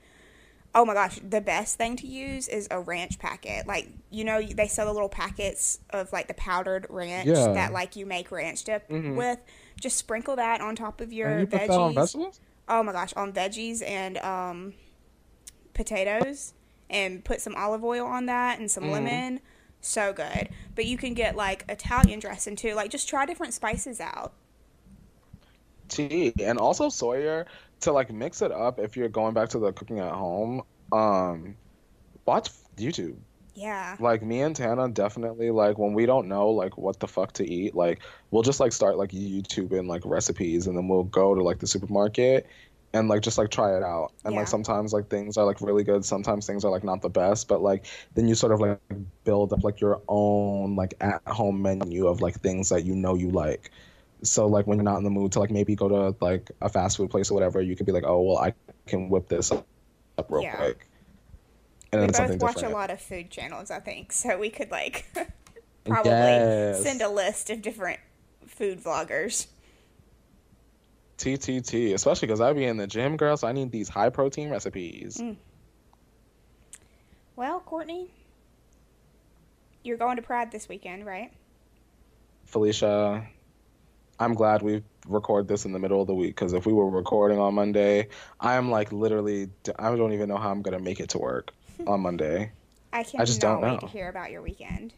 oh 0.75 0.83
my 0.85 0.93
gosh, 0.93 1.19
the 1.27 1.41
best 1.41 1.77
thing 1.77 1.95
to 1.97 2.07
use 2.07 2.47
is 2.47 2.67
a 2.71 2.79
ranch 2.79 3.19
packet. 3.19 3.67
Like 3.67 3.87
you 4.09 4.23
know 4.23 4.41
they 4.41 4.67
sell 4.67 4.85
the 4.87 4.93
little 4.93 5.09
packets 5.09 5.79
of 5.91 6.11
like 6.11 6.27
the 6.27 6.33
powdered 6.33 6.87
ranch 6.89 7.27
Yeah. 7.27 7.53
that 7.53 7.71
like 7.71 7.95
you 7.95 8.05
make 8.07 8.31
ranch 8.31 8.63
dip 8.63 8.89
Mhm. 8.89 9.15
with. 9.15 9.39
Just 9.79 9.97
sprinkle 9.97 10.35
that 10.37 10.59
on 10.59 10.75
top 10.75 11.01
of 11.01 11.13
your 11.13 11.29
And 11.29 11.41
you 11.41 11.47
put 11.47 11.61
veggies 11.61 11.67
that 11.67 11.79
on 11.79 11.93
vegetables? 11.93 12.39
Oh 12.69 12.83
my 12.83 12.91
gosh, 12.91 13.13
on 13.13 13.33
veggies 13.33 13.81
and 13.87 14.17
um, 14.19 14.73
potatoes 15.73 16.53
and 16.89 17.23
put 17.23 17.41
some 17.41 17.55
olive 17.55 17.83
oil 17.83 18.05
on 18.05 18.25
that 18.27 18.59
and 18.59 18.69
some 18.71 18.85
Mhm. 18.85 18.91
lemon. 18.91 19.39
So 19.81 20.11
good. 20.13 20.49
But 20.75 20.85
you 20.85 20.97
can 20.97 21.13
get 21.13 21.35
like 21.35 21.63
Italian 21.69 22.19
dressing 22.19 22.55
too. 22.55 22.73
Like 22.73 22.89
just 22.91 23.07
try 23.07 23.25
different 23.25 23.53
spices 23.53 23.99
out. 24.01 24.33
tea 25.89 26.33
and 26.41 26.57
also 26.59 26.89
Sawyer 26.89 27.45
to 27.79 27.93
like 27.93 28.11
mix 28.11 28.41
it 28.41 28.51
up 28.51 28.77
if 28.79 28.97
you're 28.97 29.07
going 29.07 29.33
back 29.33 29.49
to 29.49 29.59
the 29.59 29.71
cooking 29.71 29.99
at 29.99 30.11
home. 30.11 30.63
Um, 30.91 31.55
watch 32.25 32.49
YouTube. 32.77 33.15
Yeah. 33.57 33.97
Like 33.99 34.21
me 34.21 34.41
and 34.41 34.55
Tana 34.55 34.87
definitely 34.89 35.49
like 35.49 35.79
when 35.79 35.93
we 35.93 36.05
don't 36.05 36.27
know 36.27 36.49
like 36.51 36.77
what 36.77 36.99
the 36.99 37.07
fuck 37.07 37.33
to 37.33 37.49
eat, 37.49 37.73
like 37.75 38.03
we'll 38.29 38.43
just 38.43 38.59
like 38.59 38.71
start 38.71 38.97
like 38.97 39.09
YouTube 39.11 39.77
and 39.77 39.87
like 39.87 40.03
recipes 40.05 40.67
and 40.67 40.77
then 40.77 40.87
we'll 40.87 41.03
go 41.05 41.33
to 41.33 41.41
like 41.43 41.57
the 41.59 41.65
supermarket 41.67 42.47
and 42.93 43.09
like 43.09 43.23
just 43.23 43.39
like 43.39 43.49
try 43.49 43.75
it 43.75 43.81
out. 43.83 44.13
And 44.23 44.35
Yeah. 44.35 44.39
like 44.41 44.47
sometimes 44.47 44.93
like 44.93 45.09
things 45.09 45.37
are 45.37 45.45
like 45.45 45.59
really 45.61 45.83
good, 45.83 46.05
sometimes 46.05 46.45
things 46.45 46.65
are 46.65 46.71
like 46.71 46.83
not 46.83 47.01
the 47.01 47.09
best, 47.09 47.47
but 47.47 47.61
like 47.61 47.87
then 48.13 48.27
you 48.27 48.35
sort 48.35 48.53
of 48.53 48.59
like 48.61 48.79
build 49.23 49.53
up 49.53 49.63
like 49.63 49.81
your 49.81 50.01
own 50.07 50.75
like 50.75 50.93
at 51.01 51.23
home 51.27 51.63
menu 51.63 52.07
of 52.07 52.21
like 52.21 52.39
things 52.41 52.69
that 52.69 52.85
you 52.85 52.95
know 52.95 53.15
you 53.15 53.31
like. 53.31 53.71
So 54.23 54.47
like 54.47 54.67
when 54.67 54.77
you're 54.77 54.85
not 54.85 54.97
in 54.99 55.03
the 55.03 55.09
mood 55.09 55.31
to 55.33 55.39
like 55.39 55.51
maybe 55.51 55.75
go 55.75 55.89
to 55.89 56.15
like 56.23 56.51
a 56.61 56.69
fast 56.69 56.97
food 56.97 57.09
place 57.09 57.31
or 57.31 57.33
whatever, 57.33 57.61
you 57.61 57.75
could 57.75 57.87
be 57.87 57.91
like, 57.91 58.05
oh 58.05 58.21
well, 58.21 58.37
I 58.37 58.53
can 58.87 59.09
whip 59.09 59.27
this 59.29 59.51
up 59.51 59.65
real 60.29 60.43
Yeah. 60.43 60.55
quick. 60.55 60.87
And 62.03 62.29
we 62.29 62.35
both 62.35 62.41
watch 62.41 62.63
a 62.63 62.69
lot 62.69 62.89
of 62.91 63.01
food 63.01 63.29
channels, 63.29 63.71
I 63.71 63.79
think. 63.79 64.11
So 64.11 64.37
we 64.37 64.49
could 64.49 64.71
like 64.71 65.05
probably 65.85 66.11
Yes. 66.11 66.83
send 66.83 67.01
a 67.01 67.09
list 67.09 67.49
of 67.49 67.61
different 67.61 67.99
food 68.47 68.83
vloggers. 68.83 69.47
TTT, 71.17 71.93
especially 71.93 72.27
because 72.27 72.41
I 72.41 72.53
be 72.53 72.65
in 72.65 72.77
the 72.77 72.87
gym, 72.87 73.17
girl. 73.17 73.37
So 73.37 73.47
I 73.47 73.51
need 73.51 73.71
these 73.71 73.89
high 73.89 74.09
protein 74.09 74.49
recipes. 74.49 75.17
Mm. 75.17 75.35
Well, 77.35 77.59
Courtney, 77.59 78.11
you're 79.83 79.97
going 79.97 80.17
to 80.17 80.21
Pride 80.21 80.51
this 80.51 80.69
weekend, 80.69 81.05
right? 81.05 81.31
Felicia, 82.45 83.27
I'm 84.19 84.33
glad 84.33 84.61
we 84.61 84.83
record 85.07 85.47
this 85.47 85.65
in 85.65 85.71
the 85.71 85.79
middle 85.79 86.01
of 86.01 86.07
the 86.07 86.15
week 86.15 86.35
because 86.35 86.53
if 86.53 86.65
we 86.65 86.73
were 86.73 86.89
recording 86.89 87.39
on 87.39 87.55
Monday, 87.55 88.07
I'm 88.39 88.71
like 88.71 88.91
literally, 88.91 89.49
I 89.77 89.95
don't 89.95 90.13
even 90.13 90.29
know 90.29 90.37
how 90.37 90.51
I'm 90.51 90.61
gonna 90.61 90.79
make 90.79 90.99
it 90.99 91.09
to 91.09 91.19
work 91.19 91.51
on 91.87 92.01
Monday. 92.01 92.51
I 92.93 93.03
can't. 93.03 93.21
I 93.21 93.25
just 93.25 93.41
don't 93.41 93.61
wait 93.61 93.79
to 93.79 93.85
know. 93.85 93.91
hear 93.91 94.09
about 94.09 94.31
your 94.31 94.41
weekend. 94.41 94.93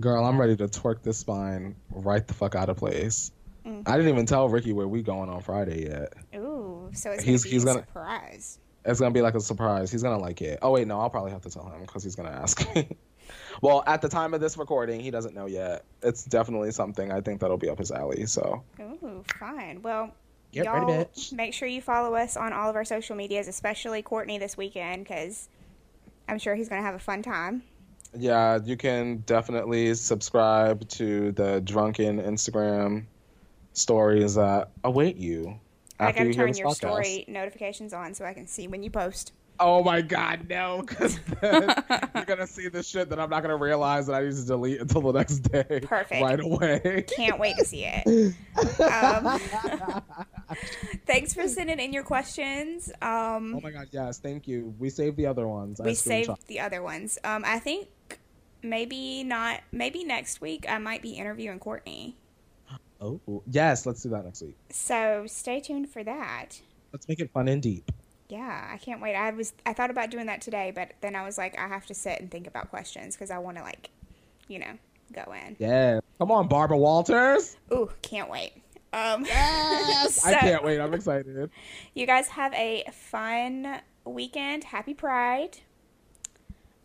Girl, 0.00 0.24
I'm 0.24 0.40
ready 0.40 0.56
to 0.56 0.66
twerk 0.68 1.02
this 1.02 1.18
spine 1.18 1.76
right 1.90 2.26
the 2.26 2.34
fuck 2.34 2.54
out 2.54 2.68
of 2.68 2.76
place. 2.76 3.30
Mm. 3.66 3.82
I 3.86 3.96
didn't 3.96 4.12
even 4.12 4.26
tell 4.26 4.48
Ricky 4.48 4.72
where 4.72 4.88
we 4.88 5.02
going 5.02 5.28
on 5.28 5.40
Friday 5.42 5.86
yet. 5.88 6.12
Ooh, 6.36 6.88
so 6.94 7.10
it's 7.10 7.22
He's- 7.24 7.42
gonna 7.44 7.50
be 7.50 7.54
he's 7.54 7.62
a 7.62 7.66
gonna- 7.66 7.80
surprise. 7.80 8.58
It's 8.84 9.00
gonna 9.00 9.12
be 9.12 9.20
like 9.22 9.34
a 9.34 9.40
surprise. 9.40 9.90
He's 9.90 10.02
gonna 10.02 10.18
like 10.18 10.40
it. 10.40 10.60
Oh 10.62 10.70
wait, 10.70 10.86
no, 10.86 10.98
I'll 11.00 11.10
probably 11.10 11.32
have 11.32 11.42
to 11.42 11.50
tell 11.50 11.68
him 11.68 11.82
because 11.82 12.02
he's 12.04 12.14
gonna 12.16 12.30
ask 12.30 12.74
me. 12.74 12.96
well, 13.60 13.82
at 13.86 14.00
the 14.00 14.08
time 14.08 14.32
of 14.32 14.40
this 14.40 14.56
recording, 14.56 15.00
he 15.00 15.10
doesn't 15.10 15.34
know 15.34 15.46
yet. 15.46 15.84
It's 16.02 16.24
definitely 16.24 16.70
something 16.70 17.12
I 17.12 17.20
think 17.20 17.40
that'll 17.40 17.58
be 17.58 17.68
up 17.68 17.78
his 17.78 17.90
alley. 17.90 18.24
So 18.26 18.62
Ooh, 18.80 19.24
fine. 19.38 19.82
Well, 19.82 20.14
Get 20.52 20.64
y'all 20.64 20.86
ready, 20.86 21.04
bitch. 21.04 21.32
make 21.34 21.52
sure 21.52 21.68
you 21.68 21.82
follow 21.82 22.14
us 22.14 22.36
on 22.36 22.54
all 22.54 22.70
of 22.70 22.76
our 22.76 22.84
social 22.84 23.16
medias, 23.16 23.48
especially 23.48 24.00
Courtney 24.00 24.38
this 24.38 24.56
weekend, 24.56 25.04
because 25.04 25.48
I'm 26.28 26.38
sure 26.38 26.54
he's 26.54 26.68
gonna 26.68 26.82
have 26.82 26.94
a 26.94 26.98
fun 26.98 27.22
time. 27.22 27.62
yeah, 28.16 28.58
you 28.64 28.76
can 28.76 29.18
definitely 29.26 29.94
subscribe 29.94 30.88
to 30.90 31.32
the 31.32 31.60
drunken 31.60 32.20
Instagram 32.20 33.04
stories 33.72 34.34
that 34.34 34.70
await 34.84 35.16
you 35.16 35.60
I 36.00 36.10
you 36.10 36.24
hear 36.26 36.32
turn 36.32 36.54
your 36.54 36.68
podcast. 36.68 36.74
story 36.76 37.24
notifications 37.28 37.92
on 37.92 38.14
so 38.14 38.24
I 38.24 38.32
can 38.34 38.46
see 38.46 38.68
when 38.68 38.82
you 38.82 38.90
post. 38.90 39.32
Oh 39.60 39.82
my 39.82 40.00
god, 40.00 40.48
no! 40.48 40.82
Because 40.86 41.18
you're 41.42 42.24
gonna 42.24 42.46
see 42.46 42.68
the 42.68 42.82
shit 42.82 43.08
that 43.10 43.18
I'm 43.18 43.30
not 43.30 43.42
gonna 43.42 43.56
realize 43.56 44.06
that 44.06 44.14
I 44.14 44.22
need 44.22 44.34
to 44.34 44.44
delete 44.44 44.80
until 44.80 45.00
the 45.00 45.12
next 45.12 45.38
day. 45.40 45.80
Perfect. 45.82 46.22
Right 46.22 46.40
away. 46.40 47.04
Can't 47.08 47.38
wait 47.38 47.56
to 47.56 47.64
see 47.64 47.84
it. 47.86 48.34
Um, 48.80 49.40
thanks 51.06 51.34
for 51.34 51.48
sending 51.48 51.78
in 51.80 51.92
your 51.92 52.04
questions. 52.04 52.90
Um, 53.02 53.54
Oh 53.56 53.60
my 53.62 53.70
god, 53.70 53.88
yes, 53.90 54.18
thank 54.18 54.46
you. 54.46 54.74
We 54.78 54.90
saved 54.90 55.16
the 55.16 55.26
other 55.26 55.48
ones. 55.48 55.80
We 55.82 55.94
saved 55.94 56.30
the 56.46 56.60
other 56.60 56.82
ones. 56.82 57.18
Um, 57.24 57.42
I 57.44 57.58
think 57.58 57.88
maybe 58.62 59.24
not. 59.24 59.60
Maybe 59.72 60.04
next 60.04 60.40
week 60.40 60.66
I 60.68 60.78
might 60.78 61.02
be 61.02 61.12
interviewing 61.12 61.58
Courtney. 61.58 62.16
Oh 63.00 63.20
yes, 63.50 63.86
let's 63.86 64.02
do 64.02 64.08
that 64.10 64.24
next 64.24 64.42
week. 64.42 64.56
So 64.70 65.24
stay 65.26 65.60
tuned 65.60 65.88
for 65.88 66.02
that. 66.04 66.60
Let's 66.92 67.08
make 67.08 67.20
it 67.20 67.30
fun 67.32 67.48
and 67.48 67.62
deep. 67.62 67.90
Yeah, 68.28 68.68
I 68.72 68.76
can't 68.78 69.00
wait. 69.00 69.14
I 69.14 69.30
was 69.30 69.52
I 69.64 69.72
thought 69.72 69.90
about 69.90 70.10
doing 70.10 70.26
that 70.26 70.40
today, 70.42 70.70
but 70.74 70.92
then 71.00 71.14
I 71.16 71.24
was 71.24 71.38
like, 71.38 71.58
I 71.58 71.66
have 71.68 71.86
to 71.86 71.94
sit 71.94 72.20
and 72.20 72.30
think 72.30 72.46
about 72.46 72.68
questions 72.70 73.14
because 73.16 73.30
I 73.30 73.38
want 73.38 73.56
to 73.56 73.62
like, 73.62 73.90
you 74.48 74.58
know, 74.58 74.72
go 75.12 75.32
in. 75.32 75.56
Yeah. 75.58 76.00
Come 76.18 76.30
on, 76.30 76.48
Barbara 76.48 76.76
Walters. 76.78 77.56
Ooh, 77.72 77.90
can't 78.02 78.28
wait. 78.30 78.52
Um, 78.92 79.24
Yes. 79.24 80.24
I 80.26 80.34
can't 80.34 80.62
wait. 80.64 80.78
I'm 80.80 80.92
excited. 80.94 81.50
You 81.94 82.06
guys 82.06 82.28
have 82.28 82.52
a 82.54 82.84
fun 82.92 83.80
weekend. 84.04 84.64
Happy 84.64 84.94
Pride. 84.94 85.58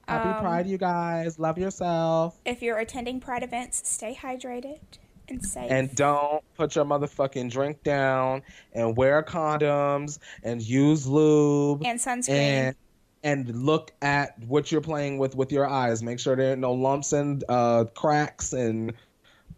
Happy 0.07 0.29
Um, 0.29 0.41
Pride, 0.41 0.67
you 0.67 0.77
guys. 0.77 1.39
Love 1.39 1.57
yourself. 1.57 2.37
If 2.45 2.61
you're 2.61 2.77
attending 2.77 3.19
Pride 3.19 3.43
events, 3.43 3.87
stay 3.89 4.15
hydrated 4.19 4.79
and 5.27 5.45
safe. 5.45 5.71
And 5.71 5.93
don't 5.95 6.43
put 6.55 6.75
your 6.75 6.85
motherfucking 6.85 7.51
drink 7.51 7.83
down 7.83 8.43
and 8.73 8.95
wear 8.95 9.23
condoms 9.23 10.19
and 10.43 10.61
use 10.61 11.07
lube 11.07 11.83
and 11.85 11.99
sunscreen. 11.99 12.29
and 12.29 12.75
and 13.23 13.65
look 13.65 13.91
at 14.01 14.37
what 14.47 14.71
you're 14.71 14.81
playing 14.81 15.17
with 15.17 15.35
with 15.35 15.51
your 15.51 15.67
eyes. 15.67 16.03
Make 16.03 16.19
sure 16.19 16.35
there 16.35 16.53
are 16.53 16.57
no 16.57 16.73
lumps 16.73 17.13
and 17.13 17.43
uh, 17.47 17.85
cracks 17.95 18.53
and 18.53 18.93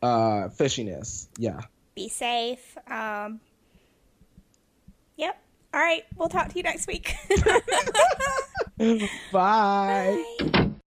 uh, 0.02 0.50
fishiness. 0.50 1.28
Yeah. 1.38 1.62
Be 1.96 2.10
safe. 2.10 2.78
Um, 2.88 3.40
yep. 5.18 5.42
All 5.74 5.82
right. 5.82 6.04
We'll 6.16 6.30
talk 6.30 6.50
to 6.50 6.58
you 6.58 6.64
next 6.64 6.88
week. 6.88 7.16
Bye. 9.32 10.24
Bye. 10.40 10.62